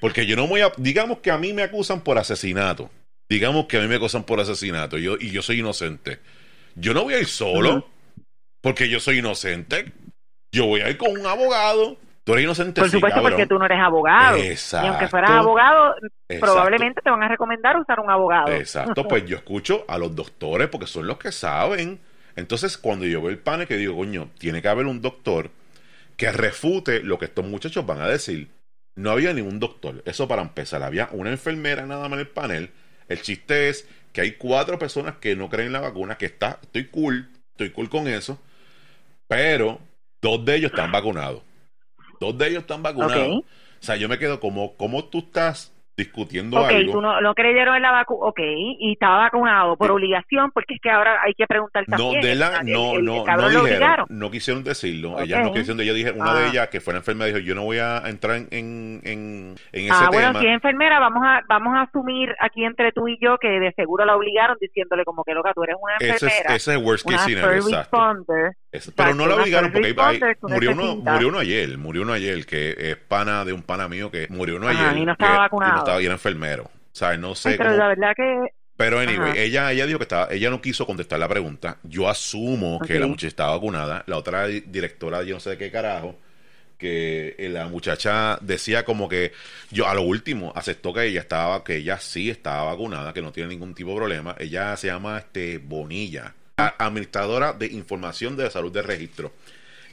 Porque 0.00 0.26
yo 0.26 0.36
no 0.36 0.46
voy 0.48 0.60
a. 0.62 0.72
Digamos 0.76 1.18
que 1.18 1.30
a 1.30 1.38
mí 1.38 1.52
me 1.52 1.62
acusan 1.62 2.00
por 2.02 2.18
asesinato. 2.18 2.90
Digamos 3.28 3.66
que 3.66 3.78
a 3.78 3.80
mí 3.80 3.88
me 3.88 3.96
acusan 3.96 4.24
por 4.24 4.40
asesinato 4.40 4.98
yo, 4.98 5.16
y 5.18 5.30
yo 5.30 5.42
soy 5.42 5.60
inocente. 5.60 6.20
Yo 6.74 6.94
no 6.94 7.04
voy 7.04 7.14
a 7.14 7.18
ir 7.18 7.26
solo 7.26 7.88
porque 8.60 8.88
yo 8.88 9.00
soy 9.00 9.18
inocente. 9.18 9.92
Yo 10.52 10.66
voy 10.66 10.80
a 10.80 10.90
ir 10.90 10.96
con 10.96 11.10
un 11.10 11.26
abogado. 11.26 11.96
Tú 12.24 12.32
eres 12.32 12.44
inocente, 12.44 12.80
Por 12.80 12.90
supuesto, 12.90 13.22
porque 13.22 13.46
tú 13.46 13.58
no 13.58 13.66
eres 13.66 13.78
abogado. 13.78 14.36
Exacto. 14.38 14.86
Y 14.86 14.90
aunque 14.90 15.08
fueras 15.08 15.30
abogado, 15.30 15.94
Exacto. 16.28 16.40
probablemente 16.40 17.00
te 17.00 17.10
van 17.10 17.22
a 17.22 17.28
recomendar 17.28 17.76
usar 17.78 18.00
un 18.00 18.10
abogado. 18.10 18.50
Exacto, 18.52 19.06
pues 19.06 19.24
yo 19.26 19.36
escucho 19.36 19.84
a 19.86 19.96
los 19.96 20.14
doctores 20.14 20.68
porque 20.68 20.88
son 20.88 21.06
los 21.06 21.18
que 21.18 21.30
saben. 21.30 22.00
Entonces, 22.34 22.78
cuando 22.78 23.06
yo 23.06 23.20
veo 23.22 23.30
el 23.30 23.38
panel, 23.38 23.68
que 23.68 23.76
digo, 23.76 23.96
coño, 23.96 24.30
tiene 24.38 24.60
que 24.60 24.68
haber 24.68 24.86
un 24.86 25.00
doctor 25.00 25.50
que 26.16 26.32
refute 26.32 27.00
lo 27.00 27.18
que 27.18 27.26
estos 27.26 27.44
muchachos 27.44 27.86
van 27.86 28.00
a 28.00 28.08
decir. 28.08 28.50
No 28.96 29.10
había 29.10 29.32
ningún 29.32 29.60
doctor. 29.60 30.02
Eso 30.04 30.26
para 30.26 30.42
empezar. 30.42 30.82
Había 30.82 31.08
una 31.12 31.30
enfermera 31.30 31.86
nada 31.86 32.08
más 32.08 32.14
en 32.14 32.20
el 32.20 32.28
panel. 32.28 32.70
El 33.08 33.22
chiste 33.22 33.68
es 33.68 33.88
que 34.12 34.20
hay 34.22 34.32
cuatro 34.32 34.78
personas 34.78 35.16
que 35.16 35.36
no 35.36 35.48
creen 35.48 35.68
en 35.68 35.72
la 35.74 35.80
vacuna, 35.80 36.16
que 36.16 36.26
está, 36.26 36.58
estoy 36.62 36.86
cool, 36.86 37.28
estoy 37.50 37.70
cool 37.70 37.88
con 37.88 38.08
eso. 38.08 38.40
Pero 39.28 39.80
dos 40.20 40.44
de 40.44 40.56
ellos 40.56 40.70
están 40.70 40.92
vacunados. 40.92 41.42
Dos 42.20 42.36
de 42.38 42.48
ellos 42.48 42.60
están 42.62 42.82
vacunados. 42.82 43.38
O 43.38 43.44
sea, 43.80 43.96
yo 43.96 44.08
me 44.08 44.18
quedo 44.18 44.40
como, 44.40 44.76
¿cómo 44.76 45.04
tú 45.04 45.18
estás 45.18 45.72
discutiendo 45.96 46.60
Ok, 46.60 46.70
algo? 46.70 46.92
tú 46.92 47.00
no, 47.00 47.20
no 47.20 47.34
creyeron 47.34 47.74
en 47.76 47.82
la 47.82 47.90
vacuna, 47.90 48.26
ok, 48.26 48.38
y 48.78 48.92
estaba 48.92 49.18
vacunado 49.18 49.76
por 49.76 49.90
obligación, 49.90 50.50
porque 50.52 50.74
es 50.74 50.80
que 50.80 50.90
ahora 50.90 51.20
hay 51.24 51.32
que 51.34 51.46
preguntar 51.46 51.84
No, 51.88 51.96
también. 51.96 52.20
de 52.22 52.34
la, 52.34 52.58
el- 52.58 52.66
no, 52.72 52.92
el- 52.92 52.98
el 52.98 53.04
no, 53.04 53.16
no 53.16 53.24
cabrón 53.24 53.54
lo 53.54 53.64
dijeron, 53.64 54.06
no 54.10 54.30
quisieron 54.30 54.62
decirlo. 54.64 55.12
Ok. 55.12 55.20
Ellas 55.22 55.42
no 55.44 55.52
quisieron, 55.52 55.78
yo 55.84 55.94
dije, 55.94 56.12
una 56.12 56.34
de 56.34 56.44
Ah. 56.44 56.48
ellas 56.50 56.68
que 56.68 56.80
fue 56.80 56.92
la 56.92 56.98
enfermera 56.98 57.26
dijo, 57.28 57.38
yo 57.38 57.54
no 57.54 57.64
voy 57.64 57.78
a 57.78 58.02
entrar 58.06 58.36
en, 58.36 58.48
en, 58.50 59.00
en, 59.04 59.54
en 59.72 59.84
ese 59.84 59.90
Ah, 59.92 60.08
tema. 60.10 60.10
bueno, 60.10 60.40
si 60.40 60.46
es 60.46 60.52
enfermera, 60.54 61.00
vamos 61.00 61.22
a 61.24 61.40
vamos 61.48 61.74
a 61.76 61.82
asumir 61.82 62.34
aquí 62.40 62.64
entre 62.64 62.92
tú 62.92 63.08
y 63.08 63.18
yo 63.20 63.38
que 63.38 63.48
de 63.48 63.72
seguro 63.72 64.04
la 64.04 64.16
obligaron 64.16 64.56
diciéndole 64.60 65.04
como 65.04 65.24
que 65.24 65.32
loca, 65.32 65.52
tú 65.54 65.62
eres 65.64 65.76
una 65.80 65.96
ese, 65.96 66.08
es, 66.16 66.22
enfermera, 66.22 66.54
ese 66.56 66.74
es 66.74 66.82
worst 66.82 67.06
una 67.06 67.16
case 67.16 67.30
scenario, 67.34 67.56
exacto. 67.56 67.78
responder, 67.78 68.52
Pero 68.94 69.14
no 69.14 69.26
la 69.26 69.36
obligaron 69.36 69.72
porque 69.72 69.94
tú 70.40 70.48
murió, 70.48 70.72
uno, 70.72 70.96
murió 70.96 71.28
uno 71.28 71.38
ayer, 71.38 71.78
murió 71.78 72.02
uno 72.02 72.12
ayer, 72.12 72.44
que 72.44 72.74
es 72.78 72.96
pana 72.96 73.44
de 73.44 73.52
un 73.52 73.62
pana 73.62 73.88
mío 73.88 74.10
que 74.10 74.26
murió 74.28 74.56
uno 74.56 74.68
Ajá, 74.68 74.90
ayer. 74.90 75.02
y 75.02 75.06
no 75.06 75.12
estaba 75.12 75.32
que- 75.34 75.38
vacunado. 75.38 75.70
Y 75.70 75.74
no 75.74 75.78
estaba, 75.78 76.02
y 76.02 76.04
era 76.04 76.14
enfermero. 76.14 76.64
O 76.64 76.70
sea, 76.92 77.16
no 77.16 77.34
sé 77.34 77.52
pero 77.56 77.70
cómo- 77.70 77.78
la 77.78 77.88
verdad 77.88 78.12
que 78.16 78.52
Pero 78.76 78.98
anyway, 78.98 79.30
Ajá. 79.30 79.38
ella, 79.40 79.72
ella 79.72 79.86
dijo 79.86 79.98
que 79.98 80.02
estaba, 80.04 80.28
ella 80.30 80.50
no 80.50 80.60
quiso 80.60 80.84
contestar 80.86 81.18
la 81.18 81.28
pregunta. 81.28 81.78
Yo 81.84 82.08
asumo 82.10 82.78
que 82.80 82.98
la 83.00 83.06
muchacha 83.06 83.28
estaba 83.28 83.52
vacunada. 83.52 84.04
La 84.06 84.18
otra 84.18 84.46
di- 84.46 84.60
directora, 84.66 85.22
yo 85.22 85.34
no 85.36 85.40
sé 85.40 85.50
de 85.50 85.58
qué 85.58 85.70
carajo, 85.70 86.18
que 86.76 87.34
eh, 87.38 87.48
la 87.48 87.68
muchacha 87.68 88.38
decía 88.42 88.84
como 88.84 89.08
que 89.08 89.32
yo 89.70 89.88
a 89.88 89.94
lo 89.94 90.02
último 90.02 90.52
aceptó 90.54 90.92
que 90.92 91.04
ella 91.06 91.20
estaba, 91.20 91.64
que 91.64 91.76
ella 91.76 91.98
sí 91.98 92.28
estaba 92.28 92.64
vacunada, 92.64 93.14
que 93.14 93.22
no 93.22 93.32
tiene 93.32 93.48
ningún 93.48 93.74
tipo 93.74 93.90
de 93.92 93.96
problema. 93.96 94.36
Ella 94.38 94.76
se 94.76 94.88
llama 94.88 95.16
este 95.18 95.56
Bonilla, 95.56 96.34
administradora 96.56 97.52
de 97.52 97.66
información 97.66 98.36
de 98.36 98.44
la 98.44 98.50
salud 98.50 98.72
de 98.72 98.82
registro. 98.82 99.32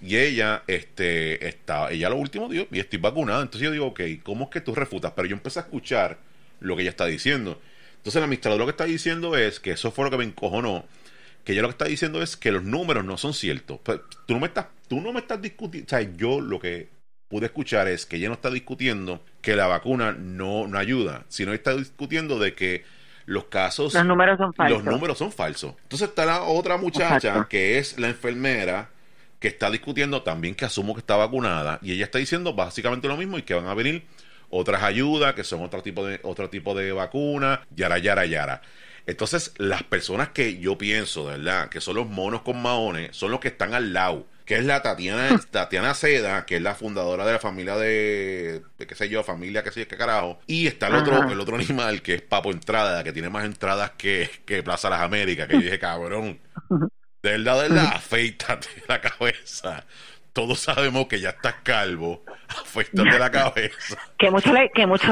Y 0.02 0.18
ella, 0.18 0.64
este, 0.68 1.48
está, 1.48 1.92
ella 1.92 2.10
lo 2.10 2.18
último 2.18 2.50
dijo, 2.50 2.68
y 2.72 2.80
estoy 2.80 3.00
vacunada. 3.00 3.42
Entonces 3.42 3.62
yo 3.62 3.72
digo, 3.72 3.88
ok, 3.88 4.02
¿cómo 4.24 4.46
es 4.46 4.50
que 4.52 4.62
tú 4.62 4.76
refutas? 4.76 5.14
Pero 5.16 5.28
yo 5.28 5.36
empecé 5.36 5.60
a 5.60 5.64
escuchar 5.64 6.18
lo 6.60 6.76
que 6.76 6.82
ella 6.82 6.92
está 6.92 7.06
diciendo. 7.06 7.62
Entonces 7.98 8.18
el 8.18 8.24
administrador 8.24 8.60
lo 8.60 8.66
que 8.66 8.72
está 8.72 8.86
diciendo 8.86 9.38
es, 9.38 9.60
que 9.60 9.72
eso 9.72 9.92
fue 9.92 10.06
lo 10.06 10.12
que 10.12 10.18
me 10.18 10.26
encojonó, 10.26 10.86
que 11.46 11.54
ella 11.54 11.62
lo 11.62 11.70
que 11.70 11.74
está 11.74 11.86
diciendo 11.86 12.22
es 12.22 12.36
que 12.36 12.52
los 12.52 12.64
números 12.64 13.06
no 13.06 13.18
son 13.18 13.34
ciertos. 13.34 13.80
Pues, 13.84 14.00
tú 14.26 14.34
no 14.34 14.42
me 14.42 14.48
estás, 14.48 14.68
tú 14.88 15.00
no 15.00 15.14
me 15.14 15.20
estás 15.20 15.42
discutiendo, 15.42 15.86
o 15.86 15.90
sea, 15.90 16.02
yo 16.18 16.42
lo 16.42 16.60
que 16.60 16.90
pude 17.30 17.46
escuchar 17.46 17.88
es 17.88 18.06
que 18.06 18.18
ella 18.18 18.28
no 18.28 18.36
está 18.36 18.50
discutiendo 18.50 19.24
que 19.42 19.56
la 19.56 19.68
vacuna 19.68 20.12
no, 20.12 20.68
no 20.68 20.78
ayuda, 20.78 21.26
sino 21.30 21.54
está 21.54 21.76
discutiendo 21.76 22.40
de 22.40 22.54
que 22.54 22.84
los 23.26 23.46
casos 23.46 23.94
los 23.94 24.06
números 24.06 24.38
son 24.38 24.54
falsos. 24.54 24.84
los 24.84 24.94
números 24.94 25.18
son 25.18 25.32
falsos. 25.32 25.74
Entonces 25.84 26.10
está 26.10 26.26
la 26.26 26.44
otra 26.44 26.78
muchacha 26.78 27.16
Exacto. 27.16 27.48
que 27.50 27.78
es 27.78 27.98
la 28.00 28.08
enfermera 28.08 28.90
que 29.40 29.48
está 29.50 29.70
discutiendo 29.70 30.22
también 30.24 30.56
que 30.56 30.66
asumo 30.66 30.94
que 30.94 31.00
está 31.00 31.16
vacunada 31.16 31.80
y 31.82 31.92
ella 31.94 32.06
está 32.06 32.18
diciendo 32.18 32.54
básicamente 32.54 33.08
lo 33.08 33.18
mismo 33.18 33.38
y 33.38 33.42
que 33.44 33.54
van 33.54 33.68
a 33.68 33.74
venir 33.74 34.06
otras 34.50 34.84
ayudas 34.84 35.34
que 35.34 35.44
son 35.44 35.62
otro 35.64 35.82
tipo 35.82 36.06
de 36.06 36.20
otro 36.24 36.50
tipo 36.50 36.76
de 36.76 36.92
vacuna, 36.92 37.62
yara 37.76 37.98
yara 37.98 38.26
yara. 38.26 38.62
Entonces, 39.06 39.54
las 39.58 39.84
personas 39.84 40.30
que 40.30 40.60
yo 40.60 40.78
pienso, 40.78 41.28
de 41.30 41.38
verdad, 41.38 41.70
que 41.70 41.82
son 41.82 41.96
los 41.96 42.08
monos 42.08 42.42
con 42.42 42.62
maones, 42.62 43.16
son 43.18 43.32
los 43.32 43.40
que 43.42 43.50
están 43.50 43.74
al 43.74 43.92
lado, 43.92 44.26
que 44.46 44.56
es 44.56 44.66
la 44.66 44.82
Tatiana, 44.82 45.40
Tatiana 45.52 45.94
Seda, 45.94 46.46
que 46.46 46.58
es 46.58 46.62
la 46.62 46.76
fundadora 46.76 47.26
de 47.26 47.34
la 47.34 47.40
familia 47.40 47.76
de, 47.78 48.64
de 48.78 48.88
qué 48.88 48.96
sé 48.96 49.10
yo, 49.10 49.24
familia 49.24 49.64
que 49.64 49.72
sé 49.72 49.88
qué 49.88 49.98
carajo, 49.98 50.40
y 50.48 50.68
está 50.68 50.88
el 50.88 50.96
otro, 50.96 51.16
Ajá. 51.16 51.32
el 51.32 51.40
otro 51.40 51.56
animal 51.56 52.02
que 52.02 52.16
es 52.16 52.22
Papo 52.22 52.52
Entrada, 52.52 53.04
que 53.04 53.14
tiene 53.14 53.30
más 53.30 53.46
entradas 53.46 53.92
que, 53.98 54.30
que 54.46 54.64
Plaza 54.64 54.90
Las 54.90 55.02
Américas, 55.02 55.48
que 55.48 55.54
yo 55.54 55.62
dije, 55.62 55.80
cabrón, 55.80 56.40
de 57.24 57.32
verdad, 57.32 57.62
de 57.64 57.70
verdad, 57.70 57.92
afeítate 57.96 58.68
la 58.88 59.00
cabeza. 59.02 59.86
Todos 60.34 60.60
sabemos 60.62 61.06
que 61.06 61.20
ya 61.20 61.30
estás 61.30 61.54
calvo, 61.62 62.24
afeítate 62.50 63.20
la 63.20 63.30
cabeza. 63.32 63.98
Que 64.18 64.32
mucho, 64.32 64.52
le- 64.52 64.72
que 64.72 64.88
mucho, 64.88 65.08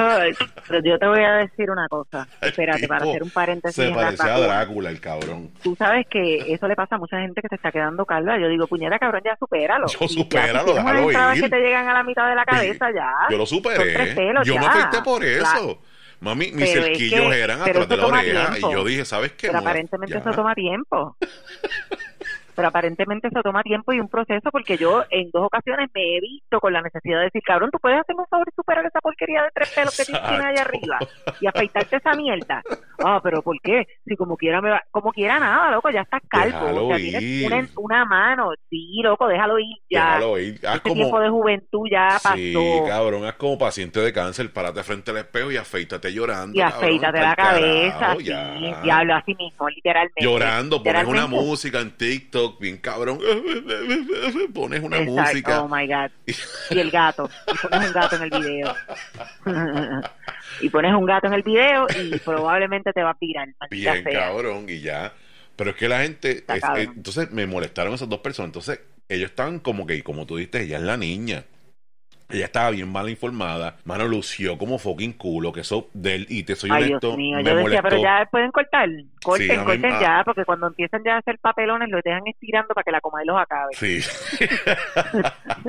pero 0.68 0.84
yo 0.84 0.98
te 0.98 1.06
voy 1.08 1.20
a 1.24 1.34
decir 1.34 1.70
una 1.70 1.88
cosa, 1.88 2.28
El 2.42 2.50
espérate, 2.50 2.88
para 2.88 3.06
hacer 3.06 3.22
un 3.22 3.30
paréntesis 3.30 3.76
Se 3.86 3.92
parecía 3.92 4.34
a. 4.34 4.40
Drácula, 4.40 4.90
el 4.90 5.00
cabrón. 5.00 5.52
Tú 5.62 5.76
sabes 5.76 6.08
que 6.10 6.52
eso 6.52 6.68
le 6.68 6.76
pasa 6.76 6.96
a 6.96 6.98
mucha 6.98 7.20
gente 7.22 7.40
que 7.40 7.50
se 7.50 7.56
está 7.56 7.72
quedando 7.72 8.04
calva. 8.04 8.40
Yo 8.40 8.48
digo, 8.50 8.66
puñeta, 8.66 8.98
cabrón, 8.98 9.22
ya 9.24 9.36
supéralo. 9.38 9.86
Yo 9.88 9.98
Y 10.02 10.08
ya, 10.08 10.14
supéralo, 10.24 10.68
si 10.70 10.74
déjalo 10.74 11.36
ir. 11.36 11.42
que 11.44 11.50
te 11.50 11.60
llegan 11.62 11.88
a 11.88 11.94
la 11.94 12.04
mitad 12.04 12.28
de 12.28 12.36
la 12.36 12.44
cabeza, 12.46 12.88
ya. 12.92 13.12
Yo 13.30 13.38
lo 13.38 13.46
superé. 13.46 14.16
pelos 14.16 14.48
Yo 14.48 14.56
me 14.56 14.62
ya. 14.64 14.70
afeité 14.70 15.02
por 15.04 15.24
eso. 15.24 15.44
Claro. 15.44 15.82
Mami, 16.22 16.52
mis 16.52 16.70
Pero 16.70 16.82
es 16.82 16.88
cerquillos 16.88 17.30
que- 17.32 17.40
eran 17.42 17.62
atrás 17.62 17.90
de 17.90 17.98
la 17.98 18.06
oreja. 18.08 18.52
tiempo. 18.52 18.70
Y 18.70 18.74
yo 18.74 18.84
dije, 18.86 19.06
¿sabes 19.06 19.32
qué? 19.34 19.48
Pero 19.48 19.54
No, 19.54 19.60
aparentemente 19.60 20.14
ya. 20.14 20.20
eso 20.20 20.32
toma 20.32 20.54
tiempo. 20.56 21.16
Pero 22.62 22.70
aparentemente 22.70 23.28
eso 23.28 23.42
toma 23.42 23.64
tiempo 23.64 23.92
y 23.92 24.00
un 24.00 24.08
proceso 24.08 24.52
porque 24.52 24.78
yo 24.78 25.04
en 25.10 25.32
dos 25.32 25.48
ocasiones 25.48 25.90
me 25.96 26.16
he 26.16 26.22
visto 26.22 26.60
con 26.60 26.72
la 26.72 26.84
necesidad 26.84 27.18
de 27.18 27.24
decir, 27.24 27.42
cabrón, 27.44 27.72
tú 27.72 27.80
puedes 27.82 28.00
hacerme 28.00 28.22
un 28.22 28.28
favor 28.28 28.48
y 28.48 28.56
superar 28.56 28.86
esa 28.86 29.00
porquería 29.02 29.42
de 29.42 29.50
tres 29.52 29.70
pelos 29.70 29.98
que 29.98 30.06
tienes 30.06 30.30
allá 30.30 30.62
arriba 30.62 31.00
y 31.40 31.48
afeitarte 31.48 31.96
esa 31.96 32.14
mierda. 32.14 32.62
Ah, 33.04 33.20
pero 33.24 33.42
¿por 33.42 33.60
qué? 33.62 33.88
Si 34.06 34.16
como 34.16 34.38
quiera 34.38 34.62
me 34.62 34.70
va, 34.70 34.84
como 34.92 35.12
quiera 35.12 35.40
nada, 35.40 35.72
loco, 35.72 35.90
ya 35.90 36.02
estás 36.02 36.22
calvo. 36.30 36.60
Déjalo 36.60 36.86
o 36.86 36.90
sea, 36.90 37.00
ir. 37.00 37.18
tienes 37.18 37.72
una, 37.76 38.04
una 38.04 38.06
mano. 38.06 38.52
Sí, 38.70 39.00
loco, 39.02 39.28
déjalo 39.28 39.58
ir 39.58 39.78
ya. 39.90 40.18
Déjalo 40.18 40.38
ir. 40.38 40.68
Haz 40.68 40.82
Ese 40.86 40.94
tiempo 40.94 41.20
de 41.20 41.30
juventud 41.30 41.88
ya 41.92 42.10
pasó. 42.22 42.36
Sí, 42.36 42.56
cabrón, 42.88 43.26
haz 43.26 43.34
como 43.38 43.58
paciente 43.58 44.02
de 44.02 44.14
cáncer, 44.14 44.54
párate 44.54 44.84
frente 44.84 45.10
al 45.10 45.18
espejo 45.18 45.52
y 45.52 45.58
afeítate 45.58 46.14
llorando. 46.14 46.56
y 46.56 46.62
cabrón, 46.62 46.78
afeítate 46.78 47.20
la 47.22 47.36
cabeza, 47.36 48.00
carajo, 48.00 48.20
sí, 48.20 48.26
ya. 48.26 48.82
diablo, 48.84 49.16
así 49.16 49.34
mismo, 49.34 49.68
literalmente. 49.68 50.24
Llorando, 50.24 50.84
pones 50.84 51.08
una 51.08 51.26
música 51.26 51.80
en 51.80 51.90
TikTok, 51.98 52.51
bien 52.60 52.78
cabrón. 52.78 53.20
Pones 54.54 54.82
una 54.82 54.98
Exacto. 55.00 55.22
música. 55.32 55.62
Oh 55.64 55.68
my 55.68 55.88
God. 55.88 56.12
Y 56.70 56.80
el 56.80 56.92
gato. 56.92 57.30
Y 57.48 57.68
pones 57.68 57.88
un 57.88 57.94
gato 57.94 58.16
en 58.16 58.22
el 58.24 58.30
video. 58.30 58.76
y 60.62 60.70
pones 60.70 60.94
un 60.94 61.06
gato 61.06 61.28
en 61.28 61.34
el 61.34 61.44
video 61.44 61.88
y 62.02 62.18
probablemente 62.20 62.92
te 62.94 63.02
va 63.04 63.12
a 63.12 63.14
pirar. 63.18 63.50
Bien, 63.70 64.04
sea. 64.04 64.20
cabrón, 64.28 64.66
y 64.68 64.80
ya. 64.82 65.14
Pero 65.56 65.72
es 65.72 65.76
que 65.76 65.88
la 65.90 66.02
gente. 66.02 66.44
Es- 66.48 66.64
eh, 66.64 66.90
entonces 66.96 67.32
me 67.32 67.46
molestaron 67.46 67.94
esas 67.94 68.10
dos 68.10 68.20
personas. 68.20 68.50
Entonces, 68.50 68.80
ellos 69.10 69.30
estaban 69.30 69.60
como 69.60 69.86
que, 69.86 70.02
como 70.04 70.26
tú 70.26 70.38
dijiste, 70.38 70.64
ella 70.64 70.78
es 70.78 70.84
la 70.84 70.98
niña. 70.98 71.44
Ella 72.32 72.46
estaba 72.46 72.72
bien 72.72 72.92
mal 72.92 73.10
informada. 73.10 73.78
Mano, 73.86 74.08
lució 74.08 74.58
como 74.58 74.78
fucking 74.80 75.14
culo. 75.14 75.52
Que 75.52 75.62
eso 75.62 75.90
del. 75.94 76.26
Y 76.30 76.44
te 76.44 76.56
soy 76.56 76.70
Ay, 76.72 76.84
honesto. 76.86 77.08
Dios 77.08 77.18
mío. 77.18 77.38
me 77.38 77.44
Yo 77.44 77.50
decía, 77.56 77.62
molestó. 77.64 77.90
pero 77.90 78.02
ya 78.02 78.28
pueden 78.32 78.52
cortar. 78.52 78.90
Corten, 79.24 79.60
Sí, 79.60 79.66
corten 79.66 79.92
ah. 79.94 80.02
ya, 80.02 80.22
porque 80.26 80.46
cuando 80.46 80.68
empiezan 80.68 81.04
ya 81.04 81.16
a 81.16 81.18
hacer 81.20 81.38
papelones, 81.40 81.90
los 81.90 82.02
dejan 82.04 82.26
estirando 82.28 82.74
para 82.74 82.84
que 82.84 82.92
la 82.92 83.02
coma 83.02 83.24
y 83.24 83.28
los 83.28 83.38
acabe. 83.40 83.74
Sí. 83.74 84.00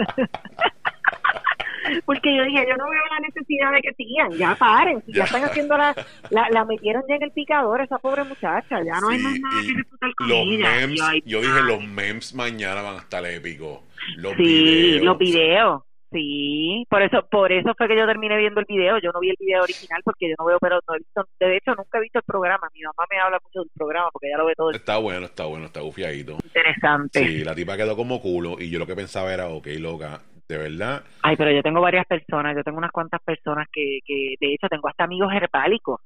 Porque 2.07 2.35
yo 2.37 2.45
dije, 2.45 2.65
yo 2.69 2.77
no 2.77 2.89
veo 2.89 3.01
la 3.11 3.21
necesidad 3.27 3.73
de 3.73 3.83
que 3.83 3.93
sigan, 3.95 4.31
ya 4.33 4.55
paren, 4.55 5.03
si 5.05 5.13
ya, 5.13 5.19
Ya. 5.19 5.25
están 5.25 5.45
haciendo 5.45 5.77
la, 5.77 5.95
la, 6.31 6.49
la 6.51 6.65
metieron 6.65 7.03
ya 7.09 7.17
en 7.17 7.25
el 7.25 7.33
picador, 7.33 7.81
esa 7.83 7.99
pobre 7.99 8.23
muchacha, 8.25 8.83
ya 8.85 9.01
no 9.01 9.09
hay 9.09 9.19
más 9.19 9.39
nada 9.41 9.61
que 9.63 9.67
disfrutar 9.75 10.15
con 10.15 10.29
los 10.29 10.39
ella. 10.39 10.71
memes, 10.87 11.01
yo 11.27 11.41
dije, 11.41 11.61
los 11.63 11.83
memes 11.85 12.35
mañana 12.35 12.83
van 12.83 12.97
a 12.97 13.01
estar 13.01 13.27
épicos. 13.27 13.81
Los 14.17 14.35
Sí, 14.37 14.43
videos. 14.43 15.05
los 15.05 15.19
videos. 15.19 15.83
Sí, 16.13 16.85
por 16.91 17.03
eso, 17.03 17.27
por 17.31 17.51
eso 17.53 17.73
fue 17.77 17.89
que 17.89 17.97
yo 17.97 18.07
terminé 18.07 18.37
viendo 18.37 18.61
el 18.61 18.67
video. 18.69 18.99
Yo 18.99 19.11
no 19.13 19.21
vi 19.21 19.31
el 19.31 19.37
video 19.41 19.63
original 19.63 20.01
porque 20.05 20.29
yo 20.29 20.35
no 20.39 20.45
veo, 20.45 20.59
pero 20.61 20.79
no 20.87 20.95
he 20.95 20.99
visto, 20.99 21.25
de 21.41 21.57
hecho 21.57 21.75
nunca 21.75 21.99
he 21.99 22.03
visto 22.03 22.19
el 22.19 22.25
programa. 22.25 22.69
Mi 22.75 22.83
mamá 22.83 23.05
me 23.11 23.19
habla 23.19 23.39
mucho 23.43 23.61
del 23.61 23.71
programa 23.75 24.09
porque 24.13 24.29
ella 24.29 24.39
lo 24.39 24.47
ve 24.47 24.55
todo 24.57 24.71
Está 24.71 24.99
bueno, 24.99 25.27
está 25.27 25.47
bueno, 25.47 25.67
está 25.67 25.81
bufiadito. 25.81 26.37
interesante. 26.45 27.19
Sí, 27.19 27.45
la 27.45 27.55
tipa 27.55 27.77
quedó 27.77 27.97
como 27.97 28.21
culo 28.21 28.57
y 28.59 28.71
yo 28.71 28.79
lo 28.79 28.87
que 28.87 28.95
pensaba 28.95 29.33
era, 29.33 29.49
ok, 29.49 29.67
loca, 29.79 30.21
de 30.49 30.59
verdad. 30.59 31.03
Ay, 31.23 31.37
pero 31.37 31.51
yo 31.51 31.63
tengo 31.63 31.81
varias 31.81 32.07
personas, 32.07 32.55
yo 32.57 32.63
tengo 32.63 32.79
unas 32.79 32.93
cuantas 32.93 33.21
personas 33.25 33.67
que, 33.73 34.01
que 34.05 34.35
de 34.41 34.55
hecho 34.55 34.69
tengo 34.69 34.89
hasta 34.89 35.05
amigos 35.05 35.33
herbálicos 35.33 36.01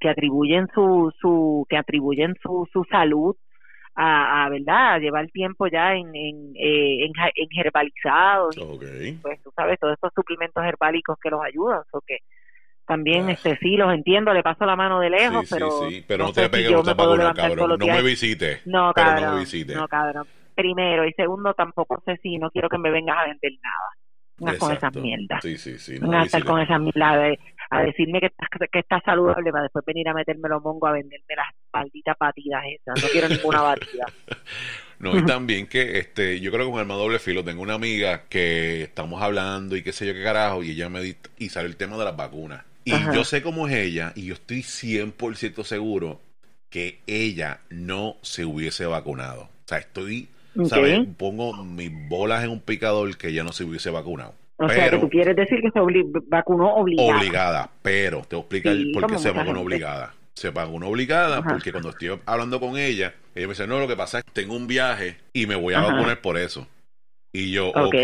que 0.00 0.08
atribuyen 0.08 0.66
su, 0.74 1.12
su, 1.20 1.64
que 1.68 1.76
atribuyen 1.76 2.34
su, 2.42 2.68
su 2.72 2.82
salud 2.90 3.36
a, 3.94 4.44
a 4.44 4.48
verdad, 4.48 4.94
a 4.94 4.98
llevar 4.98 5.26
tiempo 5.28 5.66
ya 5.66 5.94
en, 5.94 6.08
en, 6.14 6.52
eh, 6.56 7.04
en, 7.04 7.12
en 7.34 7.48
herbalizados, 7.66 8.56
pues 9.22 9.42
tú 9.42 9.50
sabes, 9.54 9.78
todos 9.78 9.94
estos 9.94 10.12
suplementos 10.14 10.64
herbálicos 10.64 11.18
que 11.22 11.30
los 11.30 11.42
ayudan, 11.42 11.82
o 11.92 12.00
que 12.00 12.18
también 12.86 13.28
Ah. 13.28 13.32
este 13.32 13.56
sí 13.58 13.76
los 13.76 13.92
entiendo, 13.94 14.32
le 14.34 14.42
paso 14.42 14.64
la 14.66 14.76
mano 14.76 14.98
de 15.00 15.10
lejos, 15.10 15.46
sí, 15.48 15.54
pero 15.54 15.70
sí. 15.88 16.04
Pero 16.08 16.24
no, 16.26 16.32
te 16.32 16.48
pegues, 16.48 16.70
todos 16.70 16.94
cabrón. 17.34 17.68
los 17.70 17.78
No 17.78 17.86
me 17.86 18.02
visites. 18.02 18.66
no, 18.66 18.92
pero 18.94 19.06
cabrón. 19.06 19.24
no 19.26 19.32
me 19.34 19.40
visites. 19.40 19.76
No, 19.76 19.86
cabrón. 19.88 20.26
Primero. 20.54 21.06
Y 21.06 21.12
segundo, 21.12 21.54
tampoco 21.54 22.02
sé 22.04 22.16
si 22.22 22.36
no 22.38 22.50
quiero 22.50 22.68
que 22.68 22.78
me 22.78 22.90
vengas 22.90 23.16
a 23.18 23.24
vender 23.28 23.52
nada. 23.62 23.90
Con 24.58 24.72
esas 24.72 24.94
mierdas. 24.94 25.42
Sí, 25.42 25.56
sí, 25.58 25.78
sí. 25.78 25.98
No 25.98 26.08
Vengas 26.08 26.16
a 26.16 26.20
me 26.20 26.24
estar 26.26 26.44
con 26.44 26.60
esas 26.60 26.80
mierdas 26.80 27.16
de- 27.22 27.38
a 27.70 27.82
decirme 27.82 28.20
que 28.20 28.26
estás, 28.26 28.48
que 28.70 28.78
estás 28.80 29.02
saludable 29.04 29.50
para 29.50 29.62
después 29.64 29.84
venir 29.86 30.08
a 30.08 30.14
meterme 30.14 30.48
los 30.48 30.62
mongos 30.62 30.90
a 30.90 30.92
venderme 30.92 31.34
las 31.36 31.46
malditas 31.72 32.16
batidas 32.20 32.62
esas. 32.66 33.02
No 33.02 33.08
quiero 33.08 33.28
ninguna 33.28 33.62
batida. 33.62 34.06
No, 34.98 35.18
y 35.18 35.24
también 35.26 35.66
que 35.66 35.98
este, 35.98 36.38
yo 36.38 36.52
creo 36.52 36.66
que 36.66 36.70
con 36.70 36.80
el 36.80 36.86
más 36.86 36.96
doble 36.96 37.18
filo 37.18 37.42
tengo 37.42 37.60
una 37.60 37.74
amiga 37.74 38.22
que 38.28 38.82
estamos 38.82 39.20
hablando 39.20 39.74
y 39.74 39.82
qué 39.82 39.92
sé 39.92 40.06
yo 40.06 40.14
qué 40.14 40.22
carajo, 40.22 40.62
y 40.62 40.70
ella 40.70 40.88
me 40.88 41.00
di, 41.02 41.16
y 41.38 41.48
sale 41.48 41.66
el 41.66 41.74
tema 41.74 41.96
de 41.98 42.04
las 42.04 42.16
vacunas. 42.16 42.62
Y 42.84 42.92
Ajá. 42.92 43.12
yo 43.12 43.24
sé 43.24 43.42
cómo 43.42 43.66
es 43.66 43.74
ella, 43.74 44.12
y 44.14 44.26
yo 44.26 44.34
estoy 44.34 44.62
100% 44.62 45.64
seguro 45.64 46.20
que 46.70 47.00
ella 47.08 47.62
no 47.68 48.16
se 48.22 48.44
hubiese 48.44 48.86
vacunado. 48.86 49.42
O 49.42 49.66
sea, 49.66 49.78
estoy, 49.78 50.28
¿sabes? 50.66 51.06
Pongo 51.16 51.64
mis 51.64 51.90
bolas 52.08 52.44
en 52.44 52.50
un 52.50 52.60
picador 52.60 53.16
que 53.16 53.28
ella 53.28 53.42
no 53.44 53.52
se 53.52 53.64
hubiese 53.64 53.90
vacunado. 53.90 54.34
O 54.56 54.68
sea, 54.68 54.90
que 54.90 54.98
tú 54.98 55.08
quieres 55.08 55.34
decir 55.34 55.60
que 55.60 55.70
se 55.70 55.80
obli- 55.80 56.08
vacunó 56.28 56.74
obligada. 56.74 57.18
obligada, 57.18 57.70
pero 57.82 58.22
te 58.22 58.36
voy 58.36 58.42
a 58.42 58.44
explicar 58.44 58.76
Sí, 58.76 58.92
por 58.92 59.06
qué 59.08 59.18
se 59.18 59.28
vacunó 59.30 59.44
gente. 59.60 59.62
obligada. 59.62 60.14
Se 60.34 60.50
vacunó 60.50 60.88
obligada 60.88 61.38
Ajá. 61.38 61.50
porque 61.50 61.72
cuando 61.72 61.90
estoy 61.90 62.18
hablando 62.26 62.60
con 62.60 62.78
ella, 62.78 63.12
ella 63.34 63.46
me 63.46 63.52
dice, 63.54 63.66
no, 63.66 63.78
lo 63.80 63.88
que 63.88 63.96
pasa 63.96 64.18
es 64.18 64.24
que 64.24 64.30
tengo 64.32 64.54
un 64.54 64.66
viaje 64.66 65.16
y 65.32 65.46
me 65.46 65.56
voy 65.56 65.74
a 65.74 65.80
Ajá. 65.80 65.92
vacunar 65.92 66.20
por 66.20 66.38
eso. 66.38 66.66
Y 67.34 67.50
yo, 67.50 67.68
Ok. 67.68 67.76
ok, 67.86 67.94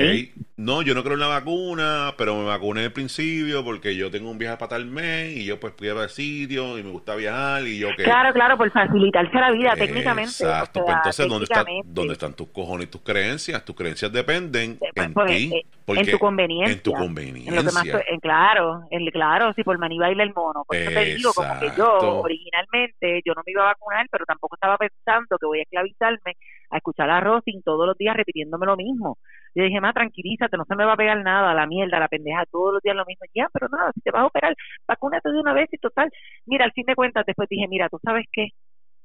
no, 0.57 0.81
yo 0.81 0.95
no 0.95 1.03
creo 1.03 1.15
en 1.15 1.21
la 1.21 1.27
vacuna, 1.27 2.15
pero 2.17 2.35
me 2.35 2.45
vacuné 2.45 2.85
al 2.85 2.93
principio 2.93 3.63
porque 3.63 3.95
yo 3.95 4.11
tengo 4.11 4.31
un 4.31 4.39
viaje 4.39 4.57
para 4.57 4.71
tal 4.71 4.87
mes 4.87 5.37
y 5.37 5.45
yo 5.45 5.61
pues 5.61 5.75
fui 5.77 5.89
al 5.89 6.09
sitio 6.09 6.79
y 6.79 6.83
me 6.83 6.91
gusta 6.91 7.15
viajar 7.15 7.63
y 7.67 7.79
yo 7.79 7.89
que... 7.95 8.05
Claro, 8.05 8.33
claro, 8.33 8.57
por 8.57 8.71
facilitarse 8.71 9.37
la 9.39 9.51
vida 9.51 9.75
técnicamente. 9.75 10.31
Exacto, 10.31 10.83
pues 10.83 10.97
entonces 10.97 11.29
¿dónde, 11.29 11.45
está. 11.45 11.67
¿dónde 11.85 12.13
están 12.15 12.33
tus 12.33 12.49
cojones 12.49 12.87
y 12.87 12.91
tus 12.91 13.03
creencias? 13.03 13.63
Tus 13.67 13.77
creencias 13.77 14.11
dependen 14.11 14.79
Pues, 14.79 14.93
en 14.95 15.13
pues, 15.13 15.37
ti. 15.37 15.51
eh, 15.55 15.67
porque- 15.89 16.01
en 16.03 16.11
tu 16.11 16.19
conveniencia. 16.19 16.73
En 16.77 16.83
tu 16.83 16.91
En 16.93 16.97
conveniencia. 16.99 17.53
lo 17.55 17.63
que 17.69 17.73
más, 17.75 17.87
en, 18.09 18.21
claro, 18.21 18.81
en, 18.91 19.07
claro, 19.07 19.53
si 19.55 19.65
por 19.65 19.79
maní 19.79 19.99
baila 19.99 20.23
el 20.23 20.33
mono. 20.35 20.65
Por 20.67 20.77
eso 20.77 20.91
te 20.91 21.05
digo, 21.17 21.33
como 21.35 21.59
que 21.61 21.71
yo 21.77 22.21
originalmente 22.21 23.21
yo 23.25 23.33
no 23.35 23.43
me 23.45 23.53
iba 23.53 23.63
a 23.63 23.73
vacunar, 23.73 24.07
pero 24.11 24.25
tampoco 24.25 24.57
estaba 24.57 24.77
pensando 24.77 25.37
que 25.39 25.47
voy 25.47 25.59
a 25.61 25.63
esclavizarme 25.63 26.35
a 26.71 26.77
escuchar 26.77 27.09
a 27.11 27.21
Rosin 27.21 27.63
todos 27.65 27.87
los 27.87 27.97
días 27.97 28.15
repitiéndome 28.17 28.67
lo 28.67 28.77
mismo. 28.77 29.17
Yo 29.55 29.65
dije, 29.65 29.81
ma, 29.81 29.93
tranquilízate, 29.93 30.57
no 30.57 30.65
se 30.67 30.77
me 30.77 30.85
va 30.85 30.93
a 30.93 30.97
pegar 30.97 31.23
nada, 31.23 31.55
la 31.55 31.67
mierda, 31.67 31.99
la 31.99 32.09
pendeja, 32.09 32.45
todos 32.51 32.75
los 32.75 32.83
días 32.83 32.95
lo 32.95 33.05
mismo. 33.07 33.25
Ya, 33.35 33.49
pero 33.53 33.69
nada, 33.71 33.91
si 33.95 34.01
te 34.03 34.11
vas 34.11 34.23
a 34.23 34.27
operar, 34.27 34.55
vacúnate 34.87 35.31
de 35.31 35.41
una 35.41 35.55
vez 35.55 35.69
y 35.73 35.79
total. 35.79 36.11
Mira, 36.47 36.67
al 36.67 36.73
fin 36.73 36.85
de 36.87 36.95
cuentas, 36.95 37.25
después 37.27 37.49
dije, 37.49 37.67
mira, 37.69 37.89
tú 37.89 37.99
sabes 38.05 38.27
qué, 38.31 38.49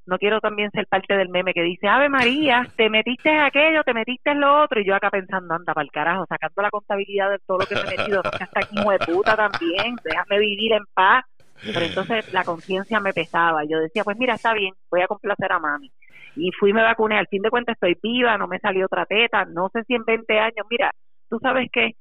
no 0.05 0.17
quiero 0.17 0.39
también 0.41 0.69
ser 0.71 0.85
parte 0.87 1.15
del 1.15 1.29
meme 1.29 1.53
que 1.53 1.63
dice, 1.63 1.87
Ave 1.87 2.09
María, 2.09 2.67
te 2.75 2.89
metiste 2.89 3.29
en 3.29 3.39
aquello, 3.39 3.83
te 3.83 3.93
metiste 3.93 4.31
en 4.31 4.41
lo 4.41 4.63
otro, 4.63 4.81
y 4.81 4.85
yo 4.85 4.95
acá 4.95 5.09
pensando, 5.09 5.53
anda, 5.53 5.73
para 5.73 5.85
el 5.85 5.91
carajo, 5.91 6.25
sacando 6.27 6.61
la 6.61 6.69
contabilidad 6.69 7.29
de 7.29 7.39
todo 7.45 7.59
lo 7.59 7.65
que 7.65 7.75
me 7.75 7.81
he 7.81 7.97
metido, 7.97 8.21
seas 8.37 8.51
tan 8.51 8.63
hijo 8.71 8.91
de 8.91 8.99
puta 8.99 9.35
también, 9.35 9.95
déjame 10.03 10.39
vivir 10.39 10.73
en 10.73 10.83
paz. 10.93 11.25
Pero 11.65 11.85
entonces 11.85 12.33
la 12.33 12.43
conciencia 12.43 12.99
me 12.99 13.13
pesaba, 13.13 13.63
yo 13.63 13.79
decía, 13.79 14.03
pues 14.03 14.17
mira, 14.17 14.33
está 14.33 14.53
bien, 14.53 14.73
voy 14.91 15.01
a 15.01 15.07
complacer 15.07 15.49
a 15.51 15.59
mami. 15.59 15.89
Y 16.35 16.51
fui 16.51 16.73
me 16.73 16.81
vacuné, 16.81 17.17
al 17.17 17.27
fin 17.27 17.41
de 17.41 17.49
cuentas 17.49 17.75
estoy 17.75 17.95
viva, 18.01 18.37
no 18.37 18.47
me 18.47 18.59
salió 18.59 18.87
otra 18.87 19.05
teta, 19.05 19.45
no 19.45 19.69
sé 19.71 19.83
si 19.85 19.93
en 19.93 20.03
20 20.03 20.39
años, 20.39 20.65
mira, 20.69 20.91
tú 21.29 21.39
sabes 21.39 21.69
que 21.71 21.91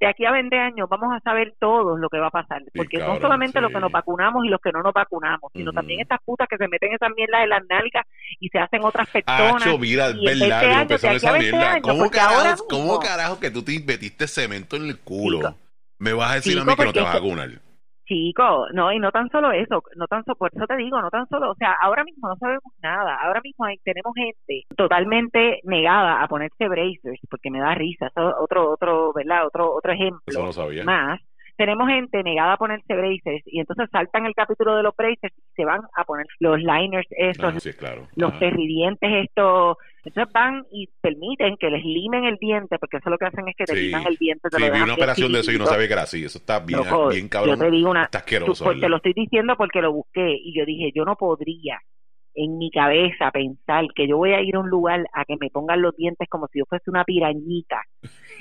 de 0.00 0.06
aquí 0.06 0.24
a 0.24 0.30
20 0.30 0.56
años 0.58 0.88
vamos 0.88 1.12
a 1.12 1.20
saber 1.20 1.54
todos 1.58 1.98
lo 1.98 2.08
que 2.08 2.18
va 2.18 2.28
a 2.28 2.30
pasar, 2.30 2.62
porque 2.74 2.98
no 2.98 3.04
cabrón, 3.06 3.22
solamente 3.22 3.60
los 3.60 3.68
sí. 3.70 3.74
que 3.74 3.80
nos 3.80 3.90
vacunamos 3.92 4.44
y 4.44 4.48
los 4.48 4.60
que 4.60 4.70
no 4.72 4.82
nos 4.82 4.92
vacunamos, 4.92 5.50
sino 5.52 5.70
Ujú. 5.70 5.74
también 5.76 6.00
estas 6.00 6.20
putas 6.24 6.46
que 6.48 6.56
se 6.56 6.68
meten 6.68 6.92
esas 6.92 7.10
mierdas 7.16 7.42
en 7.42 7.48
las 7.50 7.62
nalgas 7.68 8.06
y 8.38 8.48
se 8.48 8.58
hacen 8.58 8.84
otras 8.84 9.08
personas. 9.10 9.78
Mira, 9.78 10.08
es 10.08 10.14
y 10.14 10.18
en 10.18 10.24
20 10.24 10.40
verdad, 10.48 10.60
años, 10.64 10.80
empezó 10.82 11.06
de 11.06 11.08
aquí 11.08 11.14
a 11.14 11.16
esa 11.16 11.32
20 11.32 11.50
mierda. 11.52 11.72
años, 11.72 11.82
¿Cómo 11.88 12.10
carajo, 12.10 12.66
¿Cómo 12.68 12.82
mismo- 12.84 12.98
carajo 13.00 13.40
que 13.40 13.50
tú 13.50 13.62
te 13.62 13.80
metiste 13.80 14.26
cemento 14.28 14.76
en 14.76 14.84
el 14.86 14.98
culo? 15.00 15.38
Chico. 15.38 15.54
Me 15.98 16.12
vas 16.12 16.30
a 16.30 16.34
decir 16.36 16.52
Chico, 16.52 16.62
a 16.62 16.64
mí 16.66 16.76
que 16.76 16.84
no 16.84 16.92
te 16.92 17.00
vas 17.00 17.08
a 17.08 17.16
es 17.16 17.22
vacunar. 17.22 17.50
Chico, 18.08 18.66
no, 18.72 18.90
y 18.90 18.98
no 18.98 19.12
tan 19.12 19.28
solo 19.28 19.52
eso, 19.52 19.82
no 19.96 20.06
tan 20.06 20.24
solo, 20.24 20.36
por 20.36 20.50
eso 20.54 20.66
te 20.66 20.76
digo, 20.76 21.00
no 21.00 21.10
tan 21.10 21.28
solo, 21.28 21.50
o 21.50 21.54
sea, 21.56 21.76
ahora 21.80 22.04
mismo 22.04 22.26
no 22.26 22.36
sabemos 22.36 22.72
nada, 22.82 23.16
ahora 23.22 23.42
mismo 23.44 23.66
hay, 23.66 23.76
tenemos 23.84 24.14
gente 24.16 24.62
totalmente 24.76 25.60
negada 25.64 26.22
a 26.22 26.26
ponerse 26.26 26.68
bracers, 26.68 27.20
porque 27.28 27.50
me 27.50 27.60
da 27.60 27.74
risa, 27.74 28.06
eso 28.06 28.30
es 28.30 28.34
otro, 28.40 28.72
otro, 28.72 29.12
¿verdad? 29.12 29.46
Otro, 29.46 29.74
otro 29.74 29.92
ejemplo 29.92 30.22
Eso 30.26 30.42
no 30.42 30.52
sabía. 30.52 30.84
más. 30.84 31.20
Tenemos 31.58 31.88
gente 31.88 32.22
negada 32.22 32.52
a 32.52 32.56
ponerse 32.56 32.94
bracers 32.94 33.42
y 33.46 33.58
entonces 33.58 33.88
saltan 33.90 34.24
el 34.26 34.32
capítulo 34.34 34.76
de 34.76 34.84
los 34.84 34.94
bracers 34.96 35.34
y 35.36 35.42
se 35.56 35.64
van 35.64 35.80
a 35.96 36.04
poner 36.04 36.24
los 36.38 36.58
liners 36.60 37.06
estos, 37.10 37.54
Ah, 37.56 37.60
sí, 37.60 37.72
claro. 37.72 38.06
los 38.14 38.38
terridientes 38.38 39.10
estos, 39.24 39.76
entonces 40.04 40.32
van 40.32 40.62
y 40.70 40.88
permiten 41.00 41.56
que 41.56 41.68
les 41.68 41.84
limen 41.84 42.24
el 42.26 42.36
diente, 42.36 42.78
porque 42.78 42.98
eso 42.98 43.10
lo 43.10 43.18
que 43.18 43.24
hacen 43.26 43.48
es 43.48 43.56
que 43.56 43.64
te 43.64 43.74
Sí. 43.74 43.86
liman 43.86 44.06
el 44.06 44.14
diente, 44.16 44.48
te 44.48 44.56
Sí, 44.56 44.62
lo 44.66 44.72
vi 44.72 44.80
una 44.82 44.94
operación 44.94 45.32
de 45.32 45.40
eso 45.40 45.50
y 45.50 45.58
no 45.58 45.66
sabía 45.66 45.88
que 45.88 45.92
era 45.94 46.02
así. 46.02 46.24
Eso 46.24 46.38
está 46.38 46.60
bien, 46.60 46.78
Loco, 46.78 47.08
bien 47.08 47.28
cabrón. 47.28 47.56
Yo 47.58 47.64
te 47.64 47.70
digo 47.72 47.90
una, 47.90 48.04
Está 48.04 48.20
tú- 48.20 48.24
asqueroso. 48.24 48.64
pues, 48.64 48.76
te 48.76 48.80
¿verdad? 48.82 48.90
lo 48.90 48.96
estoy 48.98 49.12
diciendo 49.14 49.56
porque 49.56 49.82
lo 49.82 49.92
busqué 49.92 50.30
y 50.40 50.56
yo 50.56 50.64
dije, 50.64 50.92
yo 50.94 51.04
no 51.04 51.16
podría 51.16 51.80
en 52.38 52.56
mi 52.56 52.70
cabeza 52.70 53.30
pensar 53.32 53.84
que 53.94 54.06
yo 54.06 54.16
voy 54.16 54.32
a 54.32 54.40
ir 54.40 54.54
a 54.54 54.60
un 54.60 54.70
lugar 54.70 55.04
a 55.12 55.24
que 55.24 55.36
me 55.40 55.50
pongan 55.50 55.82
los 55.82 55.96
dientes 55.96 56.28
como 56.30 56.46
si 56.46 56.60
yo 56.60 56.64
fuese 56.66 56.88
una 56.88 57.04
pirañita 57.04 57.82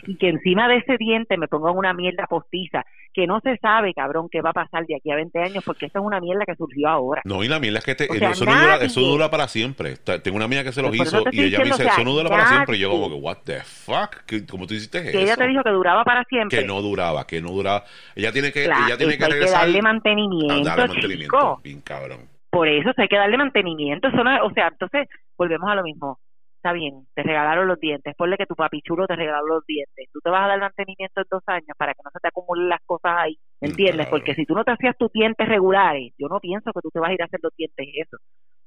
y 0.05 0.15
que 0.17 0.29
encima 0.29 0.67
de 0.67 0.77
ese 0.77 0.97
diente 0.97 1.35
me 1.37 1.47
pongan 1.47 1.75
una 1.75 1.93
mierda 1.93 2.27
postiza 2.27 2.85
que 3.11 3.25
no 3.25 3.39
se 3.39 3.57
sabe, 3.57 3.95
cabrón, 3.95 4.27
qué 4.31 4.41
va 4.41 4.51
a 4.51 4.53
pasar 4.53 4.85
de 4.85 4.95
aquí 4.95 5.09
a 5.09 5.15
20 5.15 5.39
años 5.39 5.63
porque 5.65 5.87
esta 5.87 5.97
es 5.97 6.05
una 6.05 6.19
mierda 6.19 6.45
que 6.45 6.53
surgió 6.55 6.87
ahora. 6.87 7.23
No, 7.25 7.43
y 7.43 7.47
la 7.47 7.59
mierda 7.59 7.79
es 7.79 7.85
que 7.85 7.91
eso, 8.03 8.45
no 8.45 9.07
dura, 9.07 9.31
para 9.31 9.47
siempre. 9.47 9.95
Tengo 9.97 10.35
una 10.35 10.45
amiga 10.45 10.63
que 10.63 10.71
se 10.71 10.83
los 10.83 10.93
hizo 10.93 11.23
y 11.31 11.41
ella 11.41 11.57
me 11.57 11.65
dice, 11.65 11.87
eso 11.87 12.03
no 12.03 12.11
dura 12.11 12.29
para 12.29 12.47
siempre. 12.47 12.77
Y 12.77 12.79
yo 12.81 12.91
como 12.91 13.09
que, 13.09 13.15
what 13.15 13.37
the 13.45 13.61
fuck, 13.61 14.17
¿cómo 14.47 14.67
tú 14.67 14.75
hiciste 14.75 14.99
eso? 14.99 15.11
Que 15.11 15.23
ella 15.23 15.35
te 15.35 15.47
dijo 15.47 15.63
que 15.63 15.71
duraba 15.71 16.03
para 16.03 16.23
siempre. 16.25 16.59
Que 16.59 16.67
no 16.67 16.79
duraba, 16.83 17.25
que 17.25 17.41
no 17.41 17.49
duraba. 17.49 17.83
Ella 18.15 18.31
tiene 18.31 18.51
que, 18.51 18.65
ella 18.65 18.97
tiene 18.97 19.17
que 19.17 19.27
regresar. 19.27 19.61
darle 19.61 19.81
mantenimiento, 19.81 20.63
darle 20.63 20.87
mantenimiento, 20.87 21.59
bien 21.63 21.81
cabrón. 21.81 22.36
Por 22.49 22.67
eso 22.67 22.91
hay 22.95 23.07
que 23.07 23.17
darle 23.17 23.37
mantenimiento. 23.37 24.07
Eso 24.07 24.23
no, 24.23 24.45
o 24.45 24.51
sea, 24.51 24.69
entonces 24.69 25.07
volvemos 25.37 25.69
a 25.69 25.75
lo 25.75 25.83
mismo 25.83 26.19
está 26.57 26.73
bien, 26.73 27.07
te 27.13 27.23
regalaron 27.23 27.67
los 27.67 27.79
dientes, 27.79 28.15
ponle 28.15 28.35
que 28.35 28.45
tu 28.45 28.55
papi 28.55 28.81
chulo 28.81 29.07
te 29.07 29.15
regaló 29.15 29.47
los 29.47 29.65
dientes, 29.65 30.09
tú 30.11 30.19
te 30.21 30.29
vas 30.29 30.43
a 30.43 30.47
dar 30.47 30.59
mantenimiento 30.59 31.21
en 31.21 31.27
dos 31.29 31.43
años 31.47 31.77
para 31.77 31.93
que 31.93 32.01
no 32.03 32.09
se 32.11 32.19
te 32.19 32.27
acumulen 32.27 32.67
las 32.67 32.81
cosas 32.85 33.13
ahí, 33.15 33.37
¿entiendes? 33.61 34.07
Porque 34.07 34.33
si 34.33 34.45
tú 34.45 34.53
no 34.53 34.63
te 34.63 34.71
hacías 34.71 34.97
tus 34.97 35.11
dientes 35.11 35.47
regulares, 35.47 36.13
yo 36.17 36.27
no 36.27 36.39
pienso 36.39 36.71
que 36.73 36.81
tú 36.81 36.89
te 36.91 36.99
vas 36.99 37.11
a 37.11 37.13
ir 37.13 37.21
a 37.21 37.25
hacer 37.25 37.39
los 37.43 37.55
dientes 37.55 37.87
eso. 37.95 38.17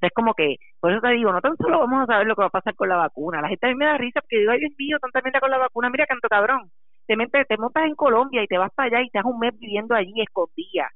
es 0.01 0.13
como 0.15 0.35
que, 0.35 0.57
por 0.81 0.93
eso 0.93 1.01
te 1.01 1.11
digo, 1.11 1.33
no 1.33 1.41
tan 1.41 1.57
solo 1.57 1.81
vamos 1.81 2.03
a 2.03 2.07
saber 2.07 2.27
lo 2.27 2.37
que 2.37 2.43
va 2.43 2.47
a 2.47 2.51
pasar 2.51 2.75
con 2.75 2.89
la 2.89 2.97
vacuna, 2.97 3.43
la 3.43 3.49
gente 3.49 3.67
a 3.67 3.71
mí 3.71 3.77
me 3.77 3.87
da 3.87 3.99
risa 3.99 4.21
porque 4.21 4.39
digo, 4.39 4.53
ay 4.53 4.61
Dios 4.61 4.73
mío, 4.79 4.99
tanta 5.01 5.21
mierda 5.23 5.41
con 5.41 5.51
la 5.51 5.59
vacuna, 5.59 5.91
mira 5.91 6.07
canto 6.07 6.29
cabrón, 6.29 6.71
te, 7.07 7.17
metes, 7.17 7.47
te 7.49 7.59
montas 7.59 7.85
en 7.85 7.97
Colombia 7.97 8.43
y 8.43 8.47
te 8.47 8.57
vas 8.57 8.71
para 8.75 8.87
allá 8.87 9.05
y 9.05 9.11
te 9.11 9.19
das 9.19 9.27
un 9.27 9.39
mes 9.41 9.59
viviendo 9.59 9.95
allí 9.95 10.15
escondida 10.23 10.89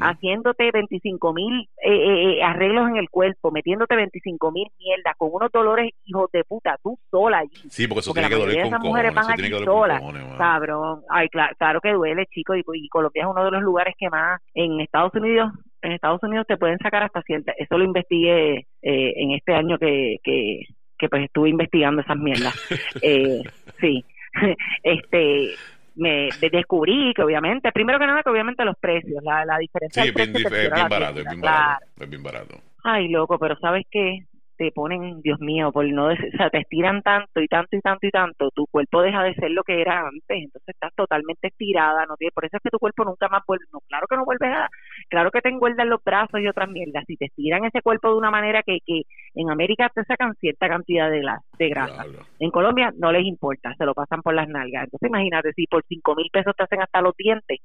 haciéndote 0.00 0.70
25 0.72 1.32
mil 1.32 1.68
eh, 1.82 1.90
eh, 1.90 2.38
eh, 2.38 2.42
arreglos 2.42 2.88
en 2.88 2.96
el 2.96 3.10
cuerpo, 3.10 3.50
metiéndote 3.50 3.96
25 3.96 4.52
mil 4.52 4.68
mierdas, 4.78 5.14
con 5.16 5.30
unos 5.32 5.50
dolores 5.50 5.90
hijos 6.04 6.30
de 6.32 6.44
puta, 6.44 6.76
tú 6.82 6.98
sola 7.10 7.38
allí. 7.38 7.68
Sí, 7.68 7.86
porque 7.86 8.00
eso 8.00 8.12
tiene 8.12 8.28
que 8.28 8.36
doler 8.36 8.56
con 8.58 8.66
esas 8.66 8.80
mujeres 8.80 9.14
van 9.14 9.30
allí 9.30 9.64
solas, 9.64 10.02
cabrón. 10.38 11.02
Ay, 11.08 11.28
claro, 11.28 11.54
claro 11.58 11.80
que 11.80 11.92
duele, 11.92 12.26
chico, 12.26 12.54
y, 12.54 12.88
Colombia 12.88 13.22
es 13.22 13.28
uno 13.28 13.44
de 13.44 13.50
los 13.50 13.62
lugares 13.62 13.94
que 13.98 14.08
más 14.08 14.40
en 14.54 14.80
Estados 14.80 15.14
Unidos 15.14 15.52
en 15.82 15.92
Estados 15.92 16.22
Unidos 16.22 16.46
te 16.48 16.56
pueden 16.56 16.78
sacar 16.78 17.02
hasta 17.02 17.22
cierta, 17.22 17.52
eso 17.58 17.78
lo 17.78 17.84
investigué 17.84 18.66
en 18.82 19.30
este 19.32 19.54
año 19.54 19.78
que, 19.78 20.16
que, 20.24 20.62
que 20.98 21.08
pues 21.08 21.24
estuve 21.24 21.50
investigando 21.50 22.02
esas 22.02 22.16
mierdas. 22.16 22.54
eh, 23.02 23.42
sí, 23.80 24.04
este 24.82 25.50
me 25.96 26.28
descubrí 26.50 27.12
que 27.14 27.22
obviamente, 27.22 27.72
primero 27.72 27.98
que 27.98 28.06
nada 28.06 28.22
que 28.22 28.30
obviamente 28.30 28.64
los 28.64 28.76
precios, 28.78 29.22
la, 29.22 29.44
la 29.44 29.58
diferencia. 29.58 30.02
Sí, 30.02 30.08
es 30.08 30.14
bien, 30.14 30.88
barato, 30.88 31.20
es 31.20 31.26
bien 31.26 31.40
barato, 31.40 31.84
es 32.00 32.10
bien 32.10 32.22
barato. 32.22 32.60
Ay, 32.84 33.08
loco, 33.08 33.38
pero 33.38 33.58
¿sabes 33.58 33.86
qué? 33.90 34.24
Te 34.56 34.72
ponen, 34.72 35.20
Dios 35.22 35.40
mío, 35.40 35.70
por 35.72 35.86
no 35.86 36.06
o 36.08 36.16
sea, 36.36 36.50
te 36.50 36.58
estiran 36.58 37.02
tanto 37.02 37.40
y 37.40 37.46
tanto 37.46 37.76
y 37.76 37.80
tanto 37.80 38.06
y 38.06 38.10
tanto, 38.10 38.50
tu 38.50 38.66
cuerpo 38.66 39.02
deja 39.02 39.22
de 39.22 39.34
ser 39.34 39.50
lo 39.50 39.62
que 39.62 39.80
era 39.80 40.00
antes, 40.00 40.20
entonces 40.28 40.68
estás 40.68 40.92
totalmente 40.94 41.48
estirada, 41.48 42.06
no 42.06 42.16
tiene, 42.16 42.32
por 42.32 42.44
eso 42.44 42.56
es 42.56 42.62
que 42.62 42.70
tu 42.70 42.78
cuerpo 42.78 43.04
nunca 43.04 43.28
más 43.28 43.42
vuelve, 43.46 43.64
no, 43.72 43.80
claro 43.88 44.06
que 44.08 44.16
no 44.16 44.24
vuelves 44.24 44.50
a, 44.50 44.68
claro 45.08 45.30
que 45.30 45.40
te 45.40 45.48
engordan 45.48 45.88
los 45.88 46.02
brazos 46.02 46.40
y 46.40 46.48
otras 46.48 46.68
mierdas, 46.68 47.04
si 47.06 47.16
te 47.16 47.26
estiran 47.26 47.64
ese 47.64 47.82
cuerpo 47.82 48.08
de 48.08 48.16
una 48.16 48.30
manera 48.30 48.62
que, 48.62 48.78
que 48.84 49.02
en 49.34 49.50
América 49.50 49.90
te 49.94 50.04
sacan 50.04 50.34
cierta 50.34 50.68
cantidad 50.68 51.10
de, 51.10 51.22
de 51.58 51.68
grasa, 51.68 52.04
en 52.38 52.50
Colombia 52.50 52.92
no 52.98 53.12
les 53.12 53.24
importa, 53.24 53.74
se 53.76 53.84
lo 53.84 53.94
pasan 53.94 54.22
por 54.22 54.34
las 54.34 54.48
nalgas, 54.48 54.84
entonces 54.84 55.08
imagínate 55.08 55.52
si 55.52 55.66
por 55.66 55.84
cinco 55.88 56.14
mil 56.14 56.28
pesos 56.32 56.54
te 56.56 56.64
hacen 56.64 56.82
hasta 56.82 57.00
los 57.00 57.14
dientes, 57.16 57.58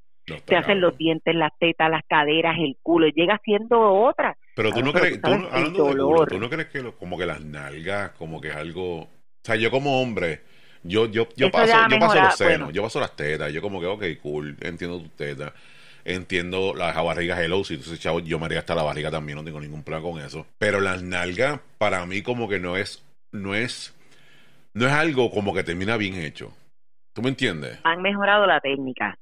te 0.46 0.56
hacen 0.56 0.82
los 0.82 0.98
dientes, 0.98 1.36
las 1.36 1.52
tetas, 1.60 1.90
las 1.90 2.04
caderas, 2.08 2.58
el 2.60 2.78
culo, 2.82 3.08
y 3.08 3.14
llega 3.14 3.40
siendo 3.44 3.80
otra, 3.80 4.38
pero 4.56 4.72
tú 4.72 4.82
no 4.84 4.92
crees, 4.92 5.22
tú, 5.22 5.32
hablando 5.32 5.86
de 5.86 6.28
¿tú 6.28 6.40
no 6.40 6.50
crees 6.50 6.68
que 6.68 6.92
como 7.00 7.18
que 7.18 7.26
las 7.26 7.42
nalgas, 7.42 8.12
como 8.12 8.42
que 8.42 8.50
es 8.50 8.56
algo, 8.56 9.02
o 9.02 9.10
sea, 9.44 9.56
yo 9.56 9.72
como 9.72 10.02
hombre, 10.02 10.42
yo 10.84 11.06
yo 11.08 11.28
yo 11.36 11.50
paso, 11.50 11.74
yo 11.90 12.00
paso 12.00 12.22
los 12.22 12.36
senos, 12.36 12.74
yo 12.74 12.84
paso 12.84 13.00
las 13.00 13.16
tetas, 13.16 13.52
yo 13.54 13.62
como 13.62 13.80
que 13.80 13.88
ok, 13.88 14.04
cool, 14.22 14.58
entiendo 14.62 15.00
tus 15.00 15.12
tetas, 15.12 15.54
entiendo 16.04 16.74
las 16.76 16.96
barrigas 16.96 17.40
hello, 17.40 17.64
si 17.64 17.78
tú 17.78 17.96
chavo, 17.96 18.20
yo 18.20 18.40
me 18.40 18.46
haría 18.46 18.60
hasta 18.60 18.76
la 18.76 18.84
barriga 18.84 19.10
también, 19.10 19.38
no 19.38 19.44
tengo 19.44 19.60
ningún 19.60 19.84
plan 19.84 20.02
con 20.02 20.20
eso. 20.20 20.46
Pero 20.58 20.82
las 20.82 21.02
nalgas 21.02 21.60
para 21.78 22.06
mí 22.06 22.22
como 22.22 22.50
que 22.50 22.60
no 22.60 22.76
es 22.76 23.04
no 23.32 23.56
es 23.56 23.96
no 24.74 24.86
es 24.86 24.94
algo 24.94 25.32
como 25.32 25.54
que 25.54 25.64
termina 25.64 25.98
bien 25.98 26.16
hecho. 26.16 26.54
¿Tú 27.14 27.22
me 27.22 27.30
entiendes? 27.30 27.80
Han 27.84 28.02
mejorado 28.02 28.46
la 28.46 28.60
técnica. 28.60 29.18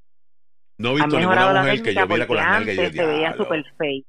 No 0.79 0.91
he 0.91 0.93
visto 0.95 1.19
ninguna 1.19 1.61
mujer 1.61 1.83
que 1.83 1.93
yo 1.93 2.07
viera 2.07 2.25
con 2.25 2.37
las 2.37 2.47
nalgas 2.47 2.75
y 2.75 2.77
yo 2.77 2.89
se 2.89 3.05
veía 3.05 3.35
super 3.35 3.63
fake. 3.77 4.07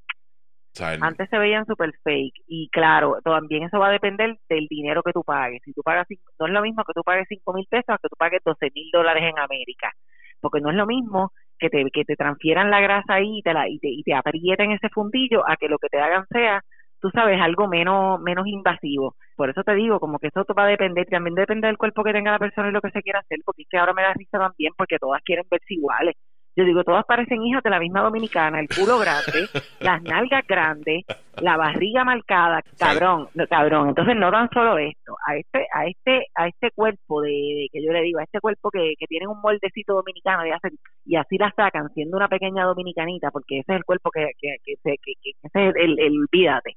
Antes 1.01 1.29
se 1.29 1.37
veían 1.37 1.65
super 1.65 1.91
fake 2.01 2.43
y 2.47 2.69
claro, 2.69 3.17
también 3.25 3.63
eso 3.63 3.77
va 3.77 3.89
a 3.89 3.91
depender 3.91 4.37
del 4.47 4.67
dinero 4.69 5.03
que 5.03 5.11
tú 5.11 5.21
pagues. 5.21 5.61
Si 5.65 5.73
tú 5.73 5.81
pagas, 5.83 6.07
no 6.39 6.47
es 6.47 6.53
lo 6.53 6.61
mismo 6.61 6.83
que 6.85 6.93
tú 6.93 7.03
pagues 7.03 7.27
5 7.27 7.53
mil 7.53 7.67
pesos 7.69 7.97
que 8.01 8.07
tú 8.07 8.15
pagues 8.17 8.41
12 8.45 8.69
mil 8.73 8.89
dólares 8.93 9.21
en 9.21 9.37
América, 9.37 9.91
porque 10.39 10.61
no 10.61 10.69
es 10.69 10.77
lo 10.77 10.87
mismo 10.87 11.33
que 11.59 11.69
te, 11.69 11.83
que 11.91 12.05
te 12.05 12.15
transfieran 12.15 12.71
la 12.71 12.79
grasa 12.79 13.15
ahí 13.15 13.39
y 13.39 13.41
te, 13.41 13.53
la, 13.53 13.67
y 13.67 13.77
te, 13.79 13.89
y 13.89 14.01
te 14.03 14.13
aprieten 14.13 14.71
ese 14.71 14.87
fundillo 14.87 15.43
a 15.45 15.57
que 15.57 15.67
lo 15.67 15.77
que 15.77 15.89
te 15.89 15.99
hagan 15.99 16.25
sea, 16.29 16.61
tú 17.01 17.09
sabes, 17.09 17.39
algo 17.41 17.67
menos, 17.67 18.21
menos 18.21 18.47
invasivo. 18.47 19.15
Por 19.35 19.49
eso 19.49 19.63
te 19.63 19.75
digo, 19.75 19.99
como 19.99 20.19
que 20.19 20.27
eso 20.27 20.45
va 20.57 20.63
a 20.63 20.67
depender, 20.67 21.05
también 21.07 21.35
depende 21.35 21.67
del 21.67 21.77
cuerpo 21.77 22.03
que 22.03 22.13
tenga 22.13 22.31
la 22.31 22.39
persona 22.39 22.69
y 22.69 22.71
lo 22.71 22.79
que 22.79 22.91
se 22.91 23.01
quiera 23.01 23.19
hacer, 23.19 23.39
porque 23.43 23.63
es 23.63 23.67
que 23.69 23.77
ahora 23.77 23.93
me 23.93 24.03
da 24.03 24.13
risa 24.13 24.39
también 24.39 24.71
porque 24.77 24.97
todas 24.99 25.21
quieren 25.23 25.45
verse 25.51 25.73
iguales. 25.73 26.15
Yo 26.55 26.65
digo, 26.65 26.83
todas 26.83 27.05
parecen 27.05 27.41
hijas 27.43 27.63
de 27.63 27.69
la 27.69 27.79
misma 27.79 28.01
dominicana, 28.01 28.59
el 28.59 28.67
culo 28.67 28.99
grande, 28.99 29.47
las 29.79 30.01
nalgas 30.03 30.45
grandes, 30.45 31.05
la 31.41 31.55
barriga 31.55 32.03
marcada, 32.03 32.61
cabrón, 32.77 33.29
no, 33.35 33.47
cabrón. 33.47 33.89
Entonces 33.89 34.15
no 34.17 34.29
tan 34.31 34.49
solo 34.49 34.77
esto, 34.77 35.15
a 35.25 35.37
este, 35.37 35.65
a 35.73 35.85
este, 35.85 36.25
a 36.35 36.47
este 36.47 36.71
cuerpo 36.71 37.21
de, 37.21 37.67
que 37.71 37.83
yo 37.83 37.93
le 37.93 38.01
digo, 38.01 38.19
a 38.19 38.23
este 38.23 38.41
cuerpo 38.41 38.69
que, 38.69 38.95
que 38.99 39.07
tiene 39.07 39.27
un 39.27 39.39
moldecito 39.39 39.93
dominicano 39.93 40.43
de 40.43 40.53
hacer, 40.53 40.73
y 41.05 41.15
así 41.15 41.37
la 41.37 41.53
sacan 41.55 41.89
siendo 41.93 42.17
una 42.17 42.27
pequeña 42.27 42.65
dominicanita, 42.65 43.31
porque 43.31 43.59
ese 43.59 43.71
es 43.71 43.77
el 43.77 43.85
cuerpo 43.85 44.11
que, 44.11 44.31
que, 44.37 44.57
que, 44.65 44.75
que, 44.83 45.13
que 45.21 45.31
ese 45.41 45.69
es 45.69 45.75
el, 45.75 45.99
el, 45.99 46.19
olvídate. 46.19 46.75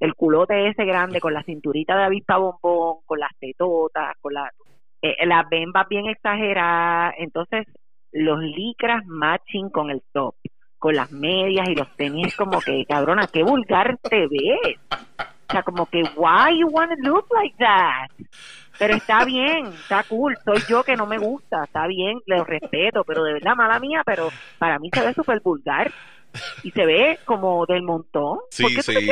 El 0.00 0.14
culote 0.14 0.68
ese 0.68 0.84
grande 0.84 1.20
con 1.20 1.34
la 1.34 1.42
cinturita 1.44 1.96
de 1.96 2.04
avispa 2.04 2.38
bombón, 2.38 2.98
con 3.04 3.20
las 3.20 3.30
tetotas, 3.38 4.14
con 4.20 4.32
la 4.34 4.50
eh, 5.02 5.26
las 5.26 5.46
bembas 5.50 5.86
bien 5.88 6.06
exageradas, 6.06 7.14
entonces 7.18 7.66
los 8.14 8.38
licras 8.40 9.04
matching 9.06 9.68
con 9.70 9.90
el 9.90 10.02
top, 10.12 10.36
con 10.78 10.94
las 10.94 11.10
medias 11.10 11.68
y 11.68 11.74
los 11.74 11.94
tenis, 11.96 12.34
como 12.36 12.60
que, 12.60 12.84
cabrona, 12.86 13.26
qué 13.26 13.42
vulgar 13.42 13.98
te 13.98 14.28
ves. 14.28 14.78
O 15.48 15.52
sea, 15.52 15.62
como 15.62 15.86
que, 15.86 16.02
why 16.16 16.58
you 16.58 16.68
want 16.68 16.90
to 16.90 17.08
look 17.08 17.26
like 17.34 17.56
that? 17.58 18.08
Pero 18.78 18.94
está 18.94 19.24
bien, 19.24 19.66
está 19.66 20.04
cool. 20.04 20.36
Soy 20.44 20.62
yo 20.68 20.82
que 20.82 20.96
no 20.96 21.06
me 21.06 21.18
gusta, 21.18 21.64
está 21.64 21.86
bien, 21.86 22.20
lo 22.26 22.44
respeto, 22.44 23.04
pero 23.04 23.24
de 23.24 23.34
verdad, 23.34 23.54
mala 23.56 23.78
mía, 23.78 24.02
pero 24.06 24.30
para 24.58 24.78
mí 24.78 24.90
se 24.92 25.04
ve 25.04 25.12
súper 25.12 25.40
vulgar 25.40 25.92
y 26.62 26.70
se 26.70 26.86
ve 26.86 27.18
como 27.24 27.66
del 27.66 27.82
montón. 27.82 28.38
Sí, 28.50 28.64
sí, 28.80 29.08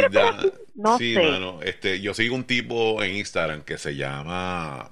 no 0.74 0.98
sé. 0.98 1.40
este, 1.64 2.00
yo 2.00 2.14
sigo 2.14 2.34
un 2.34 2.44
tipo 2.44 3.02
en 3.02 3.16
Instagram 3.16 3.62
que 3.62 3.78
se 3.78 3.94
llama 3.96 4.90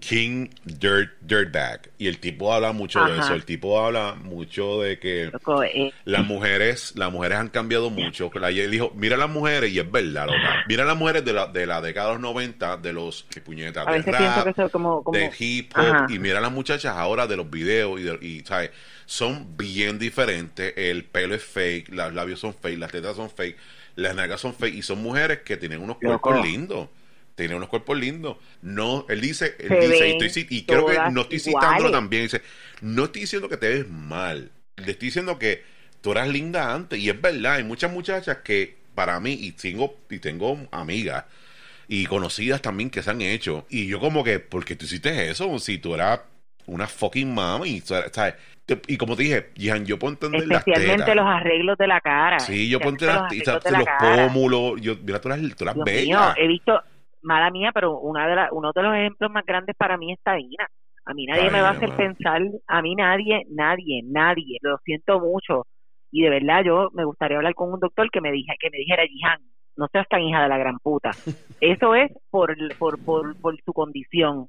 King 0.00 0.48
Dirt 0.64 1.10
Dirtbag. 1.20 1.90
Y 1.98 2.06
el 2.06 2.18
tipo 2.18 2.52
habla 2.52 2.72
mucho 2.72 3.04
de 3.04 3.18
eso. 3.18 3.34
El 3.34 3.44
tipo 3.44 3.80
habla 3.80 4.14
mucho 4.14 4.80
de 4.80 4.98
que 4.98 5.30
eh. 5.74 5.92
las 6.04 6.26
mujeres 6.26 6.92
las 6.96 7.12
mujeres 7.12 7.38
han 7.38 7.48
cambiado 7.48 7.90
mucho. 7.90 8.30
Y 8.50 8.60
él 8.60 8.70
dijo 8.70 8.92
mira 8.94 9.16
las 9.16 9.28
mujeres 9.28 9.72
y 9.72 9.78
es 9.78 9.90
verdad 9.90 10.26
loca. 10.26 10.64
mira 10.68 10.84
las 10.84 10.96
mujeres 10.96 11.24
de 11.24 11.32
la, 11.32 11.46
de 11.46 11.66
la 11.66 11.80
década 11.80 12.08
de 12.08 12.12
los 12.14 12.22
90 12.22 12.76
de 12.78 12.92
los 12.92 13.26
puñetas 13.44 13.86
de 13.86 14.12
rap 14.12 14.70
como, 14.70 15.02
de 15.12 15.30
hip 15.38 15.72
hop 15.76 16.10
y 16.10 16.18
mira 16.18 16.40
las 16.40 16.52
muchachas 16.52 16.96
ahora 16.96 17.26
de 17.26 17.36
los 17.36 17.50
videos 17.50 18.00
y, 18.00 18.26
y 18.26 18.40
¿sabes? 18.44 18.70
son 19.06 19.56
bien 19.56 19.98
diferentes. 19.98 20.74
El 20.76 21.04
pelo 21.04 21.34
es 21.34 21.42
fake 21.42 21.88
los 21.90 22.12
labios 22.14 22.40
son 22.40 22.54
fake 22.54 22.78
las 22.78 22.92
tetas 22.92 23.16
son 23.16 23.30
fake 23.30 23.56
las 23.96 24.14
nalgas 24.14 24.40
son 24.40 24.54
fake 24.54 24.74
y 24.74 24.82
son 24.82 25.02
mujeres 25.02 25.40
que 25.40 25.56
tienen 25.56 25.80
unos 25.80 25.98
cuerpos 25.98 26.44
lindos 26.44 26.88
tiene 27.38 27.54
unos 27.54 27.68
cuerpos 27.68 27.96
lindos. 27.96 28.36
No, 28.62 29.06
él 29.08 29.20
dice, 29.20 29.56
él 29.58 30.18
dice, 30.20 30.46
y, 30.50 30.64
creo 30.64 30.86
que 30.86 30.98
no 31.12 31.22
estoy 31.22 31.38
citándolo 31.38 31.90
también, 31.90 32.24
dice, 32.24 32.42
no 32.80 33.04
estoy 33.04 33.22
diciendo 33.22 33.48
que 33.48 33.56
te 33.56 33.68
ves 33.68 33.88
mal, 33.88 34.50
le 34.76 34.90
estoy 34.90 35.06
diciendo 35.06 35.38
que 35.38 35.62
tú 36.00 36.12
eras 36.12 36.28
linda 36.28 36.74
antes, 36.74 36.98
y 36.98 37.08
es 37.08 37.20
verdad, 37.20 37.54
hay 37.54 37.64
muchas 37.64 37.92
muchachas 37.92 38.38
que 38.38 38.76
para 38.94 39.20
mí, 39.20 39.32
y 39.32 39.52
tengo, 39.52 39.96
y 40.10 40.18
tengo 40.18 40.58
amigas 40.72 41.24
y 41.86 42.04
conocidas 42.06 42.60
también 42.60 42.90
que 42.90 43.02
se 43.02 43.10
han 43.10 43.22
hecho, 43.22 43.66
y 43.70 43.86
yo 43.86 44.00
como 44.00 44.24
que, 44.24 44.40
¿por 44.40 44.64
qué 44.64 44.74
tú 44.74 44.84
hiciste 44.84 45.30
eso? 45.30 45.58
Si 45.60 45.78
tú 45.78 45.94
eras 45.94 46.20
una 46.66 46.86
fucking 46.86 47.32
mami, 47.32 47.80
¿sabes? 47.80 48.34
Y 48.86 48.98
como 48.98 49.16
te 49.16 49.22
dije, 49.22 49.50
yo 49.54 49.98
puedo 49.98 50.12
entender 50.12 50.42
Especialmente 50.42 51.14
los 51.14 51.24
arreglos 51.24 51.78
de 51.78 51.86
la 51.86 52.00
cara. 52.00 52.38
Sí, 52.40 52.68
yo 52.68 52.78
puedo 52.78 52.90
entender 52.90 53.16
los, 53.46 53.86
pómulos. 53.98 54.80
Yo, 54.80 54.96
mira, 55.02 55.20
tú 55.20 55.28
eras, 55.28 55.40
tú 55.56 55.64
eras 55.64 55.76
bella. 55.82 56.34
he 56.36 56.46
visto, 56.46 56.78
mala 57.22 57.50
mía, 57.50 57.70
pero 57.72 57.98
una 57.98 58.26
de 58.26 58.36
la, 58.36 58.48
uno 58.52 58.72
de 58.72 58.82
los 58.82 58.94
ejemplos 58.94 59.30
más 59.30 59.44
grandes 59.44 59.76
para 59.76 59.96
mí 59.96 60.12
es 60.12 60.18
Taina. 60.22 60.66
A 61.04 61.14
mí 61.14 61.24
nadie 61.26 61.50
me 61.50 61.62
va 61.62 61.68
a 61.68 61.72
hacer 61.72 61.90
pensar, 61.96 62.42
a 62.66 62.82
mí 62.82 62.94
nadie, 62.94 63.44
nadie, 63.48 64.02
nadie, 64.04 64.58
lo 64.60 64.76
siento 64.84 65.18
mucho. 65.20 65.64
Y 66.10 66.22
de 66.22 66.30
verdad 66.30 66.62
yo 66.64 66.90
me 66.92 67.04
gustaría 67.04 67.38
hablar 67.38 67.54
con 67.54 67.72
un 67.72 67.80
doctor 67.80 68.10
que 68.10 68.20
me 68.20 68.30
dije, 68.30 68.52
que 68.60 68.68
me 68.70 68.78
dijera, 68.78 69.04
Jihan, 69.06 69.40
no 69.76 69.86
seas 69.90 70.06
tan 70.08 70.22
hija 70.22 70.42
de 70.42 70.48
la 70.48 70.58
gran 70.58 70.78
puta. 70.80 71.10
Eso 71.60 71.94
es 71.94 72.12
por, 72.30 72.54
por, 72.78 73.02
por, 73.02 73.40
por 73.40 73.56
su 73.62 73.72
condición. 73.72 74.48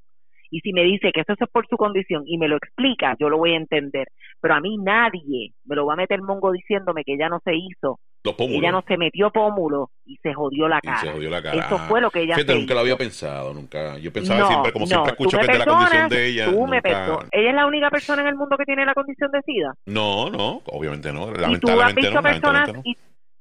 Y 0.51 0.61
si 0.61 0.73
me 0.73 0.83
dice 0.83 1.11
que 1.13 1.21
eso 1.21 1.33
es 1.33 1.49
por 1.51 1.67
su 1.67 1.77
condición 1.77 2.23
y 2.25 2.39
me 2.39 2.47
lo 2.47 2.57
explica, 2.57 3.15
yo 3.19 3.29
lo 3.29 3.37
voy 3.37 3.53
a 3.53 3.57
entender. 3.57 4.07
Pero 4.41 4.55
a 4.55 4.59
mí 4.59 4.77
nadie 4.77 5.53
me 5.65 5.75
lo 5.75 5.85
va 5.85 5.93
a 5.93 5.97
meter 5.97 6.21
mongo 6.23 6.51
diciéndome 6.51 7.03
que 7.03 7.13
ella 7.13 7.29
no 7.29 7.39
se 7.43 7.53
hizo. 7.55 7.99
Ella 8.23 8.71
no 8.71 8.83
se 8.87 8.97
metió 8.97 9.31
pómulo 9.31 9.91
y 10.05 10.17
se 10.17 10.33
jodió 10.33 10.67
la 10.67 10.81
cara. 10.81 10.99
se 10.99 11.11
jodió 11.11 11.29
la 11.29 11.41
cara. 11.41 11.65
Eso 11.65 11.77
fue 11.79 12.01
lo 12.01 12.11
que 12.11 12.23
ella 12.23 12.35
Fíjate, 12.35 12.55
nunca 12.55 12.73
lo 12.73 12.81
había 12.81 12.97
pensado, 12.97 13.53
nunca. 13.53 13.97
Yo 13.97 14.11
pensaba 14.11 14.47
siempre, 14.47 14.73
como 14.73 14.85
siempre 14.85 15.11
escucho 15.11 15.37
que 15.37 15.45
es 15.45 15.51
de 15.51 15.59
la 15.59 15.65
condición 15.65 16.09
de 16.09 16.27
ella. 16.27 16.51
Tú 16.51 16.67
me 16.67 16.77
¿Ella 16.79 17.49
es 17.49 17.55
la 17.55 17.65
única 17.65 17.89
persona 17.89 18.21
en 18.21 18.27
el 18.27 18.35
mundo 18.35 18.57
que 18.57 18.65
tiene 18.65 18.85
la 18.85 18.93
condición 18.93 19.31
de 19.31 19.41
SIDA? 19.41 19.73
No, 19.85 20.29
no, 20.29 20.61
obviamente 20.65 21.13
no. 21.13 21.31
¿Y 21.49 21.59
tú 21.59 21.69
has 21.81 21.95
visto 21.95 22.21
personas, 22.21 22.71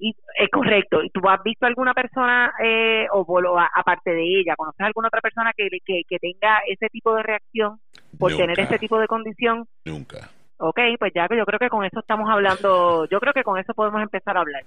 y, 0.00 0.14
es 0.38 0.48
correcto. 0.50 1.02
¿Y 1.02 1.10
tú 1.10 1.20
has 1.28 1.42
visto 1.42 1.66
alguna 1.66 1.92
persona, 1.92 2.52
eh, 2.62 3.06
o, 3.12 3.26
aparte 3.74 4.12
de 4.12 4.22
ella, 4.22 4.54
conoces 4.56 4.80
alguna 4.80 5.08
otra 5.08 5.20
persona 5.20 5.52
que, 5.56 5.68
que, 5.84 6.02
que 6.08 6.18
tenga 6.18 6.60
ese 6.68 6.86
tipo 6.88 7.12
de 7.14 7.24
reacción 7.24 7.80
por 8.16 8.36
tener 8.36 8.60
ese 8.60 8.78
tipo 8.78 8.98
de 9.00 9.08
condición? 9.08 9.66
Nunca. 9.84 10.30
Ok, 10.60 10.80
pues 10.98 11.12
ya 11.14 11.28
que 11.28 11.36
yo 11.36 11.46
creo 11.46 11.58
que 11.60 11.68
con 11.68 11.84
eso 11.84 12.00
estamos 12.00 12.28
hablando, 12.28 13.06
yo 13.08 13.20
creo 13.20 13.32
que 13.32 13.44
con 13.44 13.58
eso 13.58 13.72
podemos 13.74 14.02
empezar 14.02 14.36
a 14.36 14.40
hablar. 14.40 14.64